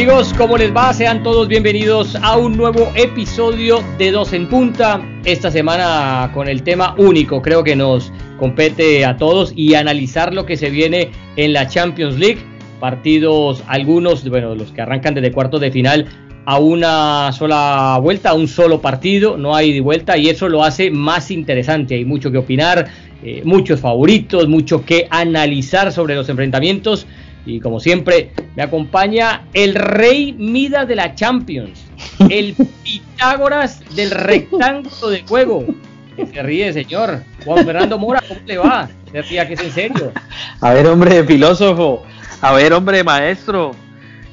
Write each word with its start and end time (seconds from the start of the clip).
amigos? 0.00 0.32
¿Cómo 0.38 0.56
les 0.56 0.74
va? 0.74 0.94
Sean 0.94 1.22
todos 1.22 1.46
bienvenidos 1.46 2.16
a 2.22 2.38
un 2.38 2.56
nuevo 2.56 2.90
episodio 2.94 3.84
de 3.98 4.10
Dos 4.10 4.32
en 4.32 4.48
Punta. 4.48 4.98
Esta 5.26 5.50
semana 5.50 6.30
con 6.32 6.48
el 6.48 6.62
tema 6.62 6.94
único, 6.96 7.42
creo 7.42 7.62
que 7.62 7.76
nos 7.76 8.10
compete 8.38 9.04
a 9.04 9.18
todos 9.18 9.52
y 9.54 9.74
analizar 9.74 10.32
lo 10.32 10.46
que 10.46 10.56
se 10.56 10.70
viene 10.70 11.10
en 11.36 11.52
la 11.52 11.68
Champions 11.68 12.18
League. 12.18 12.38
Partidos, 12.80 13.62
algunos, 13.66 14.26
bueno, 14.26 14.54
los 14.54 14.72
que 14.72 14.80
arrancan 14.80 15.12
desde 15.12 15.32
cuartos 15.32 15.60
de 15.60 15.70
final 15.70 16.06
a 16.46 16.58
una 16.58 17.30
sola 17.32 17.98
vuelta, 18.00 18.30
a 18.30 18.34
un 18.34 18.48
solo 18.48 18.80
partido, 18.80 19.36
no 19.36 19.54
hay 19.54 19.74
de 19.74 19.82
vuelta 19.82 20.16
y 20.16 20.30
eso 20.30 20.48
lo 20.48 20.64
hace 20.64 20.90
más 20.90 21.30
interesante. 21.30 21.96
Hay 21.96 22.06
mucho 22.06 22.32
que 22.32 22.38
opinar, 22.38 22.88
eh, 23.22 23.42
muchos 23.44 23.80
favoritos, 23.80 24.48
mucho 24.48 24.82
que 24.82 25.06
analizar 25.10 25.92
sobre 25.92 26.14
los 26.14 26.26
enfrentamientos. 26.30 27.06
Y 27.46 27.60
como 27.60 27.80
siempre, 27.80 28.32
me 28.54 28.62
acompaña 28.62 29.46
el 29.54 29.74
rey 29.74 30.32
Midas 30.32 30.86
de 30.86 30.96
la 30.96 31.14
Champions, 31.14 31.84
el 32.28 32.54
Pitágoras 32.84 33.80
del 33.94 34.10
rectángulo 34.10 35.10
de 35.10 35.22
juego. 35.22 35.64
Que 36.16 36.26
se 36.26 36.42
ríe, 36.42 36.72
señor. 36.72 37.22
Juan 37.44 37.64
Fernando 37.64 37.98
Mora, 37.98 38.22
¿cómo 38.26 38.40
le 38.44 38.58
va? 38.58 38.88
Se 39.10 39.22
ría 39.22 39.48
que 39.48 39.54
es 39.54 39.60
en 39.60 39.72
serio. 39.72 40.12
A 40.60 40.74
ver, 40.74 40.86
hombre, 40.86 41.24
filósofo. 41.24 42.02
A 42.42 42.52
ver, 42.52 42.72
hombre, 42.72 43.02
maestro. 43.02 43.72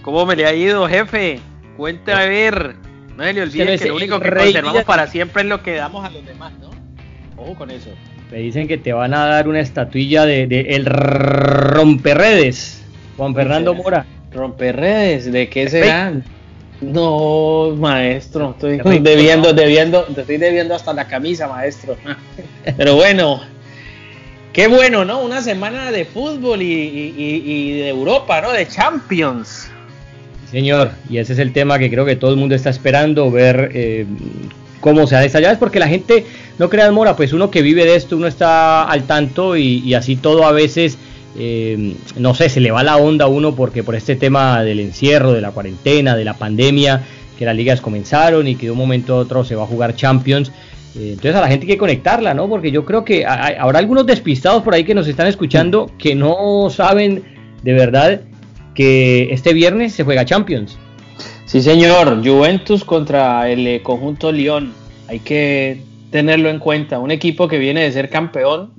¿Cómo 0.02 0.26
me 0.26 0.36
le 0.36 0.46
ha 0.46 0.54
ido, 0.54 0.88
jefe? 0.88 1.40
Cuente 1.76 2.12
a 2.12 2.26
ver. 2.26 2.76
No 3.16 3.24
se 3.24 3.34
le 3.34 3.42
olvide 3.42 3.80
que 3.80 3.88
lo 3.88 3.96
único 3.96 4.20
que 4.20 4.30
conservamos 4.30 4.84
para 4.84 5.08
siempre 5.08 5.42
es 5.42 5.50
lo 5.50 5.64
que 5.64 5.76
damos 5.76 6.06
a 6.06 6.10
los 6.10 6.26
demás, 6.26 6.54
¿no? 6.60 6.70
Ojo 7.36 7.56
con 7.56 7.72
eso. 7.72 7.90
Me 8.32 8.40
dicen 8.40 8.68
que 8.68 8.78
te 8.78 8.94
van 8.94 9.14
a 9.14 9.26
dar 9.26 9.48
una 9.48 9.60
estatuilla 9.60 10.26
de, 10.26 10.48
de 10.48 10.62
el 10.76 10.86
romperredes. 10.86 12.84
Juan 13.18 13.34
Fernando 13.34 13.74
Mora. 13.74 14.06
Romperredes, 14.32 15.32
¿de 15.32 15.50
qué 15.50 15.70
serán? 15.70 16.24
No, 16.80 17.76
maestro, 17.76 18.52
estoy 18.52 19.00
debiendo, 19.00 19.52
debiendo, 19.52 20.04
te 20.04 20.22
estoy 20.22 20.38
debiendo 20.38 20.76
hasta 20.76 20.94
la 20.94 21.08
camisa, 21.08 21.48
maestro. 21.48 21.98
Pero 22.78 22.96
bueno, 22.96 23.42
qué 24.54 24.68
bueno, 24.68 25.04
¿no? 25.04 25.22
Una 25.22 25.42
semana 25.42 25.92
de 25.92 26.06
fútbol 26.06 26.62
y, 26.62 27.80
de 27.80 27.90
Europa, 27.90 28.42
¿no? 28.42 28.52
De 28.52 28.68
Champions. 28.68 29.70
Señor, 30.52 30.92
y 31.10 31.18
ese 31.18 31.34
es 31.34 31.40
el 31.40 31.52
tema 31.52 31.80
que 31.80 31.90
creo 31.90 32.06
que 32.06 32.16
todo 32.16 32.32
el 32.32 32.38
mundo 32.38 32.54
está 32.54 32.70
esperando, 32.70 33.32
ver 33.32 33.72
eh, 33.74 34.06
cómo 34.80 35.08
se 35.08 35.16
ha 35.16 35.22
desarrollado. 35.22 35.54
Es 35.54 35.60
porque 35.60 35.80
la 35.80 35.88
gente, 35.88 36.28
no 36.60 36.70
creas, 36.70 36.92
Mora, 36.92 37.16
pues 37.16 37.34
uno 37.34 37.50
que 37.50 37.64
vive 37.64 37.86
de 37.86 37.96
esto, 37.96 38.16
uno 38.16 38.28
está 38.28 38.84
al 38.84 39.04
tanto 39.04 39.58
y 39.58 39.94
así 39.96 40.16
todo 40.16 40.46
a 40.46 40.52
veces 40.52 41.00
eh, 41.38 41.96
no 42.18 42.34
sé, 42.34 42.50
se 42.50 42.60
le 42.60 42.72
va 42.72 42.84
la 42.84 42.98
onda 42.98 43.26
a 43.26 43.28
uno 43.28 43.56
porque 43.56 43.84
por 43.84 43.96
este 43.96 44.16
tema 44.16 44.64
del 44.64 44.80
encierro, 44.80 45.34
de 45.34 45.42
la 45.42 45.52
cuarentena, 45.52 46.16
de 46.16 46.26
la 46.26 46.34
pandemia, 46.34 47.04
que 47.38 47.46
las 47.46 47.56
ligas 47.56 47.80
comenzaron 47.80 48.48
y 48.48 48.56
que 48.56 48.66
de 48.66 48.72
un 48.72 48.78
momento 48.78 49.16
a 49.16 49.18
otro 49.18 49.44
se 49.44 49.56
va 49.56 49.64
a 49.64 49.68
jugar 49.68 49.96
Champions. 49.96 50.52
Eh, 50.96 51.10
entonces 51.12 51.36
a 51.36 51.42
la 51.42 51.48
gente 51.48 51.66
hay 51.66 51.74
que 51.74 51.78
conectarla, 51.78 52.34
¿no? 52.34 52.50
Porque 52.50 52.72
yo 52.72 52.84
creo 52.86 53.06
que 53.06 53.26
habrá 53.26 53.80
algunos 53.80 54.06
despistados 54.06 54.64
por 54.64 54.74
ahí 54.74 54.84
que 54.84 54.96
nos 54.96 55.08
están 55.08 55.28
escuchando 55.28 55.92
que 56.00 56.16
no 56.16 56.70
saben 56.72 57.24
de 57.62 57.74
verdad 57.74 58.22
que 58.74 59.32
este 59.32 59.54
viernes 59.54 59.94
se 59.94 60.04
juega 60.04 60.26
Champions. 60.26 60.78
Sí, 61.46 61.62
señor, 61.62 62.24
Juventus 62.26 62.84
contra 62.84 63.50
el 63.50 63.66
eh, 63.68 63.82
conjunto 63.84 64.32
Lyon. 64.32 64.74
Hay 65.08 65.20
que 65.20 65.82
tenerlo 66.12 66.50
en 66.50 66.60
cuenta. 66.60 67.00
Un 67.00 67.12
equipo 67.12 67.48
que 67.48 67.58
viene 67.58 67.84
de 67.84 67.92
ser 67.92 68.10
campeón 68.10 68.72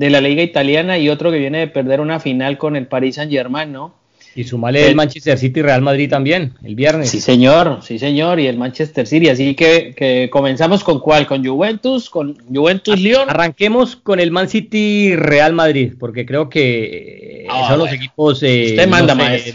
de 0.00 0.08
la 0.08 0.22
liga 0.22 0.42
italiana 0.42 0.96
y 0.96 1.10
otro 1.10 1.30
que 1.30 1.36
viene 1.36 1.58
de 1.58 1.66
perder 1.66 2.00
una 2.00 2.20
final 2.20 2.56
con 2.56 2.74
el 2.74 2.86
Paris 2.86 3.16
Saint 3.16 3.30
Germain, 3.30 3.70
¿no? 3.70 3.94
Y 4.34 4.44
sumale 4.44 4.88
el, 4.88 4.94
Manchester 4.94 5.36
City 5.36 5.60
y 5.60 5.62
Real 5.62 5.82
Madrid 5.82 6.08
también, 6.08 6.54
el 6.64 6.74
viernes. 6.74 7.10
Sí, 7.10 7.20
señor, 7.20 7.80
sí, 7.82 7.98
señor, 7.98 8.40
y 8.40 8.46
el 8.46 8.56
Manchester 8.56 9.06
City. 9.06 9.28
Así 9.28 9.54
que, 9.54 10.30
comenzamos 10.32 10.84
con 10.84 11.00
cuál, 11.00 11.26
con 11.26 11.44
Juventus, 11.44 12.08
con 12.08 12.38
Juventus 12.48 12.98
Lyon. 12.98 13.28
Arranquemos 13.28 13.94
con 13.94 14.20
el 14.20 14.30
Man 14.30 14.48
City 14.48 15.16
Real 15.16 15.52
Madrid, 15.52 15.92
porque 16.00 16.24
creo 16.24 16.48
que 16.48 17.42
eh, 17.42 17.46
ah, 17.50 17.66
son 17.68 17.80
los 17.80 17.92
equipos 17.92 18.42
eh, 18.42 18.78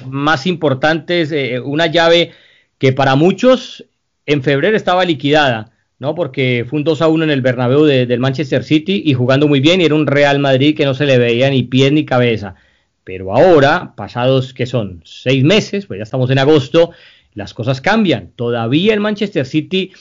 más 0.08 0.46
importantes. 0.46 1.31
Eh, 1.31 1.59
una 1.59 1.88
llave 1.88 2.34
que 2.78 2.94
para 2.94 3.16
muchos 3.16 3.84
en 4.28 4.44
febrero 4.44 4.78
estaba 4.78 5.06
liquidada 5.06 5.72
¿no? 6.00 6.16
Porque 6.16 6.66
fue 6.69 6.78
un 6.78 6.83
2 6.83 7.01
a 7.01 7.07
1 7.07 7.23
en 7.23 7.31
el 7.31 7.41
Bernabéu 7.41 7.83
del 7.83 8.19
Manchester 8.19 8.63
City 8.63 9.03
y 9.06 9.13
jugando 9.13 9.47
muy 9.47 9.59
bien 9.59 9.81
y 9.81 9.85
era 9.85 9.95
un 9.95 10.07
Real 10.07 10.39
Madrid 10.39 10.75
que 10.75 10.85
no 10.85 10.94
se 10.94 11.06
le 11.06 11.17
veía 11.17 11.50
ni 11.50 11.63
pie 11.63 11.91
ni 11.91 12.06
cabeza. 12.06 12.56
Pero 13.03 13.35
ahora, 13.35 13.94
pasados 13.95 14.53
que 14.53 14.66
son 14.66 15.01
seis 15.06 15.44
meses, 15.44 15.85
pues 15.85 16.00
ya 16.00 16.03
estamos 16.03 16.29
en 16.31 16.39
agosto, 16.39 16.91
las 17.33 17.53
cosas 17.53 17.81
cambian. 17.81 18.31
Todavía 18.35 18.94
el 18.94 19.00
Manchester 19.00 19.45
City 19.45 19.91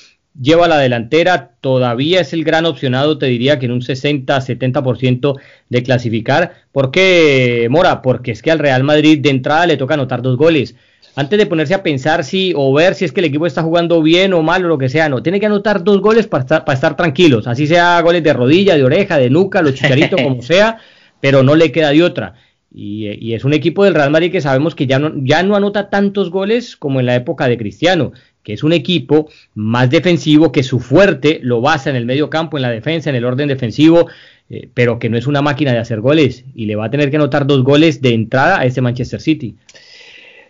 lleva 0.41 0.67
la 0.69 0.79
delantera, 0.79 1.53
todavía 1.61 2.21
es 2.21 2.33
el 2.33 2.45
gran 2.45 2.67
opcionado, 2.67 3.19
te 3.19 3.27
diría 3.27 3.59
que 3.59 3.67
en 3.67 3.73
un 3.73 3.83
60-70% 3.83 5.39
de 5.69 5.83
clasificar. 5.83 6.55
¿Por 6.73 6.91
qué, 6.91 7.69
Mora? 7.71 8.03
Porque 8.03 8.33
es 8.33 8.43
que 8.43 8.51
al 8.51 8.59
Real 8.59 8.83
Madrid 8.83 9.19
de 9.21 9.31
entrada 9.31 9.67
le 9.67 9.77
toca 9.77 9.95
anotar 9.95 10.23
dos 10.23 10.37
goles 10.37 10.75
antes 11.17 11.39
de 11.39 11.47
ponerse 11.47 11.75
a 11.75 11.83
pensar 11.83 12.25
si 12.25 12.53
o 12.57 12.73
ver 12.73 12.95
si 12.95 13.05
es 13.05 13.13
que 13.13 13.21
el 13.21 13.27
equipo 13.27 13.47
está 13.47 13.63
jugando 13.63 14.03
bien 14.03 14.33
o 14.33 14.43
mal 14.43 14.65
o 14.65 14.69
lo 14.69 14.79
que 14.79 14.89
sea, 14.89 15.09
no, 15.09 15.23
tiene 15.23 15.41
que 15.41 15.47
anotar 15.47 15.85
dos 15.85 16.01
goles 16.01 16.27
para 16.27 16.43
estar, 16.43 16.65
para 16.65 16.75
estar 16.75 16.97
tranquilos, 16.97 17.47
así 17.47 17.67
sea 17.67 18.01
goles 18.01 18.23
de 18.23 18.33
rodilla, 18.33 18.77
de 18.77 18.85
oreja, 18.85 19.19
de 19.19 19.31
nuca, 19.31 19.63
los 19.63 19.75
chicharitos, 19.75 20.21
como 20.21 20.43
sea, 20.43 20.79
pero 21.21 21.43
no 21.43 21.55
le 21.55 21.73
queda 21.73 21.91
de 21.91 22.03
otra. 22.03 22.35
Y, 22.77 23.33
es 23.35 23.45
un 23.45 23.55
equipo 23.55 23.85
del 23.85 23.95
Real 23.95 24.11
Madrid 24.11 24.33
que 24.33 24.41
sabemos 24.41 24.75
que 24.75 24.89
ya 24.89 24.99
no, 24.99 25.13
ya 25.23 25.45
no 25.45 25.55
anota 25.55 25.91
tantos 25.91 26.31
goles 26.31 26.77
como 26.77 26.99
en 26.99 27.07
la 27.07 27.15
época 27.15 27.47
de 27.47 27.57
Cristiano, 27.57 28.13
que 28.43 28.53
es 28.53 28.65
un 28.65 28.73
equipo 28.73 29.29
más 29.55 29.91
defensivo, 29.91 30.51
que 30.51 30.65
su 30.65 30.81
fuerte 30.81 31.39
lo 31.43 31.61
basa 31.61 31.91
en 31.91 31.97
el 31.97 32.05
medio 32.05 32.29
campo, 32.31 32.59
en 32.59 32.63
la 32.63 32.71
defensa, 32.71 33.11
en 33.11 33.17
el 33.17 33.25
orden 33.25 33.47
defensivo, 33.47 34.09
eh, 34.51 34.69
pero 34.75 34.99
que 34.99 35.09
no 35.09 35.17
es 35.17 35.29
una 35.29 35.41
máquina 35.41 35.73
de 35.73 35.79
hacer 35.79 36.01
goles 36.01 36.45
y 36.55 36.67
le 36.67 36.75
va 36.75 36.87
a 36.87 36.91
tener 36.91 37.11
que 37.11 37.17
anotar 37.17 37.47
dos 37.47 37.63
goles 37.63 38.03
de 38.03 38.13
entrada 38.13 38.59
a 38.59 38.67
ese 38.67 38.81
Manchester 38.81 39.21
City. 39.21 39.55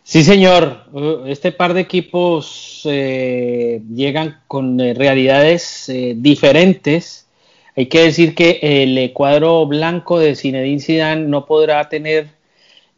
Sí, 0.06 0.22
señor. 0.22 0.84
Este 1.26 1.50
par 1.50 1.72
de 1.72 1.80
equipos 1.80 2.82
eh, 2.84 3.80
llegan 3.94 4.38
con 4.46 4.78
eh, 4.78 4.92
realidades 4.92 5.88
eh, 5.88 6.12
diferentes. 6.14 7.26
Hay 7.74 7.86
que 7.86 8.02
decir 8.02 8.34
que 8.34 8.58
el 8.62 9.12
cuadro 9.14 9.66
blanco 9.66 10.18
de 10.18 10.36
Zinedine 10.36 10.80
Zidane 10.80 11.22
no 11.26 11.46
podrá 11.46 11.88
tener 11.88 12.28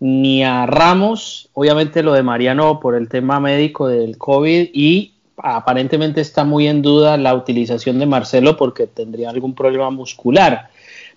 ni 0.00 0.42
a 0.42 0.66
Ramos, 0.66 1.48
obviamente 1.54 2.02
lo 2.02 2.12
de 2.12 2.24
Mariano 2.24 2.80
por 2.80 2.96
el 2.96 3.08
tema 3.08 3.38
médico 3.38 3.86
del 3.86 4.18
COVID 4.18 4.70
y 4.74 5.14
aparentemente 5.36 6.20
está 6.20 6.42
muy 6.42 6.66
en 6.66 6.82
duda 6.82 7.16
la 7.16 7.34
utilización 7.34 8.00
de 8.00 8.06
Marcelo 8.06 8.56
porque 8.56 8.88
tendría 8.88 9.30
algún 9.30 9.54
problema 9.54 9.90
muscular. 9.90 10.70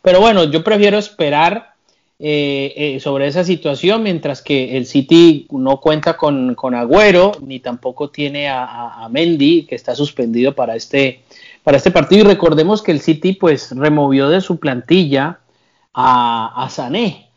Pero 0.04 0.22
bueno, 0.22 0.44
yo 0.44 0.64
prefiero 0.64 1.00
esperar 1.00 1.74
eh, 2.22 2.74
eh, 2.76 3.00
sobre 3.00 3.28
esa 3.28 3.46
situación, 3.46 4.04
mientras 4.04 4.42
que 4.42 4.76
el 4.76 4.86
City 4.86 5.48
no 5.52 5.80
cuenta 5.80 6.18
con, 6.18 6.54
con 6.54 6.76
Agüero, 6.76 7.32
ni 7.42 7.62
tampoco 7.62 8.10
tiene 8.10 8.50
a, 8.50 9.08
Mendy, 9.10 9.64
que 9.64 9.76
está 9.76 9.96
suspendido 9.96 10.54
para 10.54 10.76
este, 10.76 11.22
para 11.64 11.78
este 11.78 11.92
partido. 11.92 12.26
Y 12.26 12.28
recordemos 12.28 12.82
que 12.82 12.92
el 12.92 13.00
City 13.00 13.32
pues 13.34 13.72
removió 13.72 14.28
de 14.28 14.42
su 14.42 14.60
plantilla 14.60 15.40
a, 15.94 16.62
a 16.62 16.70
Sané. 16.70 17.30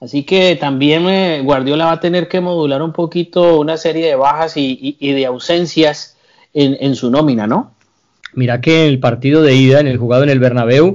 Así 0.00 0.22
que 0.22 0.54
también 0.54 1.08
eh, 1.08 1.42
Guardiola 1.42 1.86
va 1.86 1.92
a 1.92 2.00
tener 2.00 2.28
que 2.28 2.40
modular 2.40 2.80
un 2.80 2.92
poquito 2.92 3.58
una 3.58 3.76
serie 3.76 4.06
de 4.06 4.14
bajas 4.14 4.56
y, 4.56 4.96
y 5.00 5.12
de 5.14 5.26
ausencias 5.26 6.16
en, 6.54 6.76
en, 6.78 6.94
su 6.94 7.10
nómina, 7.10 7.48
¿no? 7.48 7.72
Mira 8.34 8.60
que 8.60 8.86
el 8.86 9.00
partido 9.00 9.42
de 9.42 9.56
ida, 9.56 9.80
en 9.80 9.88
el 9.88 9.98
jugado 9.98 10.22
en 10.22 10.30
el 10.30 10.38
Bernabéu, 10.38 10.94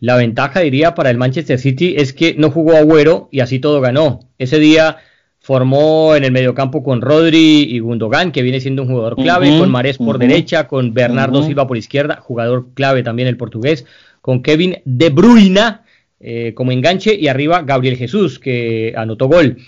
la 0.00 0.16
ventaja, 0.16 0.60
diría, 0.60 0.94
para 0.94 1.10
el 1.10 1.18
Manchester 1.18 1.58
City 1.58 1.94
es 1.98 2.12
que 2.12 2.34
no 2.34 2.50
jugó 2.50 2.76
Agüero 2.76 3.28
y 3.30 3.40
así 3.40 3.58
todo 3.58 3.80
ganó. 3.80 4.20
Ese 4.38 4.58
día 4.58 4.96
formó 5.38 6.16
en 6.16 6.24
el 6.24 6.32
mediocampo 6.32 6.82
con 6.82 7.02
Rodri 7.02 7.62
y 7.62 7.78
Gundogan, 7.80 8.32
que 8.32 8.42
viene 8.42 8.60
siendo 8.60 8.82
un 8.82 8.88
jugador 8.88 9.16
clave, 9.16 9.58
con 9.58 9.70
Marés 9.70 9.98
por 9.98 10.18
derecha, 10.18 10.68
con 10.68 10.94
Bernardo 10.94 11.42
Silva 11.42 11.66
por 11.66 11.76
izquierda, 11.76 12.16
jugador 12.16 12.68
clave 12.74 13.02
también 13.02 13.28
el 13.28 13.36
portugués, 13.36 13.84
con 14.20 14.42
Kevin 14.42 14.78
De 14.84 15.10
Bruyne 15.10 15.78
eh, 16.18 16.52
como 16.54 16.72
enganche 16.72 17.14
y 17.14 17.28
arriba 17.28 17.62
Gabriel 17.62 17.96
Jesús, 17.96 18.38
que 18.38 18.92
anotó 18.96 19.28
gol. 19.28 19.58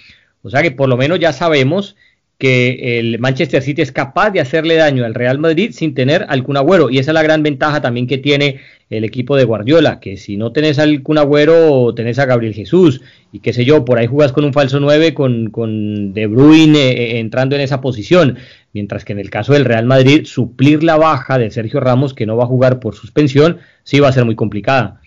O 0.43 0.50
sea 0.50 0.62
que 0.62 0.70
por 0.70 0.88
lo 0.88 0.96
menos 0.96 1.19
ya 1.19 1.32
sabemos 1.32 1.96
que 2.43 2.99
el 2.99 3.21
Manchester 3.21 3.62
City 3.62 3.83
es 3.83 3.93
capaz 3.93 4.31
de 4.31 4.41
hacerle 4.41 4.75
daño 4.75 5.05
al 5.05 5.15
Real 5.15 5.39
Madrid 5.39 5.71
sin 5.73 5.94
tener 5.94 6.27
al 6.29 6.43
Kun 6.43 6.56
Agüero. 6.56 6.91
Y 6.91 6.99
esa 6.99 7.12
es 7.12 7.15
la 7.15 7.23
gran 7.23 7.44
ventaja 7.44 7.81
también 7.81 8.09
que 8.09 8.19
tiene 8.19 8.59
el 8.91 9.05
equipo 9.05 9.37
de 9.37 9.44
Guardiola, 9.44 10.00
que 10.00 10.17
si 10.17 10.37
no 10.37 10.50
tenés 10.50 10.81
al 10.81 11.05
Kun 11.05 11.19
Agüero 11.19 11.94
tenés 11.94 12.19
a 12.19 12.27
Gabriel 12.27 12.53
Jesús. 12.53 13.00
Y 13.31 13.39
qué 13.39 13.53
sé 13.53 13.65
yo, 13.65 13.85
por 13.85 14.00
ahí 14.00 14.09
jugas 14.09 14.33
con 14.33 14.44
un 14.44 14.53
falso 14.53 14.81
9 14.81 15.15
con, 15.15 15.50
con 15.50 16.15
De 16.15 16.27
Bruyne 16.27 16.81
eh, 16.81 16.91
eh, 16.91 17.21
entrando 17.21 17.55
en 17.55 17.62
esa 17.62 17.81
posición, 17.81 18.39
mientras 18.73 19.05
que 19.05 19.12
en 19.12 19.21
el 19.21 19.31
caso 19.31 19.53
del 19.53 19.65
Real 19.65 19.87
Madrid 19.87 20.25
suplir 20.25 20.83
la 20.83 20.97
baja 20.97 21.38
de 21.38 21.49
Sergio 21.53 21.79
Ramos 21.79 22.12
que 22.12 22.27
no 22.27 22.37
va 22.37 22.43
a 22.43 22.49
jugar 22.49 22.81
por 22.81 22.97
suspensión 22.97 23.59
sí 23.85 24.00
va 24.00 24.09
a 24.09 24.12
ser 24.12 24.25
muy 24.25 24.35
complicada. 24.35 25.00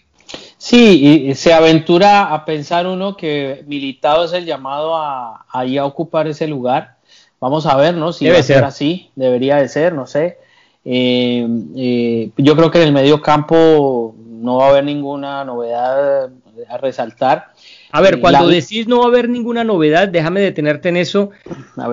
Sí, 0.58 1.28
y 1.28 1.36
se 1.36 1.52
aventura 1.52 2.34
a 2.34 2.46
pensar 2.46 2.88
uno 2.88 3.18
que 3.18 3.66
Militado 3.68 4.24
es 4.24 4.32
el 4.32 4.46
llamado 4.46 4.96
a, 4.96 5.46
a, 5.52 5.62
a 5.64 5.86
ocupar 5.86 6.30
ese 6.30 6.48
lugar 6.48 6.95
Vamos 7.40 7.66
a 7.66 7.76
ver, 7.76 7.96
¿no? 7.96 8.14
Si 8.14 8.26
Debe 8.26 8.44
ser. 8.44 8.64
así, 8.64 9.12
debería 9.16 9.58
de 9.58 9.68
ser, 9.68 9.94
no 9.94 10.08
sé. 10.08 10.38
Eh, 10.84 11.48
eh, 11.76 12.30
yo 12.38 12.56
creo 12.56 12.72
que 12.72 12.82
en 12.82 12.88
el 12.88 12.94
medio 12.94 13.22
campo 13.22 14.16
no 14.46 14.58
va 14.58 14.68
a 14.68 14.70
haber 14.70 14.84
ninguna 14.84 15.44
novedad 15.44 16.30
a 16.70 16.78
resaltar. 16.78 17.52
A 17.92 18.02
ver, 18.02 18.20
cuando 18.20 18.48
decís 18.48 18.88
no 18.88 19.00
va 19.00 19.06
a 19.06 19.08
haber 19.08 19.30
ninguna 19.30 19.64
novedad, 19.64 20.08
déjame 20.08 20.42
detenerte 20.42 20.90
en 20.90 20.98
eso, 20.98 21.32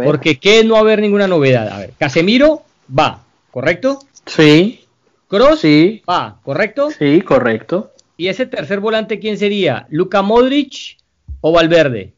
porque 0.04 0.38
¿qué 0.38 0.64
no 0.64 0.76
haber 0.76 1.00
ninguna 1.00 1.26
novedad? 1.26 1.68
A 1.68 1.78
ver, 1.78 1.92
Casemiro 1.98 2.62
va, 2.98 3.22
¿correcto? 3.50 4.00
Sí. 4.26 4.84
Cross 5.28 5.60
sí. 5.60 6.02
va, 6.08 6.38
¿correcto? 6.42 6.90
Sí, 6.90 7.22
correcto. 7.22 7.92
¿Y 8.16 8.28
ese 8.28 8.46
tercer 8.46 8.80
volante 8.80 9.18
quién 9.18 9.38
sería? 9.38 9.86
¿Luca 9.88 10.22
Modric 10.22 10.98
o 11.40 11.52
Valverde? 11.52 12.12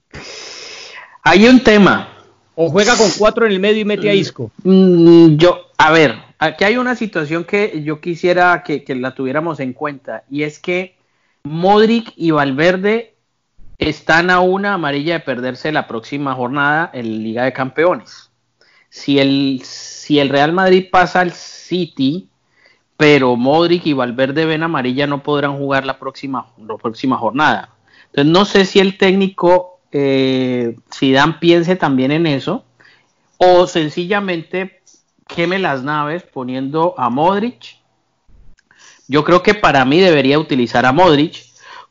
Hay 1.22 1.46
un 1.46 1.60
tema. 1.60 2.13
¿O 2.56 2.70
juega 2.70 2.96
con 2.96 3.08
cuatro 3.18 3.46
en 3.46 3.52
el 3.52 3.60
medio 3.60 3.80
y 3.80 3.84
mete 3.84 4.08
a 4.08 4.14
Isco? 4.14 4.50
Mm, 4.62 5.36
yo, 5.36 5.70
a 5.76 5.90
ver, 5.90 6.16
aquí 6.38 6.64
hay 6.64 6.76
una 6.76 6.94
situación 6.94 7.44
que 7.44 7.82
yo 7.82 8.00
quisiera 8.00 8.62
que, 8.62 8.84
que 8.84 8.94
la 8.94 9.14
tuviéramos 9.14 9.60
en 9.60 9.72
cuenta, 9.72 10.24
y 10.30 10.44
es 10.44 10.58
que 10.58 10.96
Modric 11.42 12.12
y 12.16 12.30
Valverde 12.30 13.14
están 13.78 14.30
a 14.30 14.40
una 14.40 14.74
amarilla 14.74 15.14
de 15.14 15.20
perderse 15.20 15.72
la 15.72 15.86
próxima 15.86 16.34
jornada 16.34 16.90
en 16.92 17.22
Liga 17.22 17.44
de 17.44 17.52
Campeones. 17.52 18.30
Si 18.88 19.18
el, 19.18 19.60
si 19.64 20.20
el 20.20 20.28
Real 20.28 20.52
Madrid 20.52 20.86
pasa 20.90 21.20
al 21.20 21.32
City, 21.32 22.28
pero 22.96 23.36
Modric 23.36 23.86
y 23.86 23.92
Valverde 23.92 24.46
ven 24.46 24.62
amarilla, 24.62 25.06
no 25.06 25.22
podrán 25.22 25.58
jugar 25.58 25.84
la 25.84 25.98
próxima, 25.98 26.46
la 26.56 26.76
próxima 26.76 27.18
jornada. 27.18 27.70
Entonces 28.06 28.32
no 28.32 28.44
sé 28.44 28.64
si 28.64 28.78
el 28.78 28.96
técnico 28.96 29.73
eh, 29.94 30.76
Dan 31.00 31.38
piense 31.38 31.76
también 31.76 32.10
en 32.10 32.26
eso 32.26 32.64
o 33.38 33.66
sencillamente 33.66 34.82
queme 35.26 35.58
las 35.58 35.82
naves 35.82 36.24
poniendo 36.24 36.94
a 36.98 37.10
Modric. 37.10 37.78
Yo 39.06 39.24
creo 39.24 39.42
que 39.42 39.54
para 39.54 39.84
mí 39.84 40.00
debería 40.00 40.38
utilizar 40.38 40.84
a 40.84 40.92
Modric 40.92 41.44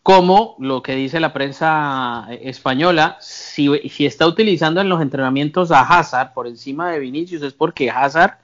como 0.04 0.58
lo 0.60 0.84
que 0.84 0.96
dice 0.96 1.22
la 1.22 1.32
prensa 1.32 2.28
española, 2.42 3.18
si, 3.22 3.72
está 4.00 4.28
utilizando 4.28 4.82
en 4.82 4.90
los 4.90 5.02
entrenamientos 5.02 5.72
a 5.72 5.80
Hazard 5.80 6.34
por 6.34 6.46
encima 6.46 6.92
de 6.92 7.00
Vinicius 7.00 7.42
es 7.42 7.54
porque 7.54 7.90
Hazard 7.90 8.38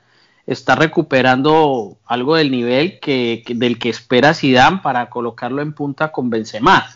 está 0.48 0.76
recuperando 0.76 1.98
algo 2.06 2.38
del 2.38 2.50
nivel 2.50 3.00
que, 3.02 3.44
del 3.46 3.78
que 3.78 3.90
espera 3.90 4.34
Zidane 4.34 4.80
para 4.82 5.10
colocarlo 5.10 5.62
en 5.62 5.74
punta 5.74 6.14
con 6.14 6.30
Benzema. 6.30 6.88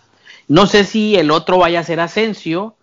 No 0.48 0.66
sé 0.66 0.84
si 0.84 1.16
el 1.16 1.32
otro 1.32 1.58
vaya 1.58 1.80
a 1.80 1.84
ser 1.84 2.00
Asensio 2.00 2.76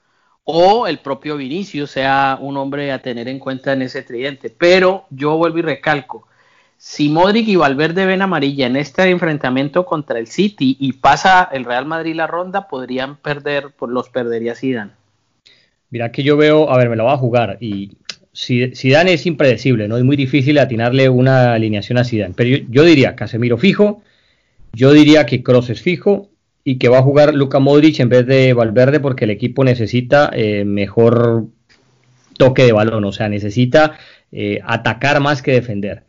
o 0.44 0.86
el 0.86 0.98
propio 0.98 1.36
Vinicius 1.36 1.90
sea 1.90 2.38
un 2.40 2.56
hombre 2.56 2.92
a 2.92 3.02
tener 3.02 3.28
en 3.28 3.38
cuenta 3.38 3.72
en 3.72 3.82
ese 3.82 4.02
tridente, 4.02 4.50
pero 4.50 5.04
yo 5.10 5.36
vuelvo 5.36 5.58
y 5.58 5.62
recalco, 5.62 6.26
si 6.82 7.10
Modric 7.10 7.46
y 7.46 7.56
Valverde 7.56 8.06
ven 8.06 8.22
amarilla 8.22 8.66
en 8.66 8.76
este 8.76 9.02
enfrentamiento 9.10 9.84
contra 9.84 10.18
el 10.18 10.26
City 10.26 10.78
y 10.80 10.94
pasa 10.94 11.46
el 11.52 11.66
Real 11.66 11.84
Madrid 11.84 12.14
la 12.14 12.26
ronda, 12.26 12.68
podrían 12.68 13.16
perder, 13.16 13.74
los 13.86 14.08
perdería 14.08 14.54
Zidane. 14.54 14.92
Mira 15.90 16.10
que 16.10 16.22
yo 16.22 16.38
veo, 16.38 16.70
a 16.70 16.78
ver, 16.78 16.88
me 16.88 16.96
lo 16.96 17.04
va 17.04 17.12
a 17.12 17.18
jugar 17.18 17.58
y 17.60 17.98
Zidane 18.32 19.12
es 19.12 19.26
impredecible, 19.26 19.88
¿no? 19.88 19.98
Es 19.98 20.04
muy 20.04 20.16
difícil 20.16 20.58
atinarle 20.58 21.10
una 21.10 21.52
alineación 21.52 21.98
a 21.98 22.04
Zidane, 22.04 22.32
pero 22.34 22.64
yo, 22.70 22.82
diría 22.84 23.14
Casemiro 23.14 23.58
fijo, 23.58 24.02
yo 24.72 24.92
diría 24.92 25.26
que 25.26 25.42
Kroos 25.42 25.68
es 25.68 25.82
fijo 25.82 26.29
y 26.70 26.78
que 26.78 26.88
va 26.88 26.98
a 26.98 27.02
jugar 27.02 27.34
Luka 27.34 27.58
Modric 27.58 27.98
en 27.98 28.08
vez 28.08 28.24
de 28.26 28.52
Valverde 28.52 29.00
porque 29.00 29.24
el 29.24 29.32
equipo 29.32 29.64
necesita 29.64 30.30
eh, 30.32 30.64
mejor 30.64 31.46
toque 32.38 32.62
de 32.62 32.70
balón, 32.70 33.04
o 33.04 33.10
sea, 33.10 33.28
necesita 33.28 33.98
eh, 34.30 34.60
atacar 34.64 35.18
más 35.18 35.42
que 35.42 35.50
defender. 35.50 36.04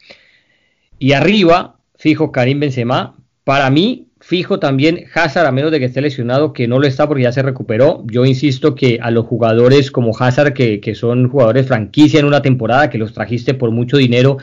Y 0.99 1.13
arriba, 1.13 1.77
fijo 1.97 2.31
Karim 2.31 2.59
Benzema. 2.59 3.15
Para 3.43 3.71
mí, 3.71 4.09
fijo 4.19 4.59
también 4.59 5.05
Hazard, 5.15 5.47
a 5.47 5.51
menos 5.51 5.71
de 5.71 5.79
que 5.79 5.85
esté 5.85 5.99
lesionado, 5.99 6.53
que 6.53 6.67
no 6.67 6.77
lo 6.77 6.85
está 6.85 7.07
porque 7.07 7.23
ya 7.23 7.31
se 7.31 7.41
recuperó. 7.41 8.03
Yo 8.05 8.23
insisto 8.23 8.75
que 8.75 8.99
a 9.01 9.09
los 9.09 9.25
jugadores 9.25 9.89
como 9.89 10.15
Hazard, 10.15 10.53
que, 10.53 10.93
son 10.93 11.27
jugadores 11.27 11.65
franquicia 11.65 12.19
en 12.19 12.27
una 12.27 12.43
temporada, 12.43 12.91
que 12.91 12.99
los 12.99 13.13
trajiste 13.13 13.55
por 13.55 13.71
mucho 13.71 13.97
dinero 13.97 14.37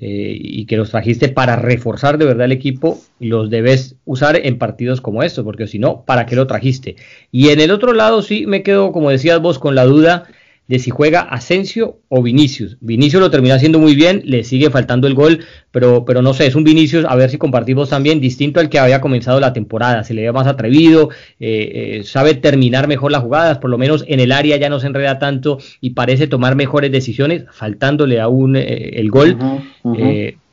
eh, 0.00 0.36
y 0.40 0.66
que 0.66 0.76
los 0.76 0.90
trajiste 0.90 1.28
para 1.28 1.56
reforzar 1.56 2.18
de 2.18 2.24
verdad 2.24 2.44
el 2.44 2.52
equipo, 2.52 3.00
los 3.18 3.50
debes 3.50 3.96
usar 4.04 4.40
en 4.44 4.56
partidos 4.58 5.00
como 5.00 5.22
estos, 5.22 5.44
porque 5.44 5.66
si 5.66 5.78
no, 5.78 6.04
¿para 6.04 6.24
qué 6.24 6.36
lo 6.36 6.46
trajiste? 6.46 6.96
Y 7.32 7.48
en 7.48 7.60
el 7.60 7.70
otro 7.72 7.92
lado 7.92 8.22
sí 8.22 8.46
me 8.46 8.62
quedo, 8.62 8.92
como 8.92 9.10
decías 9.10 9.40
vos, 9.40 9.58
con 9.58 9.74
la 9.74 9.84
duda 9.84 10.28
de 10.68 10.78
si 10.78 10.90
juega 10.90 11.20
Asensio 11.20 12.00
o 12.08 12.22
Vinicius. 12.22 12.76
Vinicius 12.80 13.22
lo 13.22 13.30
termina 13.30 13.54
haciendo 13.54 13.78
muy 13.78 13.94
bien, 13.94 14.22
le 14.24 14.44
sigue 14.44 14.70
faltando 14.70 15.06
el 15.06 15.14
gol, 15.14 15.40
pero, 15.70 16.04
pero 16.04 16.20
no 16.20 16.34
sé, 16.34 16.46
es 16.46 16.54
un 16.54 16.64
Vinicius, 16.64 17.06
a 17.08 17.16
ver 17.16 17.30
si 17.30 17.38
compartimos 17.38 17.88
también, 17.88 18.20
distinto 18.20 18.60
al 18.60 18.68
que 18.68 18.78
había 18.78 19.00
comenzado 19.00 19.40
la 19.40 19.54
temporada, 19.54 20.04
se 20.04 20.12
le 20.12 20.22
ve 20.22 20.32
más 20.32 20.46
atrevido, 20.46 21.08
eh, 21.40 21.98
eh, 22.00 22.04
sabe 22.04 22.34
terminar 22.34 22.86
mejor 22.86 23.10
las 23.10 23.22
jugadas, 23.22 23.58
por 23.58 23.70
lo 23.70 23.78
menos 23.78 24.04
en 24.06 24.20
el 24.20 24.30
área 24.30 24.58
ya 24.58 24.68
no 24.68 24.78
se 24.78 24.86
enreda 24.86 25.18
tanto 25.18 25.58
y 25.80 25.90
parece 25.90 26.26
tomar 26.26 26.54
mejores 26.54 26.92
decisiones, 26.92 27.44
faltándole 27.50 28.20
aún 28.20 28.56
eh, 28.56 29.00
el 29.00 29.10
gol. 29.10 29.38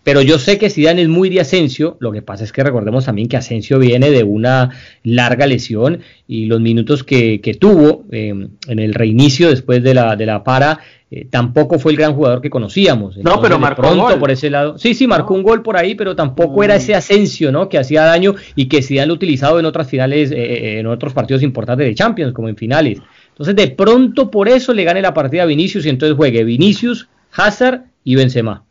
Pero 0.05 0.21
yo 0.21 0.37
sé 0.37 0.59
que 0.59 0.69
Zidane 0.69 1.01
es 1.01 1.07
muy 1.07 1.29
de 1.29 1.39
Asensio, 1.39 1.97
lo 1.99 2.11
que 2.11 2.21
pasa 2.21 2.43
es 2.43 2.51
que 2.51 2.63
recordemos 2.63 3.05
también 3.05 3.27
que 3.27 3.37
Asensio 3.37 3.79
viene 3.79 4.11
de 4.11 4.23
una 4.23 4.69
larga 5.01 5.47
lesión 5.47 6.01
y 6.27 6.45
los 6.45 6.61
minutos 6.61 7.03
que, 7.03 7.57
tuvo 7.59 8.05
em, 8.11 8.49
en 8.67 8.77
el 8.77 8.93
reinicio 8.93 9.49
después 9.49 9.81
de 9.81 9.95
la, 9.95 10.15
de 10.15 10.27
la 10.27 10.43
para 10.43 10.79
eh, 11.09 11.25
tampoco 11.27 11.79
fue 11.79 11.91
el 11.93 11.97
gran 11.97 12.13
jugador 12.13 12.39
que 12.39 12.51
conocíamos. 12.51 13.17
no, 13.17 13.41
pero 13.41 13.57
marcó 13.57 13.81
pronto 13.81 14.03
un 14.03 14.11
gol. 14.11 14.19
por 14.19 14.29
ese 14.29 14.51
lado. 14.51 14.77
Sí, 14.77 14.93
sí, 14.93 15.07
marcó 15.07 15.33
un 15.33 15.41
gol 15.41 15.63
por 15.63 15.75
ahí, 15.75 15.95
pero 15.95 16.15
tampoco 16.15 16.63
era 16.63 16.75
mm. 16.75 16.77
ese 16.77 16.93
Asensio, 16.93 17.51
¿no? 17.51 17.67
Que 17.67 17.79
hacía 17.79 18.03
daño 18.03 18.35
y 18.55 18.67
que 18.67 18.83
Zidane 18.83 19.07
lo 19.07 19.13
ha 19.13 19.15
utilizado 19.15 19.59
en 19.59 19.65
otras 19.65 19.89
finales, 19.89 20.29
eh, 20.29 20.35
eh, 20.35 20.79
en 20.81 20.85
otros 20.85 21.13
partidos 21.13 21.41
importantes 21.41 21.87
de 21.87 21.95
Champions, 21.95 22.31
como 22.31 22.47
en 22.47 22.55
finales. 22.57 22.99
Entonces, 23.29 23.55
de 23.55 23.69
pronto 23.69 24.29
por 24.29 24.49
eso 24.49 24.71
le 24.71 24.83
gane 24.83 25.01
la 25.01 25.15
partida 25.15 25.41
a 25.41 25.45
Vinicius 25.47 25.87
y 25.87 25.89
entonces 25.89 26.15
juegue 26.15 26.43
Vinicius, 26.43 27.07
Hazard 27.31 27.85
y 28.03 28.13
Benzema. 28.13 28.63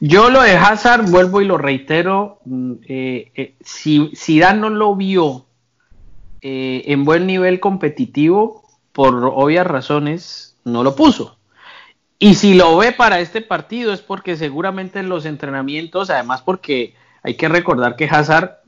Yo 0.00 0.30
lo 0.30 0.42
de 0.42 0.52
Hazard, 0.52 1.10
vuelvo 1.10 1.40
y 1.40 1.44
lo 1.44 1.58
reitero, 1.58 2.38
mm, 2.44 2.72
eh, 2.86 3.32
eh, 3.34 3.56
si 3.62 4.38
Dan 4.38 4.60
no 4.60 4.70
lo 4.70 4.94
vio 4.94 5.46
eh, 6.40 6.84
en 6.86 7.04
buen 7.04 7.26
nivel 7.26 7.58
competitivo, 7.58 8.62
por 8.92 9.24
obvias 9.24 9.66
razones, 9.66 10.56
no 10.64 10.84
lo 10.84 10.94
puso. 10.94 11.36
Y 12.20 12.34
si 12.34 12.54
lo 12.54 12.76
ve 12.76 12.92
para 12.92 13.20
este 13.20 13.42
partido 13.42 13.92
es 13.92 14.00
porque 14.00 14.36
seguramente 14.36 15.00
en 15.00 15.08
los 15.08 15.24
entrenamientos, 15.24 16.10
además 16.10 16.42
porque 16.42 16.94
hay 17.22 17.34
que 17.34 17.48
recordar 17.48 17.96
que 17.96 18.06
Hazard 18.06 18.58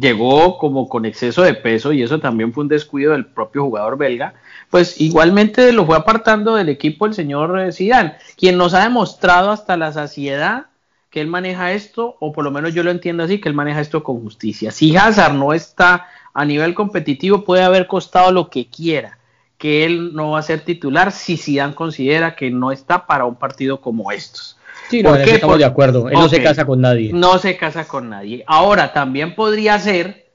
llegó 0.00 0.58
como 0.58 0.88
con 0.88 1.04
exceso 1.04 1.42
de 1.42 1.54
peso 1.54 1.92
y 1.92 2.02
eso 2.02 2.20
también 2.20 2.52
fue 2.52 2.64
un 2.64 2.68
descuido 2.68 3.12
del 3.12 3.26
propio 3.26 3.64
jugador 3.64 3.96
belga, 3.96 4.34
pues 4.68 5.00
igualmente 5.00 5.72
lo 5.72 5.86
fue 5.86 5.96
apartando 5.96 6.56
del 6.56 6.68
equipo 6.68 7.06
el 7.06 7.14
señor 7.14 7.72
Zidane, 7.72 8.16
quien 8.36 8.56
nos 8.56 8.74
ha 8.74 8.82
demostrado 8.82 9.50
hasta 9.50 9.76
la 9.76 9.92
saciedad 9.92 10.69
que 11.10 11.20
él 11.20 11.26
maneja 11.26 11.72
esto, 11.72 12.16
o 12.20 12.32
por 12.32 12.44
lo 12.44 12.50
menos 12.50 12.72
yo 12.72 12.82
lo 12.82 12.90
entiendo 12.90 13.24
así, 13.24 13.40
que 13.40 13.48
él 13.48 13.54
maneja 13.54 13.80
esto 13.80 14.02
con 14.02 14.22
justicia. 14.22 14.70
Si 14.70 14.96
Hazard 14.96 15.34
no 15.34 15.52
está 15.52 16.06
a 16.32 16.44
nivel 16.44 16.74
competitivo, 16.74 17.44
puede 17.44 17.64
haber 17.64 17.88
costado 17.88 18.30
lo 18.30 18.48
que 18.48 18.68
quiera, 18.68 19.18
que 19.58 19.84
él 19.84 20.14
no 20.14 20.30
va 20.30 20.38
a 20.38 20.42
ser 20.42 20.60
titular 20.60 21.10
si 21.10 21.36
Zidane 21.36 21.74
considera 21.74 22.36
que 22.36 22.50
no 22.50 22.70
está 22.70 23.06
para 23.06 23.24
un 23.24 23.34
partido 23.34 23.80
como 23.80 24.12
estos. 24.12 24.56
Sí, 24.88 25.02
no, 25.02 25.14
estamos 25.16 25.58
de 25.58 25.64
acuerdo. 25.64 26.08
Él 26.08 26.14
no 26.14 26.28
se 26.28 26.42
casa 26.42 26.64
con 26.64 26.80
nadie. 26.80 27.12
No 27.12 27.38
se 27.38 27.56
casa 27.56 27.86
con 27.86 28.08
nadie. 28.08 28.44
Ahora, 28.46 28.92
también 28.92 29.34
podría 29.34 29.78
ser 29.78 30.30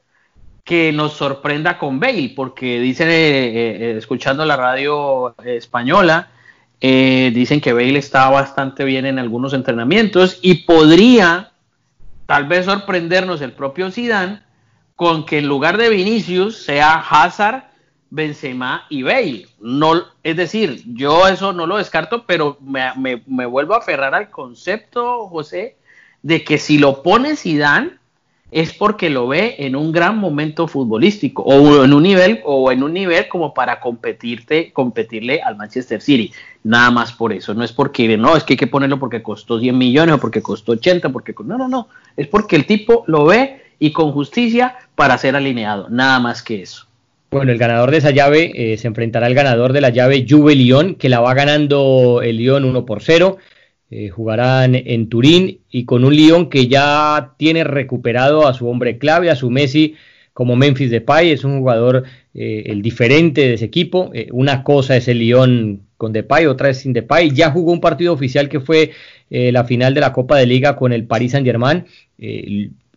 que 0.64 0.92
nos 0.92 1.14
sorprenda 1.14 1.78
con 1.78 2.00
Bale, 2.00 2.34
porque 2.36 2.80
dicen, 2.80 3.08
eh, 3.10 3.14
eh, 3.14 3.96
escuchando 3.98 4.46
la 4.46 4.58
radio 4.58 5.36
española, 5.44 6.32
eh, 6.82 7.32
dicen 7.34 7.62
que 7.62 7.74
Bale 7.74 7.98
está 7.98 8.30
bastante 8.30 8.84
bien 8.84 9.06
en 9.06 9.20
algunos 9.20 9.54
entrenamientos 9.54 10.40
y 10.42 10.66
podría 10.66 11.52
tal 12.26 12.48
vez 12.48 12.66
sorprendernos 12.66 13.42
el 13.42 13.54
propio 13.54 13.92
Zidane 13.92 14.42
con 14.96 15.26
que 15.26 15.40
en 15.40 15.48
lugar 15.48 15.78
de 15.78 15.90
Vinicius 15.90 16.64
sea 16.64 16.96
Hazard 16.96 17.66
Benzema 18.10 18.86
y 18.90 19.04
Bale. 19.04 19.48
No, 19.60 20.06
es 20.24 20.38
decir, 20.38 20.84
yo 20.88 21.28
eso 21.28 21.54
no 21.54 21.68
lo 21.68 21.78
descarto, 21.78 22.26
pero 22.26 22.58
me, 22.62 23.16
vuelvo 23.46 23.74
a 23.74 23.80
aferrar 23.80 24.16
al 24.16 24.30
concepto, 24.30 25.28
José, 25.28 25.78
de 26.22 26.44
que 26.44 26.58
si 26.58 26.78
lo 26.78 27.04
pone 27.04 27.36
Zidane 27.36 27.98
es 28.56 28.72
porque 28.72 29.10
lo 29.10 29.28
ve 29.28 29.56
en 29.60 29.76
un 29.76 29.92
gran 29.92 30.18
momento 30.18 30.70
futbolístico 30.70 31.44
o 31.44 31.84
en 31.84 31.92
un 31.92 32.02
nivel 32.02 32.40
o 32.46 32.72
en 32.72 32.84
un 32.84 32.94
nivel 32.94 33.28
como 33.28 33.54
para 33.54 33.82
competirte, 33.82 34.72
competirle 34.72 35.42
al 35.42 35.58
Manchester 35.58 36.02
City. 36.02 36.32
Nada 36.64 36.90
más 36.90 37.12
por 37.12 37.34
eso, 37.34 37.54
no 37.54 37.66
es 37.66 37.74
porque 37.74 38.18
no, 38.18 38.38
es 38.38 38.46
que 38.46 38.54
hay 38.54 38.58
que 38.58 38.68
ponerlo 38.68 38.98
porque 38.98 39.22
costó 39.22 39.60
100 39.60 39.78
millones 39.78 40.16
o 40.16 40.20
porque 40.20 40.42
costó 40.42 40.72
80, 40.72 41.10
porque 41.10 41.36
no, 41.44 41.58
no, 41.58 41.68
no, 41.68 41.90
es 42.16 42.28
porque 42.28 42.56
el 42.56 42.66
tipo 42.66 43.04
lo 43.08 43.26
ve 43.26 43.62
y 43.78 43.92
con 43.92 44.14
justicia 44.14 44.78
para 44.96 45.18
ser 45.18 45.36
alineado, 45.36 45.90
nada 45.90 46.22
más 46.22 46.42
que 46.42 46.62
eso. 46.62 46.88
Bueno, 47.32 47.52
el 47.52 47.58
ganador 47.58 47.92
de 47.92 47.98
esa 47.98 48.12
llave 48.12 48.54
eh, 48.56 48.78
se 48.78 48.88
enfrentará 48.88 49.26
al 49.26 49.34
ganador 49.34 49.74
de 49.74 49.82
la 49.82 49.90
llave 49.90 50.26
Juve 50.30 50.56
Lyon, 50.56 50.96
que 50.96 51.10
la 51.10 51.20
va 51.20 51.34
ganando 51.34 52.22
el 52.24 52.38
Lyon 52.38 52.64
1 52.64 52.86
por 52.86 53.04
0. 53.04 53.38
Eh, 53.92 54.10
jugarán 54.10 54.76
en 54.76 55.10
Turín 55.10 55.60
y 55.70 55.86
con 55.86 56.04
un 56.04 56.16
Lyon 56.16 56.50
que 56.50 56.68
ya 56.68 57.34
tiene 57.38 57.64
recuperado 57.64 58.48
a 58.48 58.54
su 58.54 58.68
hombre 58.68 58.98
clave, 58.98 59.30
a 59.30 59.36
su 59.36 59.50
Messi, 59.50 59.96
como 60.34 60.56
Memphis 60.56 60.92
Depay. 60.92 61.32
Es 61.32 61.44
un 61.44 61.60
jugador 61.60 62.04
eh, 62.34 62.64
el 62.68 62.82
diferente 62.82 63.42
de 63.42 63.54
ese 63.54 63.66
equipo. 63.66 64.12
una 64.32 64.64
cosa 64.64 64.98
es 64.98 65.08
el 65.08 65.20
Lyon 65.20 65.82
con 65.98 66.14
Depay, 66.14 66.46
otra 66.46 66.70
es 66.70 66.80
sin 66.80 66.94
Depay. 66.94 67.32
Ya 67.32 67.52
jugó 67.52 67.72
un 67.72 67.82
partido 67.82 68.14
oficial 68.14 68.50
que 68.50 68.60
fue 68.60 68.92
la 69.30 69.64
final 69.64 69.94
de 69.94 70.02
la 70.02 70.14
Copa 70.14 70.38
de 70.38 70.46
Liga 70.46 70.76
con 70.76 70.94
el 70.94 71.06
Paris 71.06 71.32
Saint 71.32 71.46
Germain 71.46 71.86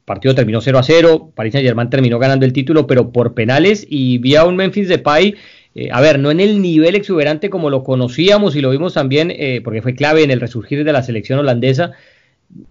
partido 0.08 0.34
terminó 0.34 0.60
0 0.60 0.78
a 0.78 0.82
0, 0.82 1.32
Paris 1.36 1.52
Saint 1.52 1.66
Germain 1.66 1.90
terminó 1.90 2.18
ganando 2.18 2.44
el 2.46 2.52
título, 2.52 2.88
pero 2.88 3.12
por 3.12 3.34
penales 3.34 3.86
y 3.88 4.18
vi 4.18 4.34
a 4.34 4.44
un 4.44 4.56
Memphis 4.56 4.88
Depay, 4.88 5.36
eh, 5.80 5.90
a 5.92 6.00
ver, 6.00 6.18
no 6.18 6.32
en 6.32 6.40
el 6.40 6.60
nivel 6.60 6.96
exuberante 6.96 7.50
como 7.50 7.70
lo 7.70 7.84
conocíamos 7.84 8.56
y 8.56 8.60
lo 8.60 8.70
vimos 8.70 8.94
también, 8.94 9.30
eh, 9.30 9.60
porque 9.62 9.80
fue 9.80 9.94
clave 9.94 10.24
en 10.24 10.32
el 10.32 10.40
resurgir 10.40 10.82
de 10.82 10.92
la 10.92 11.04
selección 11.04 11.38
holandesa, 11.38 11.92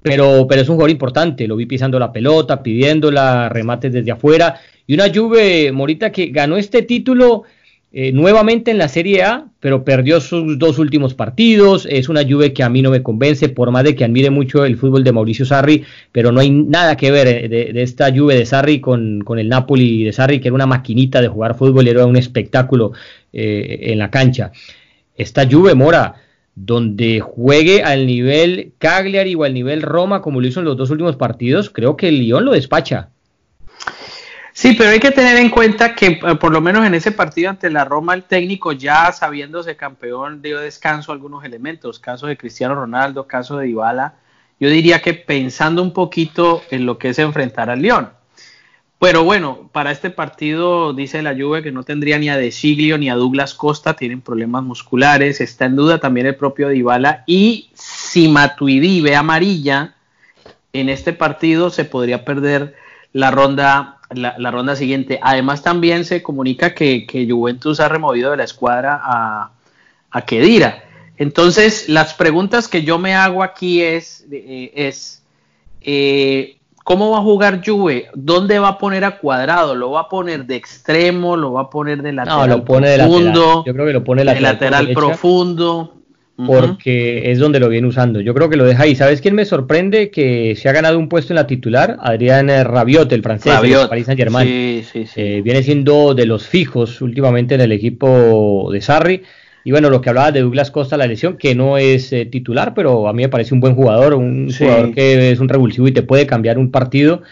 pero, 0.01 0.45
pero 0.49 0.61
es 0.61 0.67
un 0.67 0.75
jugador 0.75 0.89
importante, 0.89 1.47
lo 1.47 1.55
vi 1.55 1.65
pisando 1.65 1.99
la 1.99 2.11
pelota, 2.11 2.61
pidiéndola, 2.61 3.47
remates 3.47 3.93
desde 3.93 4.11
afuera, 4.11 4.59
y 4.85 4.93
una 4.93 5.05
Juve, 5.07 5.71
Morita, 5.71 6.11
que 6.11 6.27
ganó 6.27 6.57
este 6.57 6.81
título 6.81 7.43
eh, 7.93 8.11
nuevamente 8.11 8.69
en 8.69 8.77
la 8.77 8.89
Serie 8.89 9.23
A, 9.23 9.47
pero 9.61 9.85
perdió 9.85 10.19
sus 10.19 10.59
dos 10.59 10.77
últimos 10.77 11.13
partidos. 11.13 11.87
Es 11.89 12.09
una 12.09 12.23
Juve 12.27 12.51
que 12.51 12.63
a 12.63 12.69
mí 12.69 12.81
no 12.81 12.91
me 12.91 13.01
convence, 13.01 13.47
por 13.47 13.71
más 13.71 13.85
de 13.85 13.95
que 13.95 14.03
admire 14.03 14.29
mucho 14.29 14.65
el 14.65 14.75
fútbol 14.75 15.05
de 15.05 15.13
Mauricio 15.13 15.45
Sarri, 15.45 15.85
pero 16.11 16.31
no 16.31 16.41
hay 16.41 16.49
nada 16.49 16.97
que 16.97 17.11
ver 17.11 17.27
eh, 17.27 17.47
de, 17.47 17.81
esta 17.81 18.13
Juve 18.13 18.35
de 18.35 18.45
Sarri 18.45 18.81
con, 18.81 19.23
el 19.37 19.49
Napoli 19.49 20.03
de 20.03 20.11
Sarri, 20.11 20.39
que 20.41 20.49
era 20.49 20.55
una 20.55 20.65
maquinita 20.65 21.21
de 21.21 21.29
jugar 21.29 21.55
fútbol, 21.55 21.87
era 21.87 22.05
un 22.05 22.17
espectáculo 22.17 22.91
eh, 23.31 23.79
en 23.83 23.99
la 23.99 24.11
cancha. 24.11 24.51
Esta 25.15 25.49
Juve 25.49 25.73
Mora, 25.73 26.15
donde 26.55 27.21
juegue 27.21 27.83
al 27.83 28.05
nivel 28.05 28.73
Cagliari 28.79 29.33
o 29.35 29.45
al 29.45 29.53
nivel 29.53 29.81
Roma, 29.81 30.21
como 30.21 30.41
lo 30.41 30.47
hizo 30.47 30.59
en 30.59 30.65
los 30.65 30.75
dos 30.75 30.89
últimos 30.89 31.15
partidos, 31.15 31.69
creo 31.69 31.95
que 31.95 32.09
el 32.09 32.19
Lyon 32.19 32.43
lo 32.43 32.51
despacha. 32.51 33.11
Sí, 34.67 34.75
pero 34.77 34.89
hay 34.89 34.99
que 34.99 35.11
tener 35.11 35.37
en 35.37 35.49
cuenta 35.49 35.95
que 35.95 36.19
eh, 36.21 36.35
por 36.35 36.51
lo 36.51 36.59
menos 36.59 36.85
en 36.85 36.93
ese 36.93 37.13
partido 37.13 37.49
ante 37.49 37.69
la 37.69 37.85
Roma 37.85 38.13
el 38.13 38.23
técnico 38.23 38.73
ya 38.73 39.13
sabiéndose 39.13 39.77
campeón 39.77 40.41
dio 40.41 40.59
descanso 40.59 41.09
a 41.09 41.15
algunos 41.15 41.45
elementos, 41.45 41.99
caso 41.99 42.27
de 42.27 42.35
Cristiano 42.35 42.75
Ronaldo, 42.75 43.27
caso 43.27 43.55
de 43.55 43.67
Dybala. 43.67 44.15
Yo 44.59 44.69
diría 44.69 45.01
que 45.01 45.13
pensando 45.13 45.81
un 45.81 45.93
poquito 45.93 46.63
en 46.69 46.85
lo 46.85 46.97
que 46.97 47.07
es 47.07 47.19
enfrentar 47.19 47.69
al 47.69 47.81
León. 47.81 48.09
Pero 48.99 49.23
bueno, 49.23 49.69
para 49.71 49.89
este 49.89 50.09
partido 50.09 50.91
dice 50.91 51.21
la 51.21 51.33
Juve 51.33 51.63
que 51.63 51.71
no 51.71 51.83
tendría 51.83 52.19
ni 52.19 52.27
a 52.27 52.35
De 52.35 52.51
Siglio 52.51 52.97
ni 52.97 53.09
a 53.09 53.15
Douglas 53.15 53.53
Costa, 53.53 53.95
tienen 53.95 54.19
problemas 54.19 54.63
musculares, 54.63 55.39
está 55.39 55.63
en 55.63 55.77
duda 55.77 55.99
también 55.99 56.27
el 56.27 56.35
propio 56.35 56.67
Dybala 56.67 57.23
y 57.25 57.69
si 57.73 58.27
Matuidi 58.27 58.99
ve 58.99 59.15
amarilla 59.15 59.95
en 60.73 60.89
este 60.89 61.13
partido 61.13 61.69
se 61.69 61.85
podría 61.85 62.25
perder 62.25 62.75
la 63.13 63.31
ronda 63.31 63.97
la, 64.09 64.51
ronda 64.51 64.75
siguiente. 64.75 65.19
Además, 65.21 65.63
también 65.63 66.05
se 66.05 66.23
comunica 66.23 66.73
que, 66.73 67.27
Juventus 67.29 67.79
ha 67.79 67.89
removido 67.89 68.31
de 68.31 68.37
la 68.37 68.43
escuadra 68.43 68.99
a, 69.03 69.51
a 70.11 70.21
Kedira. 70.21 70.83
Entonces, 71.17 71.89
las 71.89 72.13
preguntas 72.13 72.67
que 72.67 72.83
yo 72.83 72.99
me 72.99 73.15
hago 73.15 73.43
aquí 73.43 73.81
es, 73.81 74.25
eh, 74.31 74.71
es 74.75 75.23
eh, 75.81 76.57
¿cómo 76.83 77.11
va 77.11 77.19
a 77.19 77.21
jugar 77.21 77.61
Juve? 77.65 78.09
¿Dónde 78.13 78.59
va 78.59 78.69
a 78.69 78.77
poner 78.77 79.03
a 79.03 79.17
Cuadrado? 79.17 79.75
¿Lo 79.75 79.91
va 79.91 80.01
a 80.01 80.09
poner 80.09 80.45
de 80.45 80.55
extremo? 80.55 81.35
¿Lo 81.35 81.53
va 81.53 81.61
a 81.63 81.69
poner 81.69 82.01
de 82.01 82.13
lateral 82.13 82.49
no, 82.49 82.57
lo 82.57 82.65
pone 82.65 82.95
profundo? 82.97 83.63
Yo 83.65 83.73
creo 83.73 83.85
que 83.87 83.93
lo 83.93 84.03
pone 84.03 84.23
de 84.23 84.41
lateral 84.41 84.93
profundo 84.93 85.96
porque 86.45 87.31
es 87.31 87.39
donde 87.39 87.59
lo 87.59 87.67
viene 87.67 87.87
usando. 87.87 88.21
Yo 88.21 88.33
creo 88.33 88.49
que 88.49 88.57
lo 88.57 88.65
deja 88.65 88.83
ahí. 88.83 88.95
¿Sabes 88.95 89.21
quién 89.21 89.33
me 89.33 89.45
sorprende? 89.45 90.11
Que 90.11 90.55
se 90.55 90.69
ha 90.69 90.71
ganado 90.71 90.99
un 90.99 91.09
puesto 91.09 91.33
en 91.33 91.35
la 91.35 91.47
titular, 91.47 91.97
Adrián 91.99 92.47
Rabiot, 92.47 93.11
el 93.11 93.23
francés 93.23 93.59
de 93.61 93.87
Paris 93.89 94.05
Saint 94.05 94.19
Germain. 94.19 94.47
Eh, 94.47 95.41
viene 95.43 95.63
siendo 95.63 96.13
de 96.13 96.27
los 96.27 96.47
fijos 96.47 97.01
últimamente 97.01 97.55
en 97.55 97.61
el 97.61 97.71
equipo 97.71 98.69
de 98.71 98.81
Sarri. 98.81 99.23
Y 99.63 99.71
bueno, 99.71 99.89
lo 99.89 99.99
que 99.99 100.09
hablaba 100.09 100.31
de 100.31 100.41
Douglas 100.41 100.69
Costa, 100.69 100.95
la 100.95 101.07
lesión, 101.07 101.37
que 101.37 101.55
no 101.55 101.77
es 101.77 102.13
eh, 102.13 102.25
titular, 102.25 102.73
pero 102.73 103.07
a 103.07 103.13
mí 103.13 103.23
me 103.23 103.29
parece 103.29 103.53
un 103.53 103.59
buen 103.59 103.75
jugador, 103.75 104.13
un 104.13 104.53
jugador 104.53 104.93
que 104.93 105.31
es 105.31 105.39
un 105.39 105.49
revulsivo 105.49 105.87
y 105.87 105.91
te 105.91 106.03
puede 106.03 106.27
cambiar 106.27 106.57
un 106.59 106.71
partido. 106.71 107.23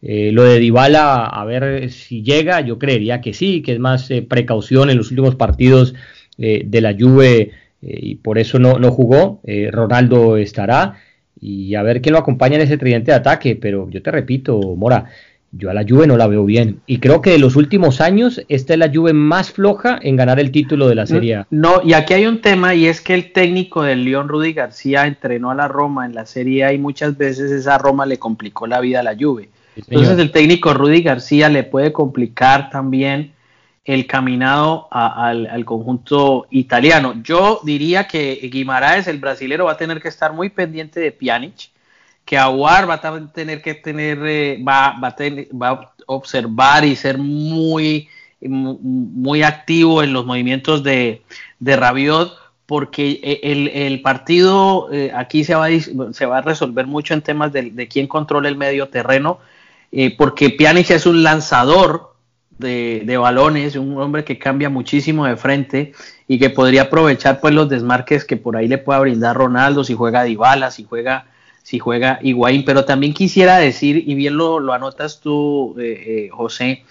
Eh, 0.00 0.30
lo 0.32 0.42
de 0.42 0.58
Dybala, 0.58 1.26
a 1.26 1.44
ver 1.44 1.90
si 1.90 2.22
llega, 2.22 2.62
yo 2.62 2.78
creería 2.78 3.20
que 3.20 3.34
sí, 3.34 3.62
que 3.62 3.72
es 3.74 3.78
más 3.78 4.08
precaución 4.28 4.90
en 4.90 4.96
los 4.96 5.10
últimos 5.10 5.34
partidos 5.34 5.94
de 6.36 6.80
la 6.80 6.96
Juve 6.98 7.52
eh, 7.86 7.98
y 8.00 8.14
por 8.16 8.38
eso 8.38 8.58
no, 8.58 8.78
no 8.78 8.90
jugó. 8.90 9.40
Eh, 9.44 9.70
Ronaldo 9.70 10.36
estará 10.36 10.94
y 11.40 11.74
a 11.74 11.82
ver 11.82 12.00
quién 12.00 12.14
lo 12.14 12.18
acompaña 12.18 12.56
en 12.56 12.62
ese 12.62 12.78
tridente 12.78 13.10
de 13.10 13.16
ataque. 13.16 13.56
Pero 13.56 13.88
yo 13.90 14.02
te 14.02 14.10
repito, 14.10 14.58
Mora, 14.76 15.06
yo 15.56 15.70
a 15.70 15.74
la 15.74 15.84
Juve 15.88 16.06
no 16.06 16.16
la 16.16 16.26
veo 16.26 16.44
bien. 16.44 16.80
Y 16.86 16.98
creo 16.98 17.20
que 17.20 17.30
de 17.30 17.38
los 17.38 17.56
últimos 17.56 18.00
años, 18.00 18.42
esta 18.48 18.72
es 18.72 18.78
la 18.78 18.90
Juve 18.92 19.12
más 19.12 19.50
floja 19.50 19.98
en 20.02 20.16
ganar 20.16 20.40
el 20.40 20.50
título 20.50 20.88
de 20.88 20.94
la 20.94 21.06
Serie 21.06 21.36
A. 21.36 21.46
No, 21.50 21.80
y 21.84 21.92
aquí 21.92 22.14
hay 22.14 22.26
un 22.26 22.40
tema, 22.40 22.74
y 22.74 22.86
es 22.86 23.00
que 23.00 23.14
el 23.14 23.32
técnico 23.32 23.82
del 23.82 24.04
León, 24.04 24.28
Rudy 24.28 24.52
García, 24.52 25.06
entrenó 25.06 25.50
a 25.50 25.54
la 25.54 25.68
Roma 25.68 26.06
en 26.06 26.14
la 26.14 26.26
Serie 26.26 26.64
A 26.64 26.72
y 26.72 26.78
muchas 26.78 27.16
veces 27.16 27.52
esa 27.52 27.78
Roma 27.78 28.04
le 28.04 28.18
complicó 28.18 28.66
la 28.66 28.80
vida 28.80 29.00
a 29.00 29.04
la 29.04 29.16
Juve. 29.18 29.50
Entonces 29.76 30.18
el 30.18 30.30
técnico 30.30 30.72
Rudy 30.72 31.02
García 31.02 31.48
le 31.48 31.64
puede 31.64 31.92
complicar 31.92 32.70
también 32.70 33.32
el 33.84 34.06
caminado 34.06 34.88
al, 34.90 35.64
conjunto 35.64 36.46
italiano. 36.50 37.14
Yo 37.22 37.60
diría 37.64 38.08
que 38.08 38.40
Guimaraes, 38.50 39.06
el 39.08 39.18
brasilero, 39.18 39.66
va 39.66 39.72
a 39.72 39.76
tener 39.76 40.00
que 40.00 40.08
estar 40.08 40.32
muy 40.32 40.48
pendiente 40.48 41.00
de 41.00 41.12
Pjanic, 41.12 41.70
que 42.24 42.38
Aguar 42.38 42.88
va 42.88 42.94
a 42.94 43.32
tener 43.32 43.60
que 43.60 43.74
tener, 43.74 44.18
eh, 44.24 44.62
va, 44.66 44.98
va, 44.98 45.68
a 45.68 45.92
observar 46.06 46.84
y 46.86 46.96
ser 46.96 47.18
muy, 47.18 48.08
muy 48.40 49.42
activo 49.42 50.02
en 50.02 50.14
los 50.14 50.24
movimientos 50.24 50.82
de, 50.82 51.22
de 51.58 51.76
Rabiot, 51.76 52.32
porque 52.64 53.20
eh, 53.22 53.40
el, 53.86 54.00
partido 54.00 54.88
eh, 54.90 55.12
aquí 55.14 55.44
se 55.44 55.54
va, 55.54 55.66
a, 55.66 56.12
se 56.14 56.24
va 56.24 56.38
a 56.38 56.42
resolver 56.42 56.86
mucho 56.86 57.12
en 57.12 57.20
temas 57.20 57.52
de, 57.52 57.86
quién 57.88 58.06
controla 58.06 58.48
el 58.48 58.56
medio 58.56 58.88
terreno, 58.88 59.40
porque 60.18 60.50
Pjanic 60.50 60.90
es 60.90 61.06
un 61.06 61.22
lanzador 61.22 62.13
de, 62.58 63.16
balones, 63.16 63.76
un 63.76 64.00
hombre 64.00 64.24
que 64.24 64.38
cambia 64.38 64.70
muchísimo 64.70 65.26
de 65.26 65.36
frente 65.36 65.92
y 66.28 66.38
que 66.38 66.50
podría 66.50 66.82
aprovechar 66.82 67.40
pues 67.40 67.54
los 67.54 67.68
desmarques 67.68 68.24
que 68.24 68.36
por 68.36 68.56
ahí 68.56 68.68
le 68.68 68.78
pueda 68.78 69.00
brindar 69.00 69.36
Ronaldo 69.36 69.84
si 69.84 69.94
juega 69.94 70.24
Dybala, 70.24 70.70
si 70.70 70.84
juega 70.84 71.26
si 71.62 71.78
juega 71.78 72.18
Higuaín, 72.20 72.66
pero 72.66 72.84
también 72.84 73.14
quisiera 73.14 73.56
decir, 73.56 74.04
y 74.06 74.14
bien 74.14 74.36
lo, 74.36 74.60
lo 74.60 74.74
anotas 74.74 75.20
tú, 75.20 75.74
eh, 75.78 76.26
eh, 76.26 76.28
José, 76.30 76.84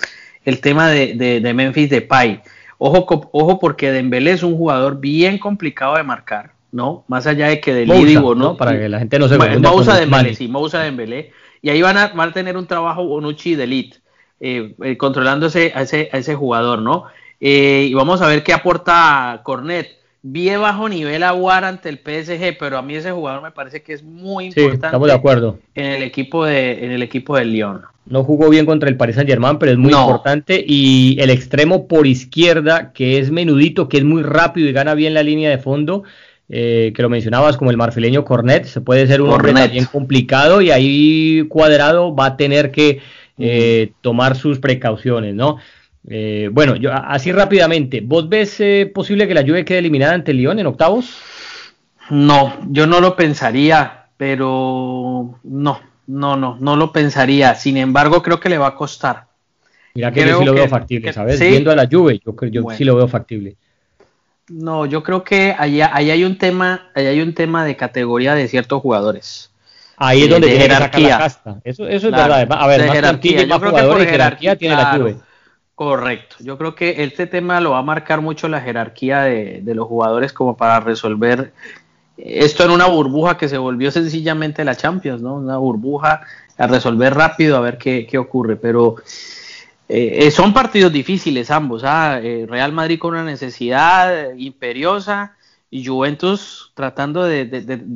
el 0.46 0.62
tema 0.62 0.89
de, 0.89 1.13
de, 1.13 1.41
de, 1.41 1.53
Memphis 1.53 1.91
Depay. 1.91 2.41
Ojo, 2.79 3.29
ojo 3.32 3.60
porque 3.60 3.91
Dembélé 3.91 4.32
es 4.32 4.41
un 4.41 4.58
jugador 4.58 5.00
bien 5.00 5.38
complicado 5.38 5.96
de 5.96 6.01
marcar, 6.01 6.53
¿no? 6.72 7.05
Más 7.08 7.27
allá 7.27 7.50
de 7.50 7.60
que 7.60 7.72
del 7.72 7.88
Moussa, 7.88 8.20
¿no? 8.36 8.58
Para 8.58 8.72
que 8.72 8.89
la 8.89 8.98
gente 8.98 9.20
no 9.20 9.27
se 9.27 9.38
Moussa 9.38 10.00
Dembélé, 10.00 10.34
sí, 10.34 10.48
Moussa 10.48 10.79
Dembélé. 10.79 11.32
Y 11.62 11.70
ahí 11.70 11.84
van 11.84 11.98
a, 11.98 12.08
van 12.08 12.29
a 12.29 12.34
tener 12.34 12.58
un 12.58 12.65
trabajo 12.65 13.05
Bonucci 13.05 13.53
de 13.53 13.65
elite 13.65 14.02
eh, 14.40 14.75
eh, 14.84 14.98
controlando 14.98 15.46
ese, 15.46 15.72
a, 15.74 15.84
ese, 15.84 16.10
a 16.12 16.18
ese 16.18 16.36
jugador, 16.36 16.82
¿no? 16.82 17.06
Eh, 17.40 17.88
y 17.90 17.94
vamos 17.94 18.22
a 18.22 18.28
ver 18.28 18.44
qué 18.44 18.54
aporta 18.54 19.42
Cornet. 19.44 19.88
Bien 20.22 20.62
bajo 20.62 20.88
nivel 20.88 21.24
Aguar 21.24 21.66
ante 21.66 21.90
el 21.90 21.98
PSG, 21.98 22.58
pero 22.58 22.78
a 22.78 22.82
mí 22.82 22.96
ese 22.96 23.12
jugador 23.12 23.42
me 23.42 23.52
parece 23.52 23.84
que 23.84 23.94
es 23.94 24.04
muy 24.04 24.46
importante. 24.46 24.88
estamos 24.88 25.08
de 25.08 25.13
acuerdo. 25.13 25.60
En 25.75 25.86
el 25.86 26.04
equipo 26.04 26.46
de, 26.46 26.86
en 26.86 26.92
el 26.92 27.04
equipo 27.04 27.36
del 27.36 27.52
Lyon. 27.52 27.82
No 28.06 28.24
jugó 28.24 28.50
bien 28.50 28.66
contra 28.66 28.90
el 28.90 28.98
Paris 28.98 29.16
Saint 29.16 29.30
Germain, 29.30 29.58
pero 29.58 29.74
es 29.74 29.78
muy 29.78 29.94
importante. 29.94 30.63
Y 30.66 31.18
el 31.20 31.30
extremo 31.30 31.88
por 31.88 32.08
izquierda, 32.08 32.92
que 32.94 33.20
es 33.20 33.32
menudito, 33.32 33.88
que 33.88 33.98
es 33.98 34.04
muy 34.04 34.24
rápido 34.24 34.68
y 34.68 34.74
gana 34.74 34.94
bien 34.94 35.13
la 35.13 35.24
línea 35.24 35.50
de 35.50 35.58
fondo, 35.58 36.04
que 36.50 36.94
lo 36.98 37.10
mencionabas 37.10 37.58
como 37.58 37.72
el 37.72 37.78
marfileño 37.78 38.25
Cornet, 38.25 38.66
se 38.66 38.82
puede 38.82 39.08
ser 39.08 39.22
un 39.22 39.30
hombre 39.30 39.54
también 39.54 39.86
complicado 39.86 40.62
y 40.62 40.72
ahí 40.72 41.46
cuadrado 41.50 42.13
va 42.13 42.28
a 42.28 42.38
tener 42.38 42.72
que 42.72 43.02
eh, 43.38 43.94
tomar 44.02 44.36
sus 44.36 44.60
precauciones, 44.60 45.34
¿no? 45.36 45.58
Eh, 46.08 46.50
bueno, 46.52 46.75
yo, 46.75 46.92
así 46.94 47.32
rápidamente, 47.32 48.02
¿vos 48.02 48.28
ves 48.28 48.60
eh, 48.60 48.92
posible 48.94 49.28
que 49.28 49.34
la 49.34 49.44
Juve 49.44 49.63
quede 49.63 49.80
eliminada 49.80 50.13
ante 50.13 50.32
el 50.32 50.38
Lyon 50.38 50.60
en 50.60 50.68
octavos? 50.68 51.18
No, 52.10 52.58
yo 52.70 52.86
no 52.86 53.00
lo 53.00 53.16
pensaría, 53.16 54.08
pero 54.18 55.40
no, 55.44 55.82
no, 56.08 56.36
no, 56.36 56.58
no 56.60 56.75
lo 56.75 56.92
pensaría. 56.92 57.56
Sin 57.56 57.78
embargo, 57.78 58.22
creo 58.22 58.40
que 58.40 58.50
le 58.50 58.58
va 58.58 58.68
a 58.68 58.75
costar. 58.75 59.28
Mira 59.96 60.12
que 60.12 60.28
yo 60.28 60.40
sí 60.40 60.46
lo 60.46 60.54
veo 60.54 60.68
factible, 60.68 61.13
¿sabes? 61.13 61.40
Viendo 61.40 61.72
a 61.72 61.75
la 61.75 61.88
Juve, 61.90 62.20
yo, 62.25 62.36
yo 62.50 62.66
sí 62.75 62.84
lo 62.84 62.96
veo 62.96 63.08
factible. 63.08 63.56
No, 64.50 64.86
yo 64.86 65.04
creo 65.04 65.24
que 65.24 65.56
ahí, 65.58 65.82
hay 65.82 66.24
un 66.25 66.38
tema, 66.38 66.92
ahí 66.96 67.06
hay 67.06 67.22
un 67.22 67.34
tema 67.34 67.63
de 67.63 67.78
categoría 67.78 68.36
de 68.36 68.48
ciertos 68.48 68.82
jugadores. 68.82 69.52
Ahí 69.97 70.23
es 70.23 70.29
donde 70.29 70.47
tiene 70.47 70.63
jerarquía. 70.63 71.09
la 71.09 71.17
casta. 71.17 71.57
Eso, 71.63 71.88
eso 71.88 72.07
es 72.07 72.12
verdad. 72.13 72.47
A 72.51 72.67
ver, 72.67 72.88
más 72.88 72.91
jerarquía. 72.91 73.43
Yo 73.43 73.59
creo 73.59 73.73
que 73.73 73.83
por 73.83 74.05
jerarquía, 74.05 74.55
tiene 74.55 74.75
la 74.75 74.93
Juve. 74.93 75.15
Correcto. 75.75 76.35
Yo 76.39 76.57
creo 76.57 76.75
que 76.75 77.03
este 77.03 77.27
tema 77.27 77.59
lo 77.59 77.71
va 77.71 77.79
a 77.79 77.83
marcar 77.83 78.21
mucho 78.21 78.47
la 78.47 78.62
jerarquía 78.62 79.21
de, 79.21 79.62
los 79.65 79.88
jugadores 79.88 80.31
como 80.31 80.55
para 80.55 80.79
resolver 80.79 81.51
esto 82.15 82.63
en 82.63 82.71
una 82.71 82.85
burbuja 82.85 83.38
que 83.38 83.50
se 83.50 83.57
volvió 83.57 83.89
sencillamente 83.89 84.63
la 84.63 84.75
Champions, 84.75 85.21
¿no? 85.21 85.35
Una 85.35 85.57
burbuja 85.57 86.21
a 86.57 86.67
resolver 86.67 87.15
rápido 87.15 87.57
a 87.57 87.62
ver 87.62 87.79
qué, 87.79 88.17
ocurre. 88.19 88.55
Pero 88.55 88.97
eh, 89.89 90.29
son 90.29 90.53
partidos 90.53 90.91
difíciles 90.93 91.50
ambos. 91.50 91.83
¿ah? 91.83 92.19
Eh, 92.21 92.45
Real 92.47 92.71
Madrid 92.71 93.00
con 93.00 93.13
una 93.13 93.23
necesidad 93.23 94.35
imperiosa 94.35 95.35
y 95.74 95.84
Juventus 95.84 96.72
tratando 96.75 97.24
de, 97.24 97.48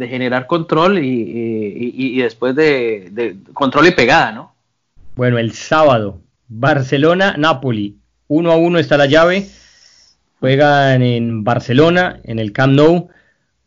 generar 0.10 0.48
control 0.48 0.98
y, 0.98 2.20
después 2.20 2.56
de, 2.56 3.38
control 3.54 3.88
y 3.88 3.92
pegada, 3.92 4.32
¿no? 4.32 4.56
Bueno, 5.16 5.38
el 5.38 5.52
sábado, 5.52 6.20
Barcelona-Napoli, 6.48 7.98
1 8.30 8.52
a 8.52 8.56
1 8.56 8.80
está 8.80 8.98
la 8.98 9.06
llave. 9.06 9.48
Juegan 10.40 11.04
en 11.04 11.44
Barcelona, 11.44 12.20
en 12.24 12.40
el 12.40 12.52
Camp 12.52 12.74
Nou. 12.74 13.10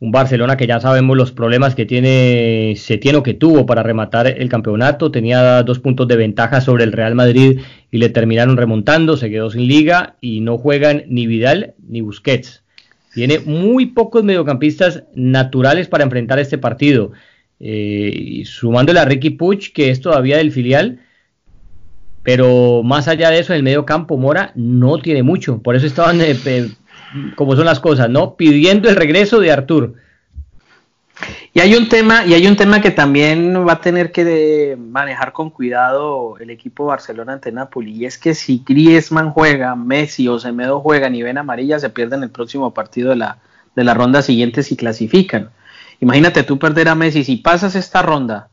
Un 0.00 0.11
Barcelona 0.11 0.57
que 0.57 0.67
ya 0.67 0.81
sabemos 0.81 1.17
los 1.17 1.31
problemas 1.31 1.76
que 1.76 1.87
tiene 1.87 2.75
Setieno 2.76 3.23
que 3.23 3.35
tuvo 3.35 3.64
para 3.64 3.85
rematar 3.85 4.26
el 4.26 4.49
campeonato. 4.49 5.12
Tenía 5.12 5.62
dos 5.62 5.79
puntos 5.79 6.09
de 6.09 6.17
ventaja 6.17 6.61
sobre 6.61 6.83
el 6.83 6.93
Real 6.93 7.14
Madrid 7.14 7.61
y 7.93 7.99
le 7.99 8.09
terminaron 8.09 8.57
remontando. 8.57 9.17
Se 9.17 9.31
quedó 9.31 9.50
sin 9.50 9.69
liga 9.69 10.17
y 10.21 10.40
no 10.40 10.59
juegan 10.59 11.05
ni 11.07 11.29
Vidal 11.29 11.75
ni 11.87 12.00
Busquets. 12.00 12.64
Tiene 13.12 13.40
muy 13.40 13.87
pocos 13.87 14.23
mediocampistas 14.25 15.05
naturales 15.14 15.88
para 15.88 16.05
enfrentar 16.05 16.38
este 16.38 16.59
partido. 16.59 17.12
Eh, 17.59 18.43
sumándole 18.47 19.00
a 19.00 19.05
Ricky 19.05 19.31
Puch, 19.31 19.73
que 19.73 19.90
es 19.90 20.00
todavía 20.00 20.38
del 20.38 20.52
filial, 20.52 21.00
pero 22.23 22.83
más 22.83 23.09
allá 23.09 23.31
de 23.31 23.38
eso, 23.38 23.52
en 23.52 23.59
el 23.59 23.62
medio 23.62 23.85
campo, 23.85 24.17
Mora 24.17 24.52
no 24.55 24.99
tiene 24.99 25.23
mucho. 25.23 25.61
Por 25.61 25.75
eso 25.75 25.87
estaban, 25.87 26.21
eh, 26.21 26.69
como 27.35 27.57
son 27.57 27.64
las 27.64 27.81
cosas, 27.81 28.09
¿no? 28.09 28.37
Pidiendo 28.37 28.88
el 28.88 28.97
regreso 28.97 29.40
de 29.40 29.50
Artur. 29.50 29.95
Y 31.53 31.61
hay 31.61 31.75
un 31.75 31.89
tema, 31.89 32.25
y 32.25 32.35
hay 32.35 32.47
un 32.47 32.57
tema 32.57 32.81
que 32.81 32.91
también 32.91 33.67
va 33.67 33.75
a 33.75 33.81
tener 33.81 34.12
que 34.12 34.77
manejar 34.79 35.33
con 35.33 35.50
cuidado 35.50 36.37
el 36.39 36.50
equipo 36.50 36.87
Barcelona 36.87 37.35
ante 37.35 37.53
Napoli, 37.53 37.93
y 37.93 38.05
es 38.05 38.19
que 38.19 38.35
si 38.35 38.62
Griezmann 38.67 39.31
juega, 39.31 39.75
Messi 39.75 40.29
o 40.29 40.39
Semedo 40.39 40.81
juegan 40.81 41.15
y 41.15 41.23
ven 41.23 41.39
amarilla, 41.39 41.79
se 41.79 41.91
pierden 41.91 42.23
el 42.23 42.31
próximo 42.31 42.73
partido 42.73 43.11
de 43.11 43.17
la, 43.17 43.39
de 43.75 43.85
la 43.85 43.95
ronda 43.95 44.23
siguiente 44.23 44.62
si 44.62 44.77
clasifican. 44.77 45.50
Imagínate 46.00 46.43
tú 46.45 46.59
perder 46.59 46.89
a 46.89 46.95
Messi, 46.95 47.25
si 47.25 47.37
pasas 47.37 47.75
esta 47.75 48.03
ronda, 48.03 48.49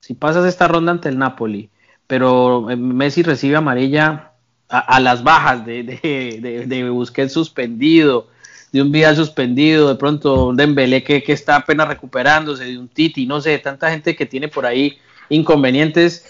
si 0.00 0.14
pasas 0.14 0.46
esta 0.46 0.68
ronda 0.68 0.92
ante 0.92 1.08
el 1.08 1.18
Napoli, 1.18 1.70
pero 2.06 2.70
eh, 2.70 2.76
Messi 2.76 3.22
recibe 3.22 3.56
amarilla 3.56 4.32
a, 4.70 5.00
las 5.00 5.22
bajas 5.22 5.64
de, 5.64 5.82
de, 5.82 6.66
de 6.66 6.90
Busquets 6.90 7.32
suspendido, 7.32 8.28
de 8.72 8.82
un 8.82 8.92
Vidal 8.92 9.16
suspendido, 9.16 9.88
de 9.88 9.94
pronto 9.94 10.48
un 10.48 10.56
Dembélé 10.56 11.02
que, 11.02 11.22
que 11.22 11.32
está 11.32 11.56
apenas 11.56 11.88
recuperándose, 11.88 12.64
de 12.64 12.78
un 12.78 12.88
Titi, 12.88 13.26
no 13.26 13.40
sé, 13.40 13.58
tanta 13.58 13.90
gente 13.90 14.14
que 14.14 14.26
tiene 14.26 14.48
por 14.48 14.66
ahí 14.66 14.98
inconvenientes. 15.28 16.26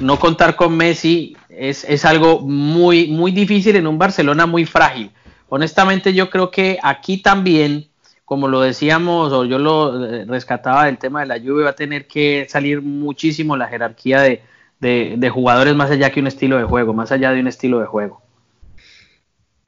No 0.00 0.18
contar 0.18 0.56
con 0.56 0.76
Messi 0.76 1.36
es, 1.50 1.84
es 1.84 2.04
algo 2.04 2.40
muy, 2.40 3.08
muy 3.08 3.30
difícil 3.30 3.76
en 3.76 3.86
un 3.86 3.98
Barcelona 3.98 4.46
muy 4.46 4.64
frágil. 4.64 5.10
Honestamente, 5.48 6.14
yo 6.14 6.30
creo 6.30 6.50
que 6.50 6.78
aquí 6.82 7.18
también, 7.18 7.88
como 8.24 8.48
lo 8.48 8.62
decíamos, 8.62 9.32
o 9.32 9.44
yo 9.44 9.58
lo 9.58 10.06
eh, 10.06 10.24
rescataba 10.24 10.86
del 10.86 10.96
tema 10.96 11.20
de 11.20 11.26
la 11.26 11.36
lluvia, 11.36 11.64
va 11.64 11.70
a 11.70 11.74
tener 11.74 12.06
que 12.06 12.46
salir 12.48 12.80
muchísimo 12.80 13.56
la 13.56 13.68
jerarquía 13.68 14.22
de, 14.22 14.42
de 14.80 15.30
jugadores 15.30 15.74
más 15.74 15.90
allá 15.90 16.10
que 16.10 16.20
un 16.20 16.26
estilo 16.26 16.56
de 16.56 16.64
juego, 16.64 16.94
más 16.94 17.12
allá 17.12 17.32
de 17.32 17.40
un 17.40 17.48
estilo 17.48 17.80
de 17.80 17.86
juego. 17.86 18.22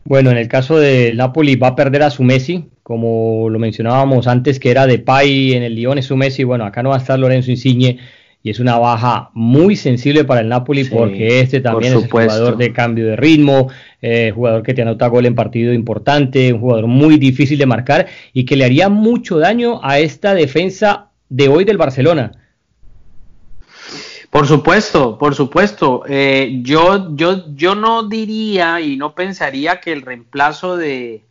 Bueno, 0.04 0.30
en 0.30 0.36
el 0.36 0.48
caso 0.48 0.78
de 0.78 1.12
Napoli 1.14 1.56
va 1.56 1.68
a 1.68 1.76
perder 1.76 2.02
a 2.02 2.10
su 2.10 2.22
Messi, 2.22 2.66
como 2.82 3.48
lo 3.48 3.58
mencionábamos 3.58 4.26
antes, 4.26 4.60
que 4.60 4.70
era 4.70 4.86
de 4.86 4.98
Pai 4.98 5.54
en 5.54 5.62
el 5.62 5.74
Lyon, 5.74 5.98
es 5.98 6.06
su 6.06 6.16
Messi. 6.16 6.44
Bueno, 6.44 6.66
acá 6.66 6.82
no 6.82 6.90
va 6.90 6.96
a 6.96 6.98
estar 6.98 7.18
Lorenzo 7.18 7.50
Insigne 7.50 7.98
y 8.42 8.50
es 8.50 8.60
una 8.60 8.78
baja 8.78 9.30
muy 9.32 9.74
sensible 9.74 10.24
para 10.24 10.42
el 10.42 10.48
Napoli 10.50 10.84
porque 10.84 11.40
este 11.40 11.62
también 11.62 11.96
es 11.96 12.10
jugador 12.10 12.58
de 12.58 12.74
cambio 12.74 13.06
de 13.06 13.16
ritmo, 13.16 13.70
eh, 14.02 14.32
jugador 14.34 14.62
que 14.62 14.74
te 14.74 14.82
anota 14.82 15.06
gol 15.06 15.24
en 15.24 15.34
partido 15.34 15.72
importante, 15.72 16.52
un 16.52 16.60
jugador 16.60 16.86
muy 16.86 17.16
difícil 17.16 17.56
de 17.56 17.64
marcar 17.64 18.06
y 18.34 18.44
que 18.44 18.56
le 18.56 18.66
haría 18.66 18.90
mucho 18.90 19.38
daño 19.38 19.80
a 19.82 19.98
esta 19.98 20.34
defensa 20.34 21.08
de 21.30 21.48
hoy 21.48 21.64
del 21.64 21.78
Barcelona 21.78 22.43
por 24.34 24.48
supuesto, 24.48 25.16
por 25.16 25.36
supuesto. 25.36 26.02
Eh, 26.08 26.58
yo, 26.62 27.14
yo, 27.14 27.54
yo 27.54 27.76
no 27.76 28.02
diría 28.02 28.80
y 28.80 28.96
no 28.96 29.14
pensaría 29.14 29.78
que 29.78 29.92
el 29.92 30.02
reemplazo 30.02 30.76
de, 30.76 31.22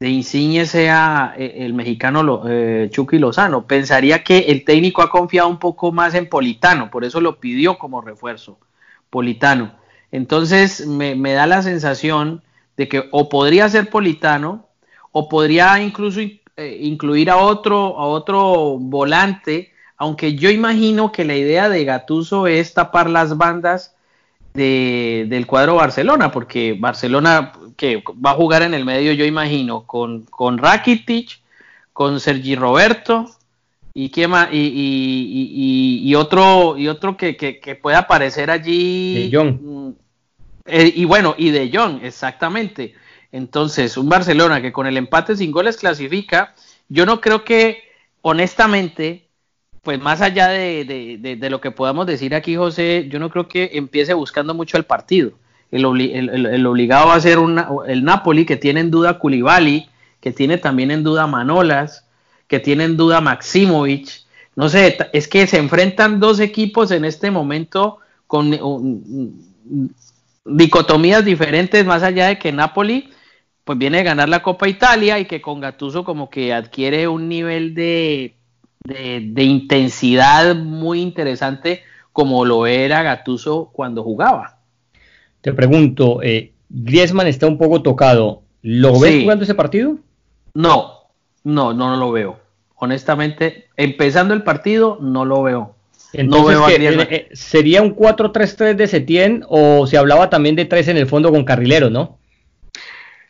de 0.00 0.08
Insigne 0.08 0.66
sea 0.66 1.34
eh, 1.38 1.58
el 1.58 1.72
mexicano 1.72 2.42
eh, 2.48 2.88
Chucky 2.90 3.20
Lozano. 3.20 3.68
Pensaría 3.68 4.24
que 4.24 4.38
el 4.38 4.64
técnico 4.64 5.02
ha 5.02 5.08
confiado 5.08 5.48
un 5.48 5.60
poco 5.60 5.92
más 5.92 6.14
en 6.14 6.28
Politano, 6.28 6.90
por 6.90 7.04
eso 7.04 7.20
lo 7.20 7.38
pidió 7.38 7.78
como 7.78 8.00
refuerzo, 8.00 8.58
Politano. 9.08 9.76
Entonces 10.10 10.84
me, 10.84 11.14
me 11.14 11.32
da 11.32 11.46
la 11.46 11.62
sensación 11.62 12.42
de 12.76 12.88
que 12.88 13.04
o 13.12 13.28
podría 13.28 13.68
ser 13.68 13.88
Politano 13.88 14.66
o 15.12 15.28
podría 15.28 15.80
incluso 15.80 16.20
incluir 16.58 17.30
a 17.30 17.36
otro, 17.36 17.96
a 17.96 18.06
otro 18.06 18.78
volante 18.80 19.75
aunque 19.96 20.34
yo 20.34 20.50
imagino 20.50 21.12
que 21.12 21.24
la 21.24 21.36
idea 21.36 21.68
de 21.68 21.84
Gatuso 21.84 22.46
es 22.46 22.74
tapar 22.74 23.08
las 23.08 23.36
bandas 23.36 23.94
del 24.54 25.46
cuadro 25.46 25.74
Barcelona, 25.74 26.30
porque 26.32 26.76
Barcelona 26.78 27.52
que 27.76 28.02
va 28.24 28.30
a 28.30 28.34
jugar 28.34 28.62
en 28.62 28.74
el 28.74 28.84
medio, 28.84 29.12
yo 29.12 29.24
imagino, 29.24 29.86
con, 29.86 30.22
con 30.22 30.58
Rakitic, 30.58 31.40
con 31.92 32.20
Sergi 32.20 32.56
Roberto 32.56 33.30
y, 33.92 34.10
y, 34.14 36.00
y, 36.04 36.14
otro, 36.14 36.76
y 36.76 36.88
otro 36.88 37.16
que, 37.16 37.36
que, 37.36 37.74
pueda 37.76 38.00
aparecer 38.00 38.50
allí. 38.50 39.30
De 39.30 39.42
mm, 39.42 39.90
eh, 40.66 40.92
y 40.94 41.04
bueno, 41.04 41.34
y 41.36 41.50
de 41.50 41.70
John, 41.72 42.00
exactamente. 42.02 42.94
Entonces, 43.32 43.96
un 43.96 44.08
Barcelona 44.08 44.60
que 44.60 44.72
con 44.72 44.86
el 44.86 44.96
empate 44.96 45.36
sin 45.36 45.50
goles 45.50 45.76
clasifica, 45.76 46.54
yo 46.88 47.06
no 47.06 47.20
creo 47.20 47.44
que, 47.44 47.82
honestamente, 48.22 49.25
pues 49.86 50.00
más 50.00 50.20
allá 50.20 50.48
de, 50.48 51.38
lo 51.48 51.60
que 51.60 51.70
podamos 51.70 52.08
decir 52.08 52.34
aquí, 52.34 52.56
José, 52.56 53.06
yo 53.08 53.20
no 53.20 53.30
creo 53.30 53.46
que 53.46 53.70
empiece 53.74 54.14
buscando 54.14 54.52
mucho 54.52 54.76
el 54.76 54.82
partido. 54.82 55.30
El, 55.70 55.84
obligado 55.84 57.06
va 57.06 57.14
a 57.14 57.20
ser 57.20 57.38
el 57.86 58.02
Napoli, 58.04 58.44
que 58.44 58.56
tiene 58.56 58.80
en 58.80 58.90
duda 58.90 59.20
Koulibaly, 59.20 59.88
que 60.20 60.32
tiene 60.32 60.58
también 60.58 60.90
en 60.90 61.04
duda 61.04 61.28
Manolas, 61.28 62.04
que 62.48 62.58
tiene 62.58 62.82
en 62.82 62.96
duda 62.96 63.20
Maximovic. 63.20 64.24
No 64.56 64.68
sé, 64.68 64.98
es 65.12 65.28
que 65.28 65.46
se 65.46 65.58
enfrentan 65.58 66.18
dos 66.18 66.40
equipos 66.40 66.90
en 66.90 67.04
este 67.04 67.30
momento 67.30 67.98
con 68.26 68.50
dicotomías 70.44 71.24
diferentes, 71.24 71.86
más 71.86 72.02
allá 72.02 72.26
de 72.26 72.40
que 72.40 72.50
Napoli 72.50 73.08
pues 73.62 73.78
viene 73.78 74.00
a 74.00 74.02
ganar 74.02 74.28
la 74.28 74.42
Copa 74.42 74.68
Italia 74.68 75.20
y 75.20 75.26
que 75.26 75.40
con 75.40 75.60
Gattuso 75.60 76.02
como 76.02 76.28
que 76.28 76.52
adquiere 76.52 77.06
un 77.06 77.28
nivel 77.28 77.74
de 77.74 78.35
de, 78.84 79.42
intensidad 79.42 80.54
muy 80.54 81.00
interesante 81.00 81.82
como 82.12 82.44
lo 82.44 82.66
era 82.66 83.02
Gatuso 83.02 83.70
cuando 83.72 84.02
jugaba. 84.02 84.58
Te 85.40 85.52
pregunto, 85.52 86.22
eh, 86.22 86.52
Griezmann 86.68 87.26
está 87.26 87.46
un 87.46 87.58
poco 87.58 87.82
tocado. 87.82 88.42
¿Lo 88.62 88.98
ves 88.98 89.22
jugando 89.22 89.44
ese 89.44 89.54
partido? 89.54 89.98
No, 90.54 91.04
no, 91.44 91.72
no, 91.72 91.90
no 91.90 91.96
lo 91.96 92.12
veo. 92.12 92.40
Honestamente, 92.76 93.68
empezando 93.76 94.34
el 94.34 94.42
partido, 94.42 94.98
no 95.00 95.24
lo 95.24 95.42
veo. 95.42 95.76
Entonces, 96.12 96.58
eh, 96.78 97.06
eh, 97.10 97.28
¿sería 97.32 97.82
un 97.82 97.94
4-3-3 97.94 98.74
de 98.74 98.86
Setién 98.86 99.44
o 99.48 99.86
se 99.86 99.98
hablaba 99.98 100.30
también 100.30 100.56
de 100.56 100.64
tres 100.64 100.88
en 100.88 100.96
el 100.96 101.06
fondo 101.06 101.30
con 101.30 101.44
carrileros, 101.44 101.90
no? 101.90 102.18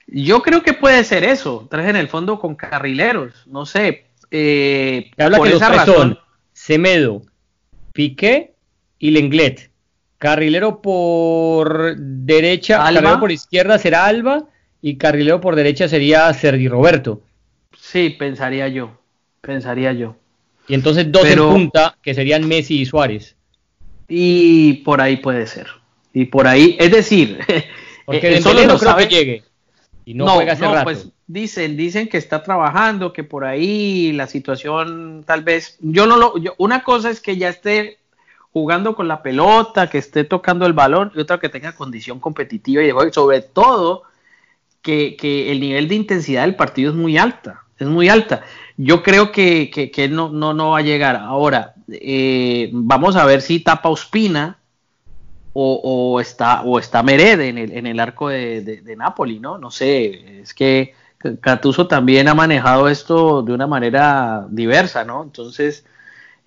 Yo 0.06 0.40
creo 0.42 0.62
que 0.62 0.72
puede 0.72 1.02
ser 1.02 1.24
eso, 1.24 1.66
tres 1.68 1.88
en 1.88 1.96
el 1.96 2.08
fondo 2.08 2.38
con 2.38 2.54
carrileros, 2.54 3.46
no 3.46 3.66
sé, 3.66 4.06
eh, 4.38 5.10
habla 5.16 5.38
por 5.38 5.48
que 5.48 5.56
esa 5.56 5.70
razón, 5.70 6.18
Semedo, 6.52 7.22
Piqué 7.92 8.54
y 8.98 9.10
Lenglet. 9.10 9.70
Carrilero 10.18 10.80
por 10.80 11.96
derecha, 11.96 12.78
carrilero 12.78 13.20
por 13.20 13.32
izquierda 13.32 13.78
será 13.78 14.06
Alba 14.06 14.44
y 14.80 14.96
carrilero 14.96 15.40
por 15.40 15.56
derecha 15.56 15.88
sería 15.88 16.32
Sergi 16.32 16.68
Roberto. 16.68 17.22
Sí, 17.78 18.10
pensaría 18.10 18.68
yo, 18.68 18.98
pensaría 19.40 19.92
yo. 19.92 20.16
Y 20.68 20.74
entonces 20.74 21.10
dos 21.12 21.26
en 21.26 21.38
punta 21.38 21.96
que 22.02 22.14
serían 22.14 22.46
Messi 22.46 22.80
y 22.80 22.86
Suárez. 22.86 23.36
Y 24.08 24.74
por 24.84 25.00
ahí 25.00 25.18
puede 25.18 25.46
ser. 25.46 25.66
Y 26.12 26.26
por 26.26 26.46
ahí, 26.46 26.76
es 26.80 26.90
decir, 26.90 27.38
porque 28.06 28.40
solo 28.40 28.66
no 28.66 28.78
creo 28.78 28.96
que 28.96 29.06
llegue 29.06 29.42
y 30.04 30.14
no, 30.14 30.28
juega 30.28 30.54
hace 30.54 30.64
rato. 30.64 30.84
Pues, 30.84 31.08
Dicen, 31.28 31.76
dicen 31.76 32.08
que 32.08 32.18
está 32.18 32.42
trabajando, 32.42 33.12
que 33.12 33.24
por 33.24 33.44
ahí 33.44 34.12
la 34.12 34.28
situación 34.28 35.24
tal 35.26 35.42
vez, 35.42 35.76
yo 35.80 36.06
no 36.06 36.16
lo, 36.16 36.34
una 36.58 36.84
cosa 36.84 37.10
es 37.10 37.20
que 37.20 37.36
ya 37.36 37.48
esté 37.48 37.98
jugando 38.52 38.94
con 38.94 39.08
la 39.08 39.22
pelota, 39.22 39.90
que 39.90 39.98
esté 39.98 40.24
tocando 40.24 40.66
el 40.66 40.72
balón 40.72 41.12
y 41.14 41.20
otra 41.20 41.38
que 41.38 41.48
tenga 41.48 41.74
condición 41.74 42.20
competitiva 42.20 42.82
y 42.82 43.12
sobre 43.12 43.42
todo 43.42 44.04
que, 44.80 45.50
el 45.50 45.60
nivel 45.60 45.88
de 45.88 45.96
intensidad 45.96 46.42
del 46.42 46.54
partido 46.54 46.90
es 46.90 46.96
muy 46.96 47.18
alta, 47.18 47.64
es 47.78 47.88
muy 47.88 48.08
alta. 48.08 48.44
Yo 48.76 49.02
creo 49.02 49.32
que, 49.32 49.70
que, 49.70 50.08
no, 50.08 50.30
no, 50.30 50.54
no 50.54 50.70
va 50.70 50.78
a 50.78 50.82
llegar. 50.82 51.16
Ahora, 51.16 51.74
eh, 51.88 52.70
vamos 52.72 53.16
a 53.16 53.24
ver 53.24 53.42
si 53.42 53.60
tapa 53.60 53.88
Ospina 53.88 54.58
o, 55.52 56.20
está, 56.20 56.62
o 56.62 56.78
está 56.78 57.02
Merede 57.02 57.48
en 57.48 57.58
el, 57.58 57.72
en 57.72 57.86
el 57.86 57.98
arco 57.98 58.28
de, 58.28 58.60
de, 58.62 58.96
Napoli, 58.96 59.40
¿no? 59.40 59.56
No 59.58 59.70
sé, 59.70 60.40
es 60.40 60.52
que 60.52 60.94
Catuso 61.40 61.86
también 61.86 62.28
ha 62.28 62.34
manejado 62.34 62.88
esto 62.88 63.42
de 63.42 63.52
una 63.52 63.66
manera 63.66 64.46
diversa, 64.50 65.04
¿no? 65.04 65.22
Entonces, 65.22 65.84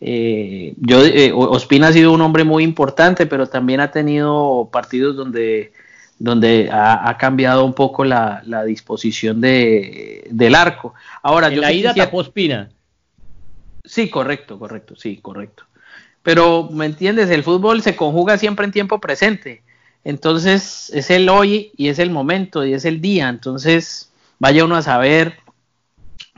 eh, 0.02 0.74
yo, 0.78 1.04
eh, 1.04 1.32
Ospina 1.34 1.88
ha 1.88 1.94
sido 1.94 2.14
un 2.14 2.22
hombre 2.22 2.44
muy 2.44 2.64
importante, 2.64 3.26
pero 3.26 3.48
también 3.48 3.82
ha 3.82 3.92
tenido 3.92 4.70
partidos 4.72 5.16
donde, 5.16 5.74
donde 6.20 6.70
ha, 6.72 7.18
cambiado 7.18 7.66
un 7.66 7.74
poco 7.74 8.06
la, 8.06 8.42
disposición 8.66 9.42
de, 9.42 10.28
del 10.30 10.56
arco. 10.56 10.94
Ahora, 11.22 11.48
en 11.48 11.62
la 11.62 11.72
ida 11.72 11.94
tapó 11.94 12.18
Ospina. 12.18 12.70
Sí, 13.84 14.10
correcto, 14.10 14.60
correcto, 14.60 14.96
sí, 14.96 15.18
correcto. 15.18 15.64
Pero, 16.22 16.70
¿me 16.72 16.86
entiendes? 16.86 17.30
El 17.30 17.44
fútbol 17.44 17.82
se 17.82 17.96
conjuga 17.96 18.38
siempre 18.38 18.66
en 18.66 18.72
tiempo 18.72 19.00
presente. 19.00 19.64
Entonces, 20.04 20.92
es 20.94 21.10
el 21.10 21.28
hoy 21.28 21.72
y 21.76 21.90
es 21.90 22.00
el 22.00 22.12
momento 22.12 22.66
y 22.66 22.74
es 22.74 22.86
el 22.86 23.02
día. 23.02 23.30
Entonces, 23.30 24.12
vaya 24.40 24.66
uno 24.66 24.76
a 24.76 24.82
saber 24.82 25.36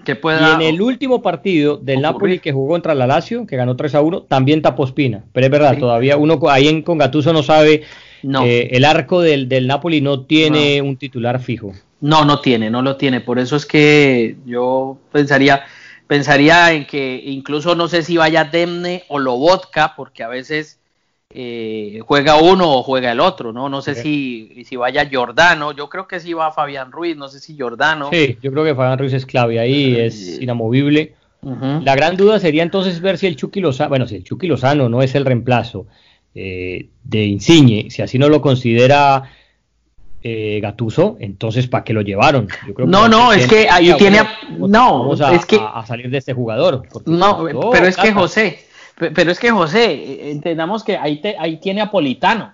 qué 0.04 0.16
pueda. 0.16 0.52
Y 0.52 0.54
en 0.56 0.62
el 0.62 0.82
último 0.82 1.22
partido 1.22 1.78
del 1.78 2.02
Napoli 2.02 2.40
que 2.40 2.52
jugó 2.52 2.74
contra 2.74 2.96
la 2.96 3.08
Lazio, 3.08 3.46
que 3.46 3.56
ganó 3.56 3.76
3 3.76 3.96
a 3.96 4.02
1, 4.02 4.24
también 4.24 4.62
tapó 4.62 4.84
Espina. 4.84 5.24
Pero 5.32 5.46
es 5.46 5.52
verdad, 5.52 5.78
todavía 5.78 6.18
uno 6.18 6.40
ahí 6.50 6.68
en, 6.68 6.82
con 6.82 6.98
Gatuso 6.98 7.32
no 7.34 7.44
sabe. 7.44 7.84
No. 8.24 8.44
Eh, 8.46 8.70
el 8.72 8.86
arco 8.86 9.22
del, 9.22 9.50
del, 9.50 9.66
Napoli 9.68 10.02
no 10.02 10.26
tiene 10.26 10.82
un 10.82 10.98
titular 10.98 11.40
fijo. 11.40 11.72
No, 12.02 12.26
no 12.26 12.40
tiene, 12.40 12.70
no 12.70 12.82
lo 12.82 12.98
tiene. 12.98 13.22
Por 13.22 13.40
eso 13.40 13.56
es 13.56 13.66
que 13.66 14.36
yo 14.46 14.98
pensaría 15.12 15.64
pensaría 16.12 16.74
en 16.74 16.86
que 16.86 17.24
incluso 17.26 17.74
no 17.74 17.88
sé 17.88 18.04
si 18.04 18.18
vaya 18.18 18.44
Demne 18.44 19.06
o 19.08 19.18
Lobotka, 19.18 19.94
porque 19.96 20.24
a 20.24 20.28
veces 20.28 20.81
eh, 21.34 22.00
juega 22.06 22.36
uno 22.38 22.78
o 22.78 22.84
juega 22.84 23.12
el 23.12 23.20
otro, 23.20 23.54
¿no? 23.54 23.70
No 23.70 23.82
sé 23.82 23.96
si, 23.96 24.64
si 24.66 24.76
vaya 24.76 25.10
Jordano, 25.12 25.72
yo 25.72 25.90
creo 25.90 26.08
que 26.08 26.20
sí 26.20 26.34
va 26.34 26.52
Fabián 26.52 26.92
Ruiz, 26.92 27.16
no 27.16 27.30
sé 27.30 27.40
si 27.40 27.58
Jordano. 27.58 28.10
Sí, 28.12 28.38
yo 28.42 28.52
creo 28.52 28.64
que 28.64 28.76
Fabián 28.76 29.00
Ruiz 29.00 29.14
es 29.14 29.26
clave 29.26 29.60
ahí, 29.60 29.96
es 29.98 30.42
inamovible. 30.42 31.16
La 31.42 31.96
gran 31.96 32.18
duda 32.18 32.40
sería 32.40 32.62
entonces 32.62 33.02
ver 33.02 33.18
si 33.18 33.26
el 33.26 33.36
Chucky 33.36 33.62
Lozano, 33.62 33.90
bueno, 33.90 34.08
si 34.08 34.16
el 34.16 34.24
Chucky 34.24 34.46
Lozano 34.46 34.90
no 34.90 35.02
es 35.02 35.16
el 35.16 35.26
reemplazo 35.26 35.88
eh, 36.36 36.90
de 37.04 37.26
Insigne, 37.26 37.90
si 37.90 38.04
así 38.04 38.20
no 38.20 38.30
lo 38.30 38.42
considera 38.42 39.24
eh, 40.22 40.60
Gatuso, 40.62 41.18
entonces 41.20 41.66
¿para 41.66 41.84
qué 41.84 41.94
lo 41.94 42.02
llevaron? 42.02 42.48
no, 42.86 43.10
no, 43.10 43.34
es 43.34 43.48
que 43.48 43.68
ahí 43.68 43.92
tiene, 43.98 44.20
no, 44.56 45.14
a, 45.14 45.34
es 45.34 45.48
que 45.48 45.60
a, 45.60 45.84
salir 45.84 46.12
de 46.12 46.20
este 46.20 46.34
jugador. 46.34 46.84
No, 47.06 47.44
pero 47.72 47.88
es 47.88 47.98
que 47.98 48.14
José, 48.14 48.60
pero 49.10 49.32
es 49.32 49.40
que 49.40 49.52
José, 49.52 50.32
entendamos 50.32 50.84
que 50.84 50.98
ahí, 50.98 51.22
ahí 51.40 51.58
tiene 51.58 51.82
a 51.82 51.92
Politano. 51.92 52.54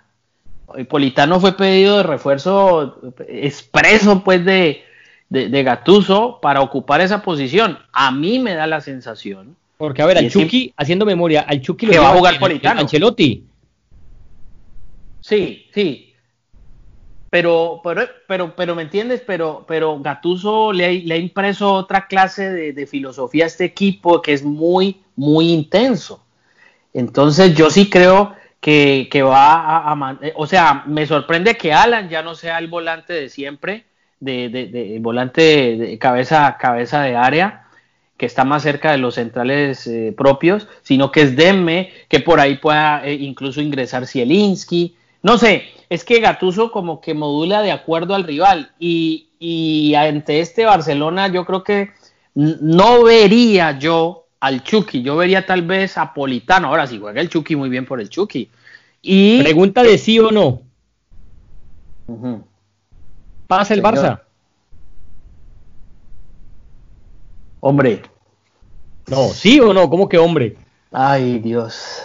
Politano 0.90 1.40
fue 1.40 1.56
pedido 1.56 1.98
de 1.98 2.04
refuerzo 2.04 3.00
expreso, 3.28 4.24
pues, 4.24 4.44
de, 4.44 4.84
de, 5.30 5.64
Gatuso 5.64 6.40
para 6.42 6.62
ocupar 6.62 7.02
esa 7.02 7.22
posición. 7.22 7.80
A 7.92 8.12
mí 8.12 8.40
me 8.40 8.54
da 8.54 8.68
la 8.68 8.82
sensación. 8.82 9.56
Porque, 9.78 10.02
a 10.02 10.06
ver, 10.06 10.18
al 10.18 10.30
Chucky, 10.30 10.74
haciendo 10.76 11.06
memoria, 11.06 11.42
al 11.42 11.62
Chucky 11.62 11.88
que 11.88 12.00
va 12.00 12.12
a 12.12 12.16
jugar 12.16 12.40
Politano. 12.40 12.82
Ancelotti. 12.82 13.44
Sí, 15.22 15.68
sí, 15.74 16.08
pero, 17.30 17.82
pero, 17.84 18.02
pero, 18.28 18.56
pero, 18.56 18.76
¿me 18.76 18.84
entiendes? 18.84 19.22
Pero, 19.26 19.66
pero 19.68 20.00
Gatuso 20.00 20.72
le, 20.72 20.86
ha 20.86 21.18
impreso 21.18 21.74
otra 21.74 22.08
clase 22.08 22.52
de, 22.52 22.88
filosofía 22.88 23.44
a 23.44 23.48
este 23.48 23.66
equipo 23.66 24.22
que 24.22 24.34
es 24.34 24.44
muy, 24.44 25.02
muy 25.16 25.52
intenso. 25.52 26.24
Entonces 26.98 27.54
yo 27.54 27.70
sí 27.70 27.92
creo 27.92 28.34
que, 28.60 29.08
va 29.24 29.92
a, 29.92 30.20
O 30.34 30.48
sea, 30.48 30.84
me 30.88 31.06
sorprende 31.06 31.56
que 31.56 31.72
Alan 31.72 32.10
ya 32.10 32.24
no 32.24 32.34
sea 32.34 32.58
el 32.58 32.70
volante 32.70 33.14
de 33.14 33.30
siempre, 33.30 33.86
de, 34.20 34.50
de, 34.50 34.98
volante 35.00 35.78
de 35.78 36.00
cabeza, 36.00 36.58
cabeza 36.60 37.04
de 37.04 37.16
área, 37.16 37.68
que 38.18 38.26
está 38.26 38.46
más 38.46 38.64
cerca 38.64 38.92
de 38.92 38.98
los 38.98 39.14
centrales 39.14 39.86
eh, 39.86 40.12
propios, 40.18 40.68
sino 40.82 41.12
que 41.12 41.22
es 41.22 41.36
Demme, 41.36 41.92
que 42.10 42.20
por 42.20 42.40
ahí 42.40 42.58
pueda 42.58 43.06
eh, 43.06 43.14
incluso 43.14 43.62
ingresar 43.62 44.08
Zielinski. 44.08 44.96
No 45.22 45.38
sé, 45.38 45.66
es 45.90 46.04
que 46.04 46.20
Gatuso 46.20 46.72
como 46.72 47.00
que 47.00 47.14
modula 47.14 47.62
de 47.62 47.74
acuerdo 47.74 48.16
al 48.16 48.24
rival 48.24 48.72
y, 48.80 49.28
y 49.38 49.94
ante 49.94 50.40
este 50.40 50.66
Barcelona 50.66 51.28
yo 51.28 51.46
creo 51.46 51.64
que 51.64 51.92
no 52.34 53.04
vería 53.04 53.78
yo 53.78 54.27
al 54.40 54.64
Chucky, 54.64 55.02
yo 55.02 55.16
vería 55.16 55.46
tal 55.46 55.64
vez 55.64 55.98
a 55.98 56.14
Politano, 56.14 56.68
ahora 56.68 56.88
si 56.88 57.00
juega 57.00 57.22
el 57.22 57.30
Chucky 57.30 57.56
muy 57.56 57.70
bien 57.70 57.86
por 57.86 58.02
el 58.02 58.10
Chucky. 58.10 58.50
Y, 59.02 59.42
Pregunta 59.42 59.84
de 59.84 59.98
sí 59.98 60.20
o 60.20 60.32
no. 60.32 60.62
¿Pasa 63.48 63.74
el 63.74 63.84
Barça? 63.84 64.22
Hombre. 67.60 68.02
No, 69.08 69.30
sí 69.30 69.60
o 69.60 69.74
no, 69.74 69.90
¿cómo 69.90 70.08
que 70.10 70.18
hombre? 70.18 70.58
Ay, 70.92 71.40
Dios. 71.40 72.02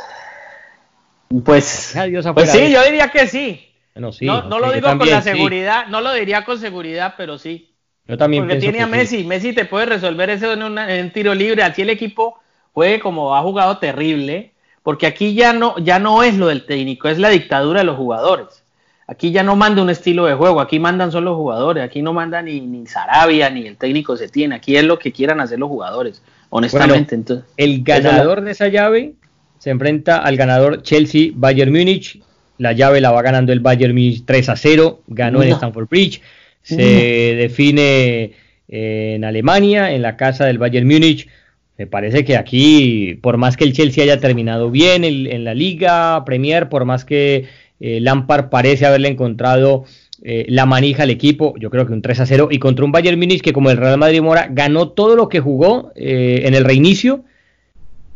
Pues, 1.44 1.94
pues 2.34 2.50
sí, 2.50 2.70
yo 2.70 2.84
diría 2.84 3.08
que 3.10 3.26
sí 3.26 3.72
no, 3.94 4.58
lo 4.58 4.72
digo 4.72 4.98
con 4.98 5.10
la 5.10 5.22
seguridad, 5.22 5.86
no 5.88 6.00
lo 6.00 6.12
diría 6.12 6.44
con 6.44 6.58
seguridad, 6.58 7.14
pero 7.16 7.38
sí. 7.38 7.71
Yo 8.06 8.18
también 8.18 8.44
Porque 8.44 8.58
tiene 8.58 8.80
a 8.80 8.86
Messi, 8.86 9.24
Messi 9.24 9.52
te 9.52 9.64
puede 9.64 9.86
resolver 9.86 10.28
eso 10.30 10.52
en, 10.52 10.62
un 10.62 11.10
tiro 11.12 11.34
libre, 11.34 11.62
así 11.62 11.82
el 11.82 11.90
equipo 11.90 12.38
juegue 12.72 13.00
como 13.00 13.36
ha 13.36 13.42
jugado 13.42 13.78
terrible, 13.78 14.52
porque 14.82 15.06
aquí 15.06 15.34
ya 15.34 15.52
no, 15.52 15.78
ya 15.78 15.98
no 15.98 16.22
es 16.22 16.36
lo 16.36 16.48
del 16.48 16.66
técnico, 16.66 17.08
es 17.08 17.18
la 17.18 17.28
dictadura 17.28 17.80
de 17.80 17.86
los 17.86 17.96
jugadores. 17.96 18.64
Aquí 19.06 19.30
ya 19.30 19.42
no 19.42 19.56
manda 19.56 19.82
un 19.82 19.90
estilo 19.90 20.24
de 20.24 20.34
juego, 20.34 20.60
aquí 20.60 20.78
mandan 20.78 21.12
solo 21.12 21.30
los 21.30 21.36
jugadores, 21.36 21.84
aquí 21.84 22.02
no 22.02 22.12
manda 22.12 22.40
ni, 22.42 22.60
ni 22.60 22.86
Sarabia 22.86 23.50
ni 23.50 23.66
el 23.66 23.76
técnico 23.76 24.16
se 24.16 24.28
tiene, 24.28 24.56
aquí 24.56 24.76
es 24.76 24.84
lo 24.84 24.98
que 24.98 25.12
quieran 25.12 25.40
hacer 25.40 25.58
los 25.58 25.68
jugadores, 25.68 26.22
honestamente. 26.50 27.14
entonces, 27.14 27.46
el 27.56 27.82
ganador 27.82 28.40
de 28.40 28.52
esa 28.52 28.68
llave 28.68 29.14
se 29.58 29.70
enfrenta 29.70 30.18
al 30.18 30.36
ganador 30.36 30.82
Chelsea 30.82 31.30
Bayern 31.34 31.72
Múnich 31.72 32.20
la 32.62 32.72
llave 32.72 33.00
la 33.00 33.10
va 33.10 33.22
ganando 33.22 33.52
el 33.52 33.58
Bayern 33.58 33.92
Munich 33.92 34.22
3 34.24 34.48
a 34.50 34.56
0, 34.56 35.02
ganó 35.08 35.42
en 35.42 35.50
Stamford 35.50 35.88
Bridge. 35.88 36.22
Se 36.62 37.34
define 37.36 38.32
eh, 38.68 39.14
en 39.16 39.24
Alemania, 39.24 39.92
en 39.92 40.02
la 40.02 40.16
casa 40.16 40.46
del 40.46 40.58
Bayern 40.58 40.86
Múnich. 40.86 41.28
Me 41.76 41.86
parece 41.86 42.24
que 42.24 42.36
aquí, 42.36 43.18
por 43.20 43.36
más 43.36 43.56
que 43.56 43.64
el 43.64 43.72
Chelsea 43.72 44.04
haya 44.04 44.20
terminado 44.20 44.70
bien 44.70 45.04
en, 45.04 45.44
la 45.44 45.54
Liga 45.54 46.24
Premier, 46.24 46.68
por 46.68 46.84
más 46.84 47.04
que 47.04 47.46
eh, 47.80 48.00
Lampard 48.00 48.50
parece 48.50 48.86
haberle 48.86 49.08
encontrado 49.08 49.84
eh, 50.22 50.46
la 50.48 50.66
manija 50.66 51.02
al 51.02 51.10
equipo, 51.10 51.54
yo 51.58 51.70
creo 51.70 51.86
que 51.86 51.92
un 51.92 52.02
3 52.02 52.20
a 52.20 52.26
0, 52.26 52.48
y 52.50 52.58
contra 52.58 52.84
un 52.84 52.92
Bayern 52.92 53.18
Múnich 53.18 53.42
que 53.42 53.52
como 53.52 53.70
el 53.70 53.78
Real 53.78 53.98
Madrid 53.98 54.22
Mora 54.22 54.48
ganó 54.50 54.90
todo 54.90 55.16
lo 55.16 55.28
que 55.28 55.40
jugó 55.40 55.90
en 55.96 56.54
el 56.54 56.64
reinicio, 56.64 57.24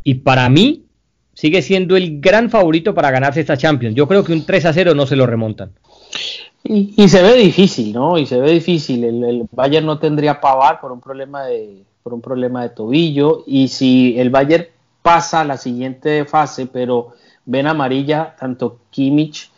y 0.03 0.15
para 0.15 0.47
mí 0.47 0.85
sigue 1.33 1.61
siendo 1.61 1.97
el 1.97 2.19
gran 2.19 2.49
favorito 2.49 2.95
para 2.95 3.11
ganarse 3.11 3.41
esta 3.41 3.57
Champions. 3.57 3.95
Yo 3.95 4.07
creo 4.07 4.23
que 4.23 4.31
un 4.31 4.45
3 4.45 4.65
a 4.65 4.73
0 4.73 4.95
no 4.95 5.05
se 5.05 5.15
lo 5.15 5.27
remontan. 5.27 5.71
Y, 6.69 7.07
se 7.07 7.21
ve 7.21 7.35
difícil, 7.35 7.93
¿no? 7.93 8.17
Y 8.17 8.25
se 8.25 8.39
ve 8.39 8.51
difícil. 8.51 9.03
El, 9.03 9.47
Bayern 9.51 9.85
no 9.85 9.99
tendría 9.99 10.41
pavar 10.41 10.81
por 10.81 10.91
un 10.91 10.99
problema 10.99 11.45
de 11.45 11.83
por 12.03 12.13
un 12.13 12.21
problema 12.21 12.63
de 12.63 12.69
tobillo 12.69 13.43
y 13.45 13.67
si 13.67 14.17
el 14.17 14.29
Bayern 14.29 14.67
pasa 15.01 15.41
a 15.41 15.45
la 15.45 15.57
siguiente 15.57 16.23
fase, 16.23 16.65
pero 16.65 17.09
ven 17.45 17.67
amarilla 17.67 18.33
tanto 18.39 18.79
Kimmich 18.91 19.51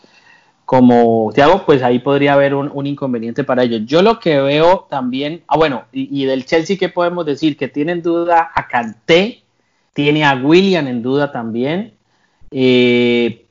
como 0.66 1.32
Thiago, 1.34 1.64
pues 1.66 1.84
ahí 1.84 2.00
podría 2.00 2.34
haber 2.34 2.56
un, 2.56 2.86
inconveniente 2.88 3.44
para 3.44 3.64
ellos. 3.64 3.82
Yo 3.86 4.02
lo 4.02 4.20
que 4.20 4.40
veo 4.40 4.88
también, 4.90 5.44
ah 5.48 5.58
bueno, 5.58 5.84
y, 5.92 6.24
y 6.24 6.26
del 6.26 6.46
Chelsea 6.46 6.78
que 6.78 6.90
podemos 6.90 7.24
decir 7.26 7.56
que 7.56 7.68
tienen 7.68 8.02
duda 8.02 8.52
a 8.56 8.68
Kanté 8.68 9.44
tiene 9.94 10.24
a 10.24 10.36
William 10.36 10.88
en 10.88 11.02
duda 11.02 11.32
también. 11.32 11.94
Eh, 12.52 13.46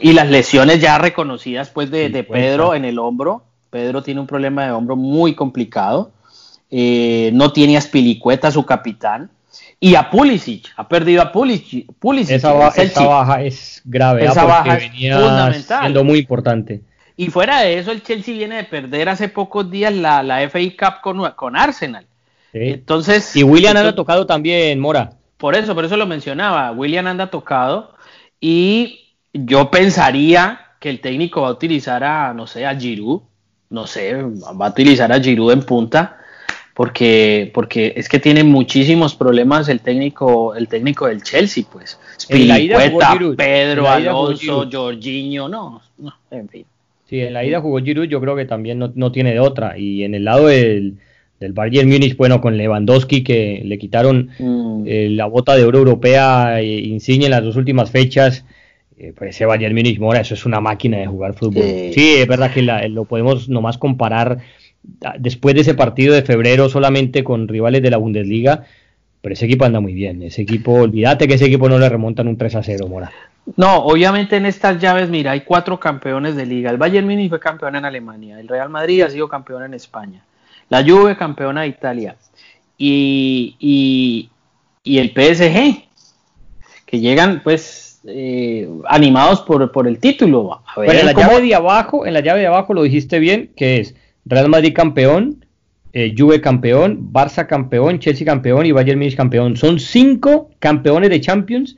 y 0.00 0.12
las 0.12 0.28
lesiones 0.28 0.80
ya 0.80 0.98
reconocidas 0.98 1.70
pues 1.70 1.90
de, 1.90 2.10
Pedro 2.24 2.74
en 2.74 2.84
el 2.84 2.98
hombro. 2.98 3.44
Pedro 3.70 4.02
tiene 4.02 4.20
un 4.20 4.26
problema 4.26 4.64
de 4.64 4.72
hombro 4.72 4.96
muy 4.96 5.34
complicado. 5.34 6.12
Eh, 6.70 7.30
no 7.34 7.52
tiene 7.52 7.76
a 7.76 7.80
Spilicueta, 7.80 8.50
su 8.50 8.64
capitán. 8.64 9.30
Y 9.80 9.94
a 9.94 10.10
Pulisic, 10.10 10.72
ha 10.76 10.88
perdido 10.88 11.22
a 11.22 11.30
Pulisic. 11.30 11.86
esa, 12.28 12.52
baja 12.52 13.42
es 13.42 13.80
grave, 13.84 14.24
esa 14.24 14.44
baja 14.44 14.76
es 14.76 14.90
fundamental. 14.90 15.80
siendo 15.80 16.02
muy 16.02 16.18
importante. 16.18 16.82
Y 17.16 17.30
fuera 17.30 17.60
de 17.60 17.78
eso, 17.78 17.92
el 17.92 18.02
Chelsea 18.02 18.34
viene 18.34 18.56
de 18.56 18.64
perder 18.64 19.08
hace 19.08 19.28
pocos 19.28 19.70
días 19.70 19.94
la, 19.94 20.22
la 20.22 20.48
FA 20.48 20.58
Cup 20.78 21.00
con, 21.02 21.30
con 21.32 21.56
Arsenal. 21.56 22.06
Entonces, 22.52 23.36
y 23.36 23.42
William 23.42 23.76
ha 23.76 23.94
tocado 23.94 24.26
también, 24.26 24.80
Mora. 24.80 25.10
Por 25.36 25.54
eso, 25.54 25.74
por 25.74 25.84
eso 25.84 25.96
lo 25.96 26.06
mencionaba. 26.06 26.72
William 26.72 27.06
anda 27.06 27.30
tocado 27.30 27.94
y 28.40 29.07
yo 29.44 29.70
pensaría 29.70 30.60
que 30.80 30.90
el 30.90 31.00
técnico 31.00 31.42
va 31.42 31.48
a 31.48 31.52
utilizar 31.52 32.04
a, 32.04 32.32
no 32.32 32.46
sé, 32.46 32.66
a 32.66 32.78
Giroud, 32.78 33.22
no 33.70 33.86
sé, 33.86 34.14
va 34.14 34.66
a 34.66 34.70
utilizar 34.70 35.12
a 35.12 35.20
Giroud 35.20 35.52
en 35.52 35.62
punta, 35.62 36.18
porque, 36.74 37.50
porque 37.52 37.94
es 37.96 38.08
que 38.08 38.20
tiene 38.20 38.44
muchísimos 38.44 39.14
problemas 39.14 39.68
el 39.68 39.80
técnico, 39.80 40.54
el 40.54 40.68
técnico 40.68 41.08
del 41.08 41.22
Chelsea, 41.22 41.64
pues. 41.70 41.98
Spilicueta, 42.20 43.18
Pedro, 43.36 43.88
Alonso, 43.88 44.68
Jorginho, 44.70 45.48
no, 45.48 45.82
no, 45.98 46.14
en 46.30 46.48
fin. 46.48 46.64
Sí, 47.08 47.20
en 47.20 47.32
la 47.32 47.44
ida 47.44 47.60
jugó 47.60 47.80
Giroud, 47.80 48.06
yo 48.06 48.20
creo 48.20 48.36
que 48.36 48.44
también 48.44 48.78
no, 48.78 49.12
tiene 49.12 49.32
de 49.32 49.40
otra. 49.40 49.78
Y 49.78 50.04
en 50.04 50.14
el 50.14 50.24
lado 50.24 50.48
del, 50.48 50.98
del 51.40 51.52
Bayern 51.54 51.88
Múnich, 51.88 52.16
bueno, 52.16 52.40
con 52.40 52.56
Lewandowski 52.56 53.24
que 53.24 53.62
le 53.64 53.78
quitaron 53.78 54.28
mm. 54.38 54.84
eh, 54.86 55.08
la 55.10 55.24
bota 55.26 55.56
de 55.56 55.64
oro 55.64 55.78
europea 55.78 56.60
e 56.60 56.80
insignia 56.80 57.26
en 57.26 57.32
las 57.32 57.42
dos 57.42 57.56
últimas 57.56 57.90
fechas, 57.90 58.44
pues 59.16 59.30
ese 59.30 59.46
Bayern 59.46 59.74
Múnich 59.74 59.98
Mora, 59.98 60.20
eso 60.20 60.34
es 60.34 60.44
una 60.44 60.60
máquina 60.60 60.98
de 60.98 61.06
jugar 61.06 61.34
fútbol. 61.34 61.62
Sí, 61.92 62.16
es 62.16 62.26
verdad 62.26 62.52
que 62.52 62.62
lo 62.62 63.04
podemos 63.04 63.48
nomás 63.48 63.78
comparar 63.78 64.38
ah, 65.04 65.14
después 65.18 65.54
de 65.54 65.62
ese 65.62 65.74
partido 65.74 66.14
de 66.14 66.22
febrero 66.22 66.68
solamente 66.68 67.24
con 67.24 67.48
rivales 67.48 67.82
de 67.82 67.90
la 67.90 67.96
Bundesliga, 67.96 68.64
pero 69.20 69.32
ese 69.32 69.46
equipo 69.46 69.64
anda 69.64 69.80
muy 69.80 69.94
bien. 69.94 70.22
Ese 70.22 70.42
equipo, 70.42 70.72
olvídate 70.72 71.28
que 71.28 71.34
ese 71.34 71.46
equipo 71.46 71.68
no 71.68 71.78
le 71.78 71.88
remontan 71.88 72.28
un 72.28 72.36
3 72.36 72.56
a 72.56 72.62
0, 72.62 72.88
Mora. 72.88 73.10
No, 73.56 73.76
obviamente 73.78 74.36
en 74.36 74.46
estas 74.46 74.80
llaves, 74.80 75.08
mira, 75.08 75.32
hay 75.32 75.40
cuatro 75.40 75.80
campeones 75.80 76.36
de 76.36 76.44
liga. 76.44 76.70
El 76.70 76.76
Bayern 76.76 77.06
Múnich 77.06 77.30
fue 77.30 77.40
campeón 77.40 77.76
en 77.76 77.84
Alemania, 77.84 78.38
el 78.38 78.48
Real 78.48 78.68
Madrid 78.68 79.02
ha 79.02 79.10
sido 79.10 79.28
campeón 79.28 79.62
en 79.62 79.74
España, 79.74 80.22
la 80.68 80.82
Juve 80.82 81.16
campeona 81.16 81.62
de 81.62 81.68
Italia 81.68 82.16
y, 82.78 84.30
y, 84.84 84.98
el 84.98 85.10
PSG, 85.10 85.84
que 86.86 87.00
llegan 87.00 87.42
pues 87.42 87.60
eh, 88.06 88.68
animados 88.86 89.42
por, 89.42 89.70
por, 89.72 89.86
el 89.86 89.98
título. 89.98 90.60
A 90.66 90.80
ver, 90.80 90.96
en 90.96 91.06
la 91.06 91.12
llave 91.12 91.40
de 91.40 91.54
abajo, 91.54 92.06
en 92.06 92.14
la 92.14 92.20
llave 92.20 92.40
de 92.40 92.46
abajo 92.46 92.74
lo 92.74 92.82
dijiste 92.82 93.18
bien, 93.18 93.50
que 93.56 93.80
es 93.80 93.94
Real 94.24 94.48
Madrid 94.48 94.72
campeón, 94.74 95.44
eh, 95.92 96.14
Juve 96.16 96.40
campeón, 96.40 97.12
Barça 97.12 97.46
campeón, 97.46 97.98
Chelsea 97.98 98.26
campeón 98.26 98.66
y 98.66 98.72
Bayern 98.72 98.98
Múnich 98.98 99.16
campeón. 99.16 99.56
Son 99.56 99.80
cinco 99.80 100.50
campeones 100.58 101.10
de 101.10 101.20
Champions 101.20 101.76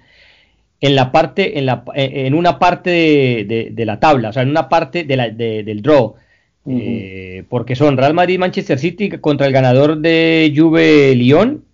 en 0.80 0.96
la 0.96 1.12
parte, 1.12 1.58
en, 1.58 1.66
la, 1.66 1.84
eh, 1.94 2.26
en 2.26 2.34
una 2.34 2.58
parte 2.58 2.90
de, 2.90 3.84
la 3.84 4.00
tabla, 4.00 4.30
o 4.30 4.32
sea, 4.32 4.42
en 4.42 4.50
una 4.50 4.68
parte 4.68 5.04
de 5.04 5.16
la, 5.16 5.30
del 5.30 5.82
draw. 5.82 6.16
Eh, 6.66 7.44
porque 7.48 7.74
son 7.74 7.96
Real 7.96 8.14
Madrid 8.14 8.38
Manchester 8.38 8.78
City 8.78 9.08
contra 9.08 9.46
el 9.46 9.52
ganador 9.52 9.98
de 9.98 10.52
Juve 10.54 11.14
Lyon. 11.14 11.64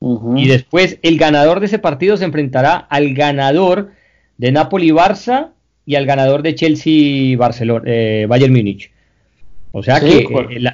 Y 0.00 0.48
después 0.48 0.98
el 1.02 1.18
ganador 1.18 1.60
de 1.60 1.66
ese 1.66 1.78
partido 1.78 2.16
se 2.16 2.24
enfrentará 2.24 2.74
al 2.76 3.12
ganador 3.14 3.90
de 4.38 4.50
Napoli 4.50 4.90
Barça 4.90 5.50
y 5.84 5.96
al 5.96 6.06
ganador 6.06 6.42
de 6.42 6.54
Chelsea 6.54 7.36
Barcelona, 7.36 7.84
eh, 7.86 8.26
Bayern 8.28 8.52
Múnich. 8.52 8.90
O 9.72 9.82
sea 9.82 10.00
que 10.00 10.26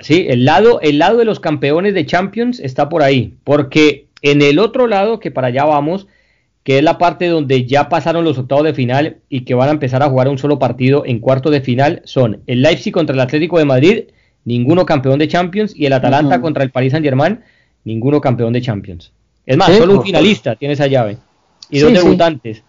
sí, 0.02 0.26
el, 0.28 0.44
lado, 0.44 0.80
el 0.80 0.98
lado 0.98 1.18
de 1.18 1.24
los 1.24 1.40
campeones 1.40 1.92
de 1.94 2.06
Champions 2.06 2.60
está 2.60 2.88
por 2.88 3.02
ahí. 3.02 3.34
Porque 3.44 4.06
en 4.22 4.42
el 4.42 4.58
otro 4.58 4.86
lado, 4.86 5.20
que 5.20 5.30
para 5.30 5.48
allá 5.48 5.64
vamos, 5.64 6.06
que 6.62 6.78
es 6.78 6.84
la 6.84 6.98
parte 6.98 7.28
donde 7.28 7.66
ya 7.66 7.88
pasaron 7.88 8.24
los 8.24 8.38
octavos 8.38 8.64
de 8.64 8.74
final 8.74 9.18
y 9.28 9.42
que 9.42 9.54
van 9.54 9.68
a 9.68 9.72
empezar 9.72 10.02
a 10.02 10.08
jugar 10.08 10.28
un 10.28 10.38
solo 10.38 10.58
partido 10.58 11.04
en 11.04 11.18
cuarto 11.18 11.50
de 11.50 11.60
final, 11.60 12.02
son 12.04 12.40
el 12.46 12.62
Leipzig 12.62 12.92
contra 12.92 13.14
el 13.14 13.20
Atlético 13.20 13.58
de 13.58 13.64
Madrid, 13.64 14.04
ninguno 14.44 14.86
campeón 14.86 15.18
de 15.18 15.28
Champions, 15.28 15.74
y 15.76 15.86
el 15.86 15.92
Atalanta 15.92 16.40
contra 16.40 16.64
el 16.64 16.70
Paris 16.70 16.92
Saint 16.92 17.04
Germain, 17.04 17.40
ninguno 17.84 18.20
campeón 18.20 18.52
de 18.52 18.62
Champions. 18.62 19.12
Es 19.46 19.56
más, 19.56 19.74
solo 19.76 19.94
un 19.94 20.02
finalista 20.02 20.56
tiene 20.56 20.74
esa 20.74 20.88
llave. 20.88 21.16
Y 21.70 21.78
dos 21.78 21.92
debutantes. 21.92 22.62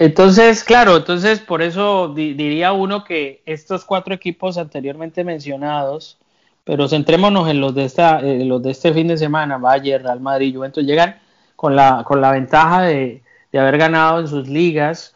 Entonces, 0.00 0.64
claro, 0.64 0.96
entonces 0.96 1.40
por 1.40 1.60
eso 1.60 2.14
diría 2.14 2.72
uno 2.72 3.04
que 3.04 3.42
estos 3.44 3.84
cuatro 3.84 4.14
equipos 4.14 4.56
anteriormente 4.56 5.24
mencionados, 5.24 6.16
pero 6.64 6.88
centrémonos 6.88 7.50
en 7.50 7.60
los 7.60 7.74
de 7.74 7.84
esta, 7.84 8.20
eh, 8.20 8.46
los 8.46 8.62
de 8.62 8.70
este 8.70 8.94
fin 8.94 9.08
de 9.08 9.18
semana, 9.18 9.58
Bayern, 9.58 10.04
Real 10.04 10.20
Madrid, 10.20 10.56
Juventus, 10.56 10.84
llegan 10.84 11.16
con 11.54 11.76
la, 11.76 12.02
con 12.04 12.22
la 12.22 12.32
ventaja 12.32 12.82
de, 12.82 13.22
haber 13.52 13.76
ganado 13.76 14.20
en 14.20 14.28
sus 14.28 14.48
ligas, 14.48 15.14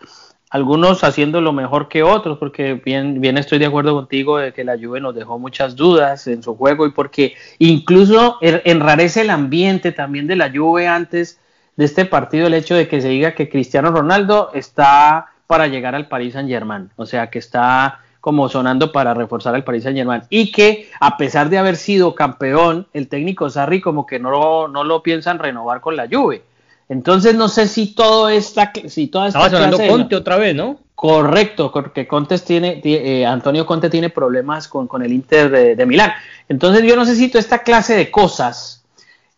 algunos 0.55 1.03
haciéndolo 1.03 1.53
mejor 1.53 1.89
que 1.89 2.05
otros, 2.05 2.39
porque 2.39 2.75
bien, 2.75 3.21
bien 3.21 3.39
estoy 3.39 3.59
de 3.59 3.67
acuerdo 3.67 3.93
contigo 3.93 4.39
de 4.39 4.53
que 4.53 4.63
la 4.63 4.79
Juve 4.81 5.01
nos 5.01 5.13
dejó 5.13 5.37
muchas 5.37 5.75
dudas 5.75 6.29
en 6.29 6.45
su 6.45 6.55
juego 6.57 6.87
y 6.87 6.93
porque 6.93 7.35
incluso 7.59 8.39
er, 8.41 8.63
enrarece 8.65 9.23
el 9.23 9.31
ambiente 9.31 9.91
también 9.91 10.29
de 10.29 10.37
la 10.37 10.53
Juve 10.55 10.87
antes 10.87 11.41
de 11.75 11.85
este 11.85 12.05
partido 12.05 12.47
el 12.47 12.55
hecho 12.55 12.77
de 12.77 12.87
que 12.87 13.01
se 13.01 13.09
diga 13.09 13.35
que 13.35 13.49
Cristiano 13.49 13.91
Ronaldo 13.91 14.53
está 14.55 15.27
para 15.49 15.67
llegar 15.67 15.97
al 15.97 16.07
Paris 16.07 16.35
Saint 16.35 16.49
Germain, 16.49 16.89
o 16.95 17.05
sea 17.05 17.31
que 17.31 17.41
está 17.41 17.99
como 18.21 18.49
sonando 18.49 18.93
para 18.93 19.13
reforzar 19.13 19.57
al 19.57 19.65
Paris 19.65 19.83
Saint 19.83 19.99
Germain 19.99 20.23
y 20.31 20.53
que 20.53 20.89
a 21.01 21.17
pesar 21.17 21.49
de 21.49 21.59
haber 21.59 21.75
sido 21.75 22.15
campeón, 22.15 22.87
el 22.93 23.09
técnico 23.09 23.51
Sarri 23.51 23.81
como 23.81 24.07
que 24.07 24.21
no, 24.21 24.69
no 24.69 24.85
lo 24.85 25.03
piensan 25.03 25.41
renovar 25.41 25.81
con 25.81 25.97
la 25.97 26.07
Juve. 26.09 26.45
Entonces 26.89 27.35
no 27.35 27.49
sé 27.49 27.67
si 27.67 27.95
todo 27.95 28.29
esta, 28.29 28.73
si 28.87 29.09
toda 29.09 29.29
esta 29.29 29.47
Estaba 29.47 29.65
sonando 29.65 29.89
Conte 29.89 30.17
otra 30.17 30.37
vez, 30.37 30.55
¿no? 30.55 30.81
Correcto, 30.95 31.73
porque 31.73 32.07
Conte 32.07 32.39
tiene, 32.39 32.81
eh, 32.85 33.27
Antonio 33.27 33.67
Conte 33.67 33.91
tiene 33.91 34.11
problemas 34.11 34.69
con, 34.69 35.03
el 35.03 35.13
Inter 35.13 35.77
de, 35.77 35.87
Milán. 35.87 36.13
Entonces 36.49 36.85
yo 36.85 36.97
no 36.97 37.05
sé 37.05 37.17
si 37.17 37.29
toda 37.29 37.41
esta 37.41 37.63
clase 37.63 37.97
de 37.97 38.11
cosas 38.11 38.85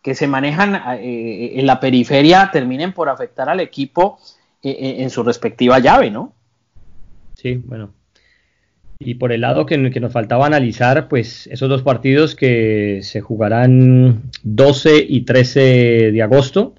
que 0.01 0.13
se 0.13 0.27
manejan 0.27 0.75
eh, 0.99 1.53
en 1.55 1.65
la 1.65 1.79
periferia 1.79 2.49
terminen 2.51 2.93
por 2.93 3.09
afectar 3.09 3.49
al 3.49 3.59
equipo 3.59 4.19
eh, 4.61 4.97
en 4.99 5.09
su 5.09 5.23
respectiva 5.23 5.79
llave, 5.79 6.11
¿no? 6.11 6.33
Sí, 7.35 7.61
bueno, 7.65 7.91
y 8.99 9.15
por 9.15 9.31
el 9.31 9.41
lado 9.41 9.65
que, 9.65 9.77
nos 9.77 10.11
faltaba 10.11 10.45
analizar, 10.45 11.07
pues 11.07 11.47
esos 11.47 11.69
dos 11.69 11.83
partidos 11.83 12.35
que 12.35 13.01
se 13.03 13.21
jugarán 13.21 14.23
12 14.43 15.05
y 15.07 15.21
13 15.21 16.11
de 16.11 16.21
agosto. 16.23 16.73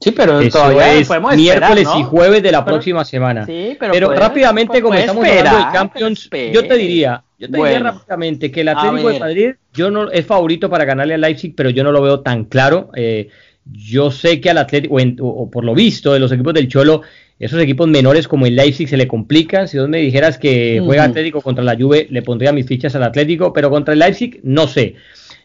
Sí, 0.00 0.10
pero 0.10 0.40
Eso 0.40 0.58
todavía 0.58 0.94
es 0.94 1.08
miércoles 1.36 1.88
y 1.98 2.02
jueves 2.02 2.42
de 2.42 2.52
la 2.52 2.64
próxima 2.64 3.04
semana. 3.04 3.46
Sí, 3.46 3.76
pero, 3.78 4.12
rápidamente, 4.12 4.82
como 4.82 4.94
estamos 4.94 5.26
hablando 5.26 5.58
de 5.58 5.72
Champions, 5.72 6.30
yo 6.52 6.66
te 6.66 6.74
diría, 6.74 7.22
yo 7.38 7.50
te 7.50 7.56
diría 7.56 7.78
rápidamente 7.78 8.50
que 8.50 8.60
el 8.60 8.68
Atlético 8.68 9.08
de 9.08 9.20
Madrid 9.20 9.50
yo 9.72 9.90
no, 9.90 10.10
es 10.10 10.26
favorito 10.26 10.68
para 10.68 10.84
ganarle 10.84 11.14
al 11.14 11.20
Leipzig, 11.20 11.54
pero 11.56 11.70
yo 11.70 11.84
no 11.84 11.92
lo 11.92 12.02
veo 12.02 12.20
tan 12.20 12.44
claro. 12.44 12.90
Eh, 12.94 13.28
yo 13.72 14.10
sé 14.10 14.40
que 14.40 14.50
al 14.50 14.58
Atlético, 14.58 14.96
o, 15.20 15.50
por 15.50 15.64
lo 15.64 15.74
visto 15.74 16.12
de 16.12 16.18
los 16.18 16.32
equipos 16.32 16.54
del 16.54 16.68
Cholo, 16.68 17.02
esos 17.38 17.60
equipos 17.60 17.88
menores 17.88 18.28
como 18.28 18.46
el 18.46 18.56
Leipzig 18.56 18.88
se 18.88 18.96
le 18.96 19.08
complican. 19.08 19.68
Si 19.68 19.78
vos 19.78 19.88
me 19.88 19.98
dijeras 19.98 20.38
que 20.38 20.82
juega 20.84 21.04
Atlético 21.04 21.40
contra 21.40 21.64
la 21.64 21.76
Juve, 21.76 22.06
le 22.10 22.22
pondría 22.22 22.52
mis 22.52 22.66
fichas 22.66 22.94
al 22.94 23.04
Atlético, 23.04 23.52
pero 23.52 23.70
contra 23.70 23.94
el 23.94 24.00
Leipzig 24.00 24.40
no 24.42 24.66
sé. 24.66 24.96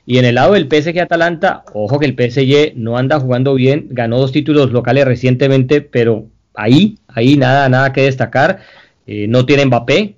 Y 0.06 0.20
en 0.20 0.26
el 0.26 0.36
lado 0.36 0.54
del 0.54 0.70
PSG 0.70 1.00
Atalanta, 1.00 1.64
ojo 1.74 2.00
que 2.00 2.06
el 2.06 2.14
PSG 2.14 2.76
no 2.76 2.98
anda 2.98 3.20
jugando 3.20 3.56
bien, 3.56 3.88
ganó 3.90 4.20
dos 4.20 4.32
títulos 4.32 4.72
locales 4.72 5.06
recientemente, 5.06 5.82
pero 5.82 6.28
ahí, 6.54 7.00
ahí 7.08 7.38
nada, 7.38 7.68
nada 7.70 7.92
que 7.92 8.04
destacar. 8.04 8.60
Eh, 9.08 9.28
no 9.28 9.46
tiene 9.46 9.66
Mbappé 9.66 10.16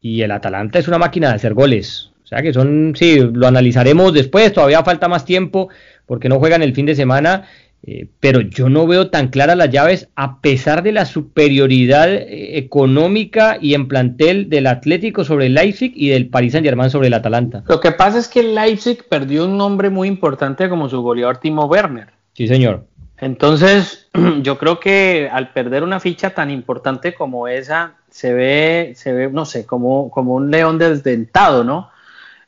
y 0.00 0.22
el 0.22 0.30
Atalanta 0.30 0.78
es 0.78 0.88
una 0.88 0.98
máquina 0.98 1.28
de 1.28 1.34
hacer 1.34 1.54
goles. 1.54 2.10
O 2.24 2.26
sea 2.26 2.42
que 2.42 2.52
son, 2.52 2.94
sí, 2.96 3.18
lo 3.20 3.46
analizaremos 3.46 4.12
después, 4.12 4.52
todavía 4.52 4.84
falta 4.84 5.08
más 5.08 5.24
tiempo 5.24 5.68
porque 6.06 6.28
no 6.28 6.38
juegan 6.38 6.62
el 6.62 6.74
fin 6.74 6.86
de 6.86 6.94
semana 6.94 7.44
eh, 7.84 8.08
pero 8.20 8.40
yo 8.40 8.68
no 8.68 8.86
veo 8.86 9.08
tan 9.08 9.28
claras 9.28 9.56
las 9.56 9.70
llaves 9.70 10.08
a 10.16 10.40
pesar 10.40 10.82
de 10.82 10.92
la 10.92 11.04
superioridad 11.04 12.12
eh, 12.12 12.58
económica 12.58 13.56
y 13.60 13.74
en 13.74 13.86
plantel 13.86 14.48
del 14.48 14.66
Atlético 14.66 15.24
sobre 15.24 15.46
el 15.46 15.54
Leipzig 15.54 15.92
y 15.94 16.08
del 16.08 16.28
Paris 16.28 16.52
Saint 16.52 16.66
Germain 16.66 16.90
sobre 16.90 17.06
el 17.06 17.14
Atalanta. 17.14 17.62
Lo 17.68 17.80
que 17.80 17.92
pasa 17.92 18.18
es 18.18 18.28
que 18.28 18.40
el 18.40 18.54
Leipzig 18.54 19.04
perdió 19.08 19.44
un 19.44 19.56
nombre 19.56 19.90
muy 19.90 20.08
importante 20.08 20.68
como 20.68 20.88
su 20.88 21.00
goleador 21.02 21.38
Timo 21.38 21.66
Werner. 21.66 22.08
Sí, 22.34 22.48
señor. 22.48 22.84
Entonces, 23.18 24.08
yo 24.42 24.58
creo 24.58 24.80
que 24.80 25.28
al 25.32 25.52
perder 25.52 25.82
una 25.82 26.00
ficha 26.00 26.30
tan 26.30 26.50
importante 26.50 27.14
como 27.14 27.48
esa, 27.48 27.94
se 28.10 28.32
ve, 28.32 28.92
se 28.96 29.12
ve, 29.12 29.30
no 29.30 29.44
sé, 29.44 29.66
como, 29.66 30.10
como 30.10 30.34
un 30.34 30.50
león 30.50 30.78
desdentado, 30.78 31.64
¿no? 31.64 31.90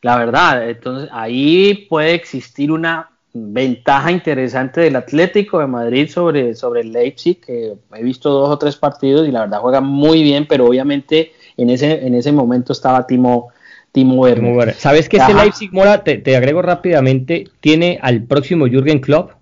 La 0.03 0.17
verdad, 0.17 0.69
entonces 0.69 1.11
ahí 1.13 1.87
puede 1.89 2.15
existir 2.15 2.73
una 2.73 3.10
ventaja 3.33 4.11
interesante 4.11 4.81
del 4.81 4.97
Atlético 4.97 5.61
de 5.61 5.67
Madrid 5.67 6.09
sobre, 6.09 6.55
sobre 6.55 6.81
el 6.81 6.93
Leipzig, 6.93 7.41
que 7.41 7.75
he 7.95 8.03
visto 8.03 8.31
dos 8.31 8.49
o 8.49 8.59
tres 8.59 8.77
partidos 8.77 9.29
y 9.29 9.33
la 9.33 9.41
verdad 9.41 9.61
juega 9.61 9.81
muy 9.81 10.23
bien, 10.23 10.47
pero 10.49 10.67
obviamente 10.67 11.33
en 11.57 11.71
ese, 11.71 12.07
en 12.07 12.15
ese 12.15 12.33
momento 12.33 12.73
estaba 12.73 13.07
Timo, 13.07 13.49
Timo 13.93 14.15
Werner. 14.17 14.75
¿Sabes 14.75 15.09
que 15.09 15.19
este 15.19 15.35
Leipzig, 15.35 15.73
Mora, 15.73 16.03
te, 16.03 16.37
agrego 16.37 16.63
rápidamente, 16.63 17.45
tiene 17.61 17.99
al 18.03 18.23
próximo 18.25 18.67
Jürgen 18.67 19.01
Klopp? 19.01 19.33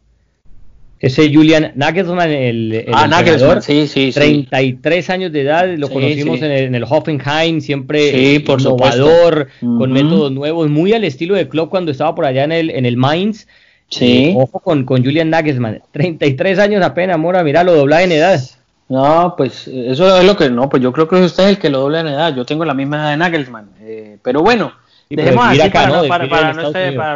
Ese 1.00 1.32
Julian 1.32 1.72
Nagelsmann, 1.76 2.28
el, 2.28 2.86
ah, 2.92 3.06
Nagelsmann, 3.06 3.62
sí, 3.62 3.86
sí, 3.86 4.10
33 4.12 5.10
años 5.10 5.32
de 5.32 5.42
edad, 5.42 5.68
lo 5.78 5.88
conocimos 5.88 6.42
En, 6.42 6.74
el, 6.74 6.82
Hoffenheim, 6.82 7.60
siempre 7.60 8.34
innovador, 8.34 9.46
con 9.60 9.92
métodos 9.92 10.32
nuevos, 10.32 10.68
muy 10.68 10.92
al 10.92 11.04
estilo 11.04 11.36
de 11.36 11.48
Klopp 11.48 11.70
cuando 11.70 11.92
estaba 11.92 12.16
por 12.16 12.26
allá 12.26 12.42
en 12.42 12.52
el, 12.52 12.70
en 12.70 12.84
el 12.84 12.96
Mainz. 12.96 13.46
Sí. 13.88 14.34
ojo 14.36 14.60
con, 14.60 14.84
con 14.84 15.02
Julian 15.02 15.30
Nagelsmann. 15.30 15.82
33 15.92 16.58
años 16.58 16.84
apenas, 16.84 17.18
Mora, 17.18 17.42
mira, 17.42 17.64
lo 17.64 17.74
dobla 17.74 18.02
en 18.02 18.12
edad. 18.12 18.40
No, 18.88 19.34
pues 19.36 19.68
eso 19.68 20.18
es 20.18 20.24
lo 20.24 20.36
que 20.36 20.48
no, 20.48 20.68
pues 20.68 20.82
yo 20.82 20.92
creo 20.92 21.06
que 21.06 21.16
usted 21.16 21.44
es 21.44 21.50
el 21.50 21.58
que 21.58 21.68
lo 21.68 21.80
doble 21.80 22.00
en 22.00 22.06
edad. 22.06 22.34
Yo 22.34 22.46
tengo 22.46 22.64
la 22.64 22.72
misma 22.72 22.96
edad 22.96 23.10
de 23.10 23.16
Nagelsmann. 23.18 23.70
Eh, 23.80 24.18
pero 24.22 24.42
bueno, 24.42 24.72
dejemos 25.10 25.46
así 25.46 25.70
para, 25.70 25.88
¿no? 25.88 26.08
para, 26.08 26.52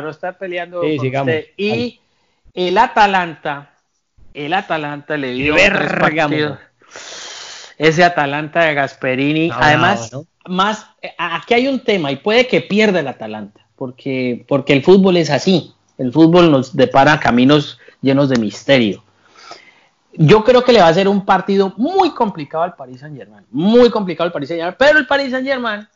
no 0.00 0.10
estar, 0.10 0.36
peleando 0.36 0.82
Y 1.56 1.98
el 2.52 2.76
Atalanta, 2.76 3.70
el 4.34 4.52
Atalanta 4.52 5.16
le 5.16 5.32
dio 5.32 5.54
tres 5.54 5.78
Ese 7.78 8.04
Atalanta 8.04 8.64
de 8.64 8.74
Gasperini, 8.74 9.50
además, 9.50 10.14
más 10.46 10.86
eh, 11.00 11.14
aquí 11.16 11.54
hay 11.54 11.68
un 11.68 11.80
tema 11.80 12.12
y 12.12 12.16
puede 12.16 12.46
que 12.46 12.60
pierda 12.60 13.00
el 13.00 13.08
Atalanta, 13.08 13.66
porque, 13.76 14.44
porque 14.46 14.74
el 14.74 14.82
fútbol 14.82 15.16
es 15.16 15.30
así. 15.30 15.72
El 15.98 16.12
fútbol 16.12 16.50
nos 16.50 16.76
depara 16.76 17.20
caminos 17.20 17.78
llenos 18.00 18.28
de 18.28 18.38
misterio. 18.38 19.02
Yo 20.14 20.44
creo 20.44 20.62
que 20.62 20.72
le 20.72 20.80
va 20.80 20.88
a 20.88 20.94
ser 20.94 21.08
un 21.08 21.24
partido 21.24 21.72
muy 21.76 22.10
complicado 22.10 22.64
al 22.64 22.74
Paris 22.74 23.00
Saint 23.00 23.16
Germain, 23.16 23.46
muy 23.50 23.88
complicado 23.90 24.26
al 24.26 24.32
Paris 24.32 24.48
Saint 24.48 24.60
Germain, 24.60 24.76
pero 24.78 24.98
el 24.98 25.06
Paris 25.06 25.30
Saint 25.30 25.46
Germain 25.46 25.88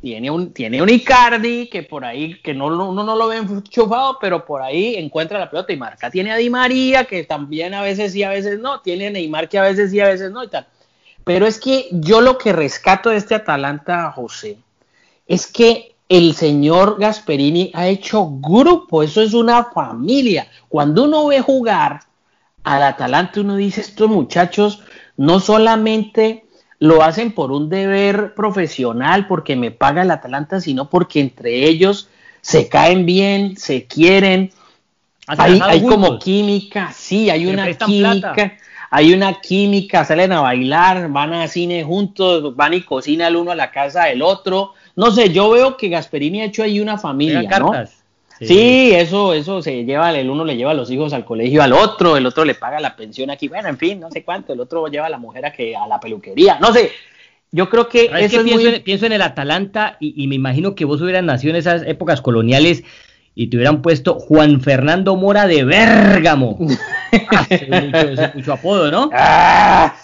tiene 0.00 0.30
un, 0.30 0.52
tiene 0.52 0.80
un 0.80 0.88
Icardi 0.88 1.68
que 1.68 1.82
por 1.82 2.04
ahí, 2.04 2.40
que 2.40 2.54
no, 2.54 2.66
uno 2.66 3.04
no 3.04 3.16
lo 3.16 3.28
ve 3.28 3.36
enchufado, 3.36 4.18
pero 4.18 4.44
por 4.44 4.62
ahí 4.62 4.96
encuentra 4.96 5.38
la 5.38 5.50
pelota 5.50 5.72
y 5.72 5.76
marca. 5.76 6.10
Tiene 6.10 6.32
a 6.32 6.36
Di 6.36 6.48
María, 6.48 7.04
que 7.04 7.24
también 7.24 7.74
a 7.74 7.82
veces 7.82 8.12
sí, 8.12 8.22
a 8.22 8.30
veces 8.30 8.58
no. 8.58 8.80
Tiene 8.80 9.08
a 9.08 9.10
Neymar, 9.10 9.48
que 9.48 9.58
a 9.58 9.62
veces 9.62 9.90
sí, 9.90 10.00
a 10.00 10.08
veces 10.08 10.30
no 10.30 10.42
y 10.42 10.48
tal. 10.48 10.66
Pero 11.22 11.46
es 11.46 11.60
que 11.60 11.88
yo 11.92 12.22
lo 12.22 12.38
que 12.38 12.52
rescato 12.52 13.10
de 13.10 13.18
este 13.18 13.34
Atalanta, 13.34 14.10
José, 14.12 14.58
es 15.26 15.46
que 15.46 15.94
el 16.10 16.34
señor 16.34 16.96
Gasperini 16.98 17.70
ha 17.72 17.86
hecho 17.86 18.28
grupo, 18.40 19.04
eso 19.04 19.22
es 19.22 19.32
una 19.32 19.66
familia. 19.66 20.48
Cuando 20.68 21.04
uno 21.04 21.26
ve 21.28 21.40
jugar 21.40 22.00
al 22.64 22.82
Atalanta, 22.82 23.40
uno 23.40 23.54
dice, 23.54 23.80
estos 23.80 24.10
muchachos 24.10 24.82
no 25.16 25.38
solamente 25.38 26.46
lo 26.80 27.04
hacen 27.04 27.30
por 27.30 27.52
un 27.52 27.68
deber 27.68 28.34
profesional, 28.34 29.28
porque 29.28 29.54
me 29.54 29.70
paga 29.70 30.02
el 30.02 30.10
Atalanta, 30.10 30.60
sino 30.60 30.90
porque 30.90 31.20
entre 31.20 31.68
ellos 31.68 32.08
se 32.40 32.68
caen 32.68 33.06
bien, 33.06 33.56
se 33.56 33.86
quieren. 33.86 34.50
Hay, 35.28 35.60
hay 35.62 35.80
como 35.80 36.18
química, 36.18 36.92
sí, 36.92 37.30
hay 37.30 37.46
una 37.46 37.72
química, 37.72 38.58
hay 38.90 39.12
una 39.12 39.40
química, 39.40 40.04
salen 40.04 40.32
a 40.32 40.40
bailar, 40.40 41.08
van 41.12 41.34
a 41.34 41.46
cine 41.46 41.84
juntos, 41.84 42.56
van 42.56 42.74
y 42.74 42.82
cocina 42.82 43.28
el 43.28 43.36
uno 43.36 43.52
a 43.52 43.54
la 43.54 43.70
casa 43.70 44.06
del 44.06 44.22
otro. 44.22 44.74
No 45.00 45.10
sé, 45.10 45.30
yo 45.30 45.48
veo 45.48 45.78
que 45.78 45.88
Gasperini 45.88 46.42
ha 46.42 46.44
hecho 46.44 46.62
ahí 46.62 46.78
una 46.78 46.98
familia, 46.98 47.58
¿no? 47.58 47.72
Sí. 48.38 48.92
eso, 48.92 49.32
eso 49.32 49.62
se 49.62 49.86
lleva, 49.86 50.12
el 50.12 50.28
uno 50.28 50.44
le 50.44 50.58
lleva 50.58 50.72
a 50.72 50.74
los 50.74 50.90
hijos 50.90 51.14
al 51.14 51.24
colegio 51.24 51.62
al 51.62 51.72
otro, 51.72 52.18
el 52.18 52.26
otro 52.26 52.44
le 52.44 52.54
paga 52.54 52.80
la 52.80 52.96
pensión 52.96 53.30
aquí, 53.30 53.48
bueno, 53.48 53.70
en 53.70 53.78
fin, 53.78 53.98
no 53.98 54.10
sé 54.10 54.24
cuánto, 54.24 54.52
el 54.52 54.60
otro 54.60 54.86
lleva 54.88 55.06
a 55.06 55.10
la 55.10 55.16
mujer 55.16 55.46
a 55.46 55.52
que 55.52 55.74
a 55.74 55.86
la 55.86 55.98
peluquería, 55.98 56.58
no 56.60 56.70
sé. 56.74 56.90
Yo 57.50 57.70
creo 57.70 57.88
que 57.88 58.10
eso 58.14 58.44
pienso, 58.44 58.68
en, 58.68 58.82
pienso, 58.82 59.06
en, 59.06 59.12
el 59.12 59.22
Atalanta 59.22 59.96
y, 60.00 60.26
me 60.26 60.34
imagino 60.34 60.74
que 60.74 60.84
vos 60.84 61.00
hubieras 61.00 61.24
nacido 61.24 61.52
en 61.52 61.56
esas 61.56 61.82
épocas 61.86 62.20
coloniales 62.20 62.84
y 63.34 63.46
te 63.46 63.56
hubieran 63.56 63.80
puesto 63.80 64.20
Juan 64.20 64.60
Fernando 64.60 65.16
Mora 65.16 65.46
de 65.46 65.64
Bérgamo. 65.64 66.58
ah, 67.32 67.46
mucho, 67.70 68.30
mucho, 68.34 68.52
apodo, 68.52 68.90
¿no? 68.90 69.08
Ah, 69.14 69.96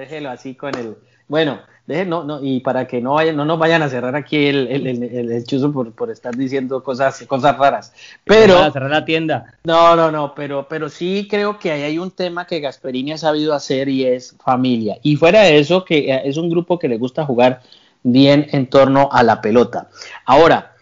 déjelo 0.00 0.30
así 0.30 0.54
con 0.54 0.74
el. 0.74 0.96
Bueno, 1.28 1.60
no, 1.88 2.22
no, 2.22 2.40
y 2.42 2.60
para 2.60 2.86
que 2.86 3.00
no, 3.00 3.14
vayan, 3.14 3.34
no 3.34 3.46
nos 3.46 3.58
vayan 3.58 3.80
a 3.82 3.88
cerrar 3.88 4.14
aquí 4.14 4.46
el, 4.46 4.66
el, 4.68 5.44
chuzo 5.44 5.72
por, 5.72 6.10
estar 6.10 6.36
diciendo 6.36 6.82
cosas, 6.82 7.24
cosas 7.26 7.56
raras. 7.56 7.94
Pero. 8.24 8.58
a 8.58 8.70
cerrar 8.70 8.90
la 8.90 9.06
tienda. 9.06 9.54
No, 9.64 9.96
no, 9.96 10.10
no, 10.10 10.34
pero, 10.34 10.66
pero 10.68 10.90
sí 10.90 11.26
creo 11.30 11.58
que 11.58 11.72
ahí 11.72 11.82
hay 11.82 11.98
un 11.98 12.10
tema 12.10 12.46
que 12.46 12.60
Gasperini 12.60 13.12
ha 13.12 13.18
sabido 13.18 13.54
hacer 13.54 13.88
y 13.88 14.04
es 14.04 14.36
familia. 14.44 14.98
Y 15.02 15.16
fuera 15.16 15.42
de 15.42 15.58
eso, 15.58 15.84
que 15.84 16.20
es 16.24 16.36
un 16.36 16.50
grupo 16.50 16.78
que 16.78 16.88
le 16.88 16.98
gusta 16.98 17.24
jugar 17.24 17.62
bien 18.02 18.48
en 18.52 18.66
torno 18.68 19.08
a 19.10 19.22
la 19.22 19.40
pelota. 19.40 19.88
Ahora, 20.26 20.74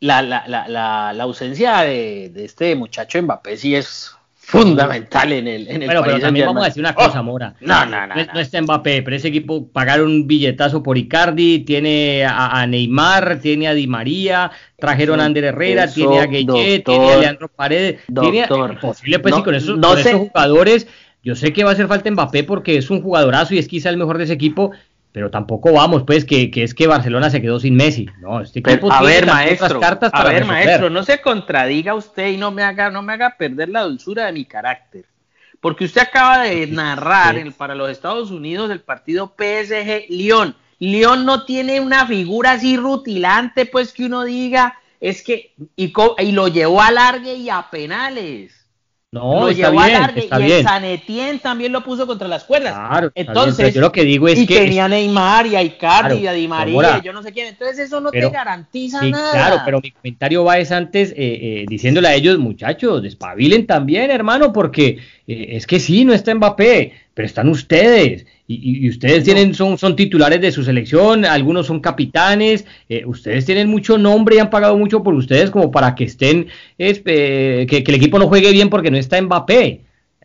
la, 0.00 0.20
la, 0.20 0.44
la, 0.46 1.12
la 1.14 1.22
ausencia 1.22 1.78
de, 1.78 2.28
de 2.28 2.44
este 2.44 2.74
muchacho 2.74 3.22
Mbappé 3.22 3.56
sí 3.56 3.74
es 3.74 4.14
fundamental 4.52 5.32
en 5.32 5.48
el, 5.48 5.66
en 5.66 5.82
el 5.82 5.86
Bueno, 5.86 6.02
pero 6.04 6.20
también 6.20 6.44
vamos 6.44 6.62
a 6.62 6.66
decir 6.66 6.82
una 6.82 6.94
cosa, 6.94 7.20
oh, 7.20 7.24
Mora. 7.24 7.54
No, 7.60 7.86
no, 7.86 8.06
no, 8.06 8.14
no, 8.14 8.38
está 8.38 8.60
Mbappé, 8.60 9.02
pero 9.02 9.16
ese 9.16 9.28
equipo 9.28 9.66
pagaron 9.68 10.08
un 10.08 10.26
billetazo 10.26 10.82
por 10.82 10.98
Icardi, 10.98 11.60
tiene 11.60 12.26
a, 12.28 12.66
Neymar, 12.66 13.38
tiene 13.40 13.66
a 13.68 13.72
Di 13.72 13.86
María, 13.86 14.50
trajeron 14.78 15.20
a 15.20 15.24
Ander 15.24 15.44
Herrera, 15.44 15.90
tiene 15.90 16.20
a 16.20 16.26
Gueye, 16.26 16.80
tiene 16.80 17.12
a 17.12 17.16
Leandro 17.16 17.48
Paredes, 17.48 18.00
doctor, 18.08 18.30
tiene 18.30 18.78
posible 18.78 19.18
pues 19.20 19.34
con 19.36 19.54
esos, 19.54 19.80
con 19.80 19.98
esos 19.98 20.12
jugadores. 20.12 20.86
Yo 21.24 21.34
sé 21.34 21.52
que 21.54 21.64
va 21.64 21.70
a 21.70 21.72
hacer 21.72 21.86
falta 21.86 22.10
Mbappé 22.10 22.44
porque 22.44 22.76
es 22.76 22.90
un 22.90 23.00
jugadorazo 23.00 23.54
y 23.54 23.58
es 23.58 23.68
quizá 23.68 23.88
el 23.88 23.96
mejor 23.96 24.18
de 24.18 24.24
ese 24.24 24.34
equipo, 24.34 24.72
pero 25.12 25.30
tampoco 25.30 25.72
vamos, 25.72 26.04
pues, 26.04 26.24
que, 26.24 26.50
que, 26.50 26.62
es 26.62 26.74
que 26.74 26.86
Barcelona 26.86 27.28
se 27.28 27.42
quedó 27.42 27.60
sin 27.60 27.76
Messi. 27.76 28.06
No, 28.20 28.40
este 28.40 28.60
equipo 28.60 28.90
a 28.90 29.02
ver, 29.02 29.26
maestro, 29.26 29.78
cartas 29.78 30.10
a 30.12 30.24
ver, 30.24 30.46
maestro, 30.46 30.88
no 30.88 31.02
se 31.02 31.20
contradiga 31.20 31.94
usted 31.94 32.28
y 32.28 32.38
no 32.38 32.50
me 32.50 32.62
haga, 32.62 32.90
no 32.90 33.02
me 33.02 33.12
haga 33.12 33.36
perder 33.36 33.68
la 33.68 33.82
dulzura 33.82 34.26
de 34.26 34.32
mi 34.32 34.46
carácter. 34.46 35.04
Porque 35.60 35.84
usted 35.84 36.00
acaba 36.00 36.42
de 36.42 36.66
narrar 36.66 37.36
para 37.52 37.74
los 37.74 37.90
Estados 37.90 38.30
Unidos 38.30 38.70
el 38.70 38.80
partido 38.80 39.34
PSG 39.38 40.06
León. 40.08 40.56
León 40.78 41.24
no 41.24 41.44
tiene 41.44 41.80
una 41.80 42.06
figura 42.06 42.52
así 42.52 42.76
rutilante, 42.76 43.66
pues 43.66 43.92
que 43.92 44.06
uno 44.06 44.24
diga, 44.24 44.80
es 44.98 45.22
que, 45.22 45.54
y, 45.76 45.92
y 46.18 46.32
lo 46.32 46.48
llevó 46.48 46.80
a 46.80 46.90
largue 46.90 47.34
y 47.34 47.50
a 47.50 47.68
penales. 47.70 48.61
No, 49.12 49.46
está 49.50 49.70
bien, 49.70 50.02
está 50.16 50.40
y 50.40 50.44
bien. 50.44 50.62
San 50.62 50.86
Etienne 50.86 51.38
también 51.38 51.70
lo 51.70 51.84
puso 51.84 52.06
contra 52.06 52.26
las 52.28 52.44
cuerdas. 52.44 52.72
Claro, 52.72 53.12
entonces, 53.14 53.74
yo 53.74 53.82
lo 53.82 53.92
que 53.92 54.04
digo 54.04 54.26
es 54.26 54.38
y 54.38 54.46
que 54.46 54.60
tenía 54.60 54.88
Neymar 54.88 55.46
y 55.46 55.54
a 55.54 55.62
Icardi 55.62 56.20
y 56.20 56.26
a 56.26 56.32
Di 56.32 56.48
María, 56.48 57.02
yo 57.02 57.12
no 57.12 57.22
sé 57.22 57.30
quién. 57.30 57.48
Entonces 57.48 57.78
eso 57.78 58.00
no 58.00 58.10
te 58.10 58.26
garantiza 58.30 59.00
sí, 59.00 59.10
nada. 59.10 59.32
Claro, 59.32 59.62
pero 59.66 59.80
mi 59.82 59.90
comentario 59.90 60.44
va 60.44 60.56
es 60.56 60.72
antes 60.72 61.10
eh, 61.10 61.14
eh, 61.18 61.64
diciéndole 61.68 62.08
a 62.08 62.14
ellos, 62.14 62.38
muchachos, 62.38 63.02
despabilen 63.02 63.66
también, 63.66 64.10
hermano, 64.10 64.50
porque 64.50 64.96
eh, 65.26 65.46
es 65.50 65.66
que 65.66 65.78
sí, 65.78 66.06
no 66.06 66.14
está 66.14 66.34
Mbappé, 66.34 66.94
pero 67.12 67.26
están 67.26 67.50
ustedes. 67.50 68.24
Y, 68.60 68.88
ustedes 68.88 69.24
tienen, 69.24 69.54
son, 69.54 69.78
son 69.78 69.96
titulares 69.96 70.40
de 70.40 70.52
su 70.52 70.62
selección, 70.62 71.24
algunos 71.24 71.66
son 71.66 71.80
capitanes, 71.80 72.64
eh, 72.88 73.04
ustedes 73.06 73.44
tienen 73.46 73.68
mucho 73.68 73.98
nombre 73.98 74.36
y 74.36 74.38
han 74.38 74.50
pagado 74.50 74.76
mucho 74.76 75.02
por 75.02 75.14
ustedes 75.14 75.50
como 75.50 75.70
para 75.70 75.94
que 75.94 76.04
estén, 76.04 76.48
eh, 76.78 77.66
que, 77.68 77.84
el 77.86 77.94
equipo 77.94 78.18
no 78.18 78.28
juegue 78.28 78.52
bien 78.52 78.70
porque 78.70 78.90
no 78.90 78.96
está 78.96 79.20
Mbappé. 79.20 79.80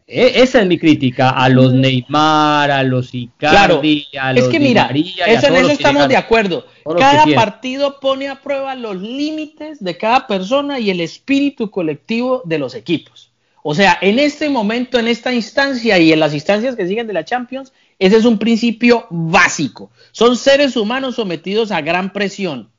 E, 0.09 0.41
esa 0.41 0.61
es 0.61 0.67
mi 0.67 0.77
crítica 0.77 1.31
a 1.31 1.49
los 1.49 1.73
Neymar, 1.73 2.71
a 2.71 2.83
los 2.83 3.13
Icardi, 3.13 4.07
a 4.19 4.31
los 4.31 4.45
Es 4.45 4.49
que 4.49 4.59
mira, 4.59 4.89
eso, 4.93 5.47
en 5.47 5.55
eso 5.57 5.71
estamos 5.71 6.07
de 6.07 6.15
acuerdo. 6.15 6.65
Cada 6.97 7.25
partido 7.35 7.99
pone 7.99 8.29
a 8.29 8.41
prueba 8.41 8.73
los 8.75 8.95
límites 8.95 9.83
de 9.83 9.97
cada 9.97 10.25
persona 10.25 10.79
y 10.79 10.89
el 10.89 11.01
espíritu 11.01 11.69
colectivo 11.69 12.41
de 12.45 12.59
los 12.59 12.73
equipos. 12.73 13.31
O 13.69 13.75
sea, 13.75 13.97
en 13.99 14.17
este 14.17 14.47
momento, 14.47 14.97
en 14.97 15.09
esta 15.09 15.33
instancia 15.33 15.99
y 15.99 16.13
en 16.13 16.21
las 16.21 16.33
instancias 16.33 16.77
que 16.77 16.87
siguen 16.87 17.05
de 17.05 17.11
la 17.11 17.25
Champions, 17.25 17.73
ese 17.99 18.17
es 18.17 18.25
un 18.25 18.37
principio 18.37 19.07
básico. 19.09 19.91
Son 20.11 20.35
seres 20.37 20.75
humanos 20.75 21.15
sometidos 21.15 21.71
a 21.71 21.81
gran 21.81 22.13
presión 22.13 22.69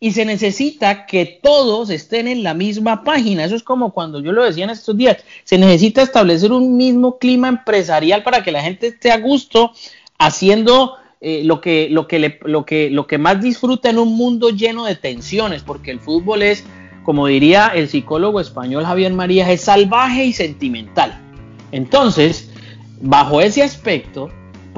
y 0.00 0.12
se 0.12 0.24
necesita 0.24 1.06
que 1.06 1.40
todos 1.42 1.90
estén 1.90 2.28
en 2.28 2.42
la 2.42 2.54
misma 2.54 3.02
página. 3.02 3.44
Eso 3.44 3.56
es 3.56 3.62
como 3.62 3.92
cuando 3.92 4.20
yo 4.20 4.32
lo 4.32 4.44
decía 4.44 4.64
en 4.64 4.70
estos 4.70 4.96
días, 4.96 5.18
se 5.44 5.58
necesita 5.58 6.02
establecer 6.02 6.52
un 6.52 6.76
mismo 6.76 7.18
clima 7.18 7.48
empresarial 7.48 8.22
para 8.22 8.42
que 8.42 8.52
la 8.52 8.62
gente 8.62 8.88
esté 8.88 9.10
a 9.10 9.18
gusto 9.18 9.72
haciendo 10.18 10.94
eh, 11.20 11.42
lo, 11.44 11.60
que, 11.60 11.88
lo, 11.90 12.06
que 12.06 12.38
lo, 12.44 12.64
que, 12.64 12.90
lo 12.90 13.06
que 13.08 13.18
más 13.18 13.40
disfruta 13.40 13.90
en 13.90 13.98
un 13.98 14.16
mundo 14.16 14.50
lleno 14.50 14.84
de 14.84 14.94
tensiones, 14.94 15.64
porque 15.64 15.90
el 15.90 15.98
fútbol 15.98 16.42
es 16.42 16.64
como 17.08 17.26
diría 17.26 17.68
el 17.68 17.88
psicólogo 17.88 18.38
español 18.38 18.84
Javier 18.84 19.14
María, 19.14 19.50
es 19.50 19.62
salvaje 19.62 20.26
y 20.26 20.34
sentimental. 20.34 21.18
Entonces, 21.72 22.50
bajo 23.00 23.40
ese 23.40 23.62
aspecto, 23.62 24.28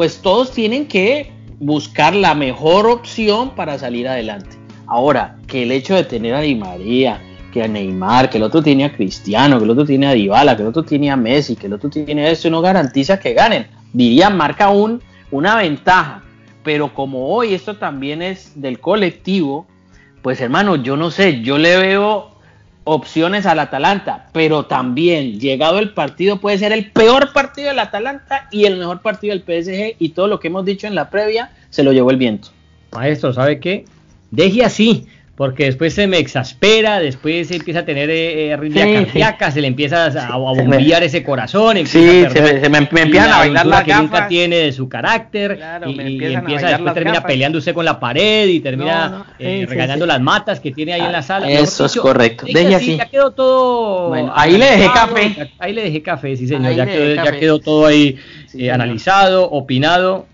pues 0.00 0.22
todos 0.22 0.52
tienen 0.52 0.88
que 0.88 1.30
buscar 1.58 2.14
la 2.14 2.34
mejor 2.34 2.86
opción 2.86 3.50
para 3.50 3.78
salir 3.78 4.08
adelante. 4.08 4.56
Ahora, 4.86 5.36
que 5.46 5.64
el 5.64 5.72
hecho 5.72 5.94
de 5.94 6.04
tener 6.04 6.32
a 6.32 6.40
Di 6.40 6.54
María, 6.54 7.20
que 7.52 7.62
a 7.62 7.68
Neymar, 7.68 8.30
que 8.30 8.38
el 8.38 8.44
otro 8.44 8.62
tiene 8.62 8.86
a 8.86 8.92
Cristiano, 8.92 9.58
que 9.58 9.64
el 9.64 9.70
otro 9.72 9.84
tiene 9.84 10.06
a 10.06 10.12
Dybala, 10.12 10.56
que 10.56 10.62
el 10.62 10.68
otro 10.68 10.84
tiene 10.84 11.10
a 11.10 11.16
Messi, 11.16 11.54
que 11.54 11.66
el 11.66 11.74
otro 11.74 11.90
tiene 11.90 12.30
esto, 12.30 12.48
no 12.48 12.62
garantiza 12.62 13.20
que 13.20 13.34
ganen. 13.34 13.66
Diría, 13.92 14.30
marca 14.30 14.70
un, 14.70 15.02
una 15.30 15.56
ventaja. 15.56 16.24
Pero 16.64 16.94
como 16.94 17.28
hoy 17.28 17.52
esto 17.52 17.76
también 17.76 18.22
es 18.22 18.58
del 18.58 18.80
colectivo, 18.80 19.66
pues 20.22 20.40
hermano, 20.40 20.76
yo 20.76 20.96
no 20.96 21.10
sé, 21.10 21.42
yo 21.42 21.58
le 21.58 21.76
veo 21.76 22.29
opciones 22.84 23.46
al 23.46 23.58
Atalanta, 23.58 24.28
pero 24.32 24.66
también 24.66 25.38
llegado 25.38 25.78
el 25.78 25.92
partido 25.92 26.40
puede 26.40 26.58
ser 26.58 26.72
el 26.72 26.90
peor 26.90 27.32
partido 27.32 27.68
del 27.68 27.78
Atalanta 27.78 28.48
y 28.50 28.64
el 28.64 28.78
mejor 28.78 29.00
partido 29.02 29.34
del 29.34 29.42
PSG 29.42 29.96
y 29.98 30.10
todo 30.10 30.26
lo 30.26 30.40
que 30.40 30.48
hemos 30.48 30.64
dicho 30.64 30.86
en 30.86 30.94
la 30.94 31.10
previa 31.10 31.50
se 31.68 31.82
lo 31.82 31.92
llevó 31.92 32.10
el 32.10 32.16
viento. 32.16 32.48
Maestro, 32.92 33.32
¿sabe 33.32 33.60
qué? 33.60 33.84
Deje 34.30 34.64
así, 34.64 35.06
porque 35.40 35.64
después 35.64 35.94
se 35.94 36.06
me 36.06 36.18
exaspera, 36.18 37.00
después 37.00 37.48
se 37.48 37.56
empieza 37.56 37.80
a 37.80 37.84
tener 37.86 38.10
eh, 38.10 38.52
eh 38.52 39.04
cardíaca, 39.06 39.50
se 39.50 39.62
le 39.62 39.68
empieza 39.68 40.04
a, 40.04 40.36
bombear 40.36 41.02
ese 41.02 41.22
corazón, 41.24 41.78
sí, 41.86 42.26
se, 42.30 42.68
me, 42.68 42.76
empiezan 42.76 43.32
a 43.32 43.38
bailar 43.38 43.64
las 43.64 43.84
que 43.84 43.94
nunca 43.94 44.28
tiene 44.28 44.56
de 44.56 44.72
su 44.72 44.86
carácter 44.86 45.58
y, 45.86 46.24
empieza 46.24 46.68
después 46.68 46.92
termina 46.92 47.22
peleándose 47.22 47.72
con 47.72 47.86
la 47.86 47.98
pared 47.98 48.48
y 48.48 48.60
termina 48.60 49.28
eh, 49.38 49.64
regañando 49.66 50.04
las 50.04 50.20
matas 50.20 50.60
que 50.60 50.72
tiene 50.72 50.92
ahí 50.92 51.00
en 51.00 51.12
la 51.12 51.22
sala. 51.22 51.50
Eso 51.50 51.86
es 51.86 51.96
correcto. 51.96 52.44
Deje 52.44 52.74
así. 52.74 52.96
Ya 52.98 53.06
quedó 53.06 53.30
todo. 53.30 54.12
ahí 54.34 54.58
le 54.58 54.66
dejé 54.66 54.90
café. 54.92 55.52
Ahí 55.58 55.72
le 55.72 55.84
dejé 55.84 56.02
café, 56.02 56.36
sí 56.36 56.46
señor. 56.48 56.74
Ya 56.74 56.84
quedó, 56.84 57.14
ya 57.14 57.32
quedó, 57.32 57.58
todo 57.60 57.86
ahí 57.86 58.18
eh, 58.52 58.70
analizado, 58.70 59.50
opinado. 59.50 60.26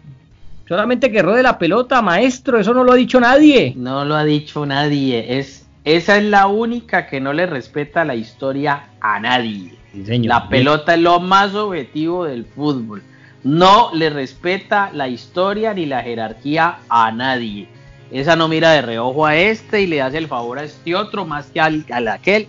Solamente 0.68 1.12
que 1.12 1.22
rode 1.22 1.42
la 1.42 1.58
pelota, 1.58 2.02
maestro, 2.02 2.58
eso 2.58 2.74
no 2.74 2.82
lo 2.82 2.92
ha 2.92 2.96
dicho 2.96 3.20
nadie. 3.20 3.72
No 3.76 4.04
lo 4.04 4.16
ha 4.16 4.24
dicho 4.24 4.66
nadie. 4.66 5.38
Es, 5.38 5.66
esa 5.84 6.16
es 6.16 6.24
la 6.24 6.48
única 6.48 7.06
que 7.06 7.20
no 7.20 7.32
le 7.32 7.46
respeta 7.46 8.04
la 8.04 8.16
historia 8.16 8.88
a 9.00 9.20
nadie. 9.20 9.74
La 9.94 10.48
pelota 10.48 10.94
es 10.94 11.00
lo 11.00 11.20
más 11.20 11.54
objetivo 11.54 12.24
del 12.24 12.44
fútbol. 12.44 13.02
No 13.44 13.90
le 13.94 14.10
respeta 14.10 14.90
la 14.92 15.08
historia 15.08 15.72
ni 15.72 15.86
la 15.86 16.02
jerarquía 16.02 16.78
a 16.88 17.12
nadie. 17.12 17.68
Esa 18.10 18.34
no 18.34 18.48
mira 18.48 18.72
de 18.72 18.82
reojo 18.82 19.24
a 19.24 19.36
este 19.36 19.82
y 19.82 19.86
le 19.86 20.02
hace 20.02 20.18
el 20.18 20.26
favor 20.26 20.58
a 20.58 20.64
este 20.64 20.96
otro 20.96 21.24
más 21.24 21.46
que 21.46 21.60
al, 21.60 21.84
aquel. 22.08 22.48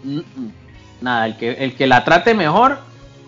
Nada, 1.01 1.27
el 1.27 1.37
que, 1.37 1.51
el 1.51 1.75
que 1.75 1.85
la 1.85 2.03
trate 2.03 2.33
mejor 2.33 2.79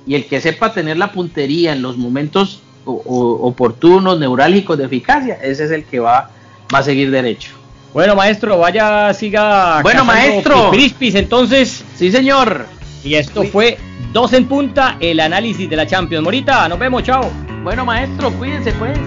y 0.08 0.16
el 0.16 0.26
que 0.26 0.42
sepa 0.42 0.74
tener 0.74 0.98
la 0.98 1.12
puntería 1.12 1.74
en 1.74 1.84
los 1.84 1.98
momentos 1.98 2.64
oportunos, 2.90 4.20
neurálgicos 4.20 4.78
de 4.78 4.86
eficacia, 4.86 5.40
ese 5.42 5.66
es 5.66 5.72
el 5.72 5.86
que 5.86 6.00
va, 6.00 6.30
va 6.74 6.80
a 6.80 6.84
seguir 6.84 7.12
derecho. 7.12 7.52
Bueno, 7.94 8.16
maestro, 8.16 8.58
vaya, 8.60 9.14
siga. 9.14 9.82
Bueno, 9.82 10.06
maestro. 10.06 10.70
Crispis, 10.72 11.16
entonces. 11.16 11.84
Sí, 11.96 12.12
señor. 12.12 12.66
Y 13.04 13.16
esto 13.16 13.44
fue 13.46 13.78
dos 14.14 14.34
en 14.34 14.48
punta, 14.48 14.98
el 15.00 15.20
análisis 15.20 15.70
de 15.70 15.76
la 15.76 15.88
Champions. 15.88 16.24
Morita, 16.24 16.68
nos 16.70 16.78
vemos, 16.78 17.04
chao. 17.04 17.30
Bueno, 17.64 17.86
maestro, 17.86 18.32
cuídense 18.32 18.72
pues. 18.74 18.98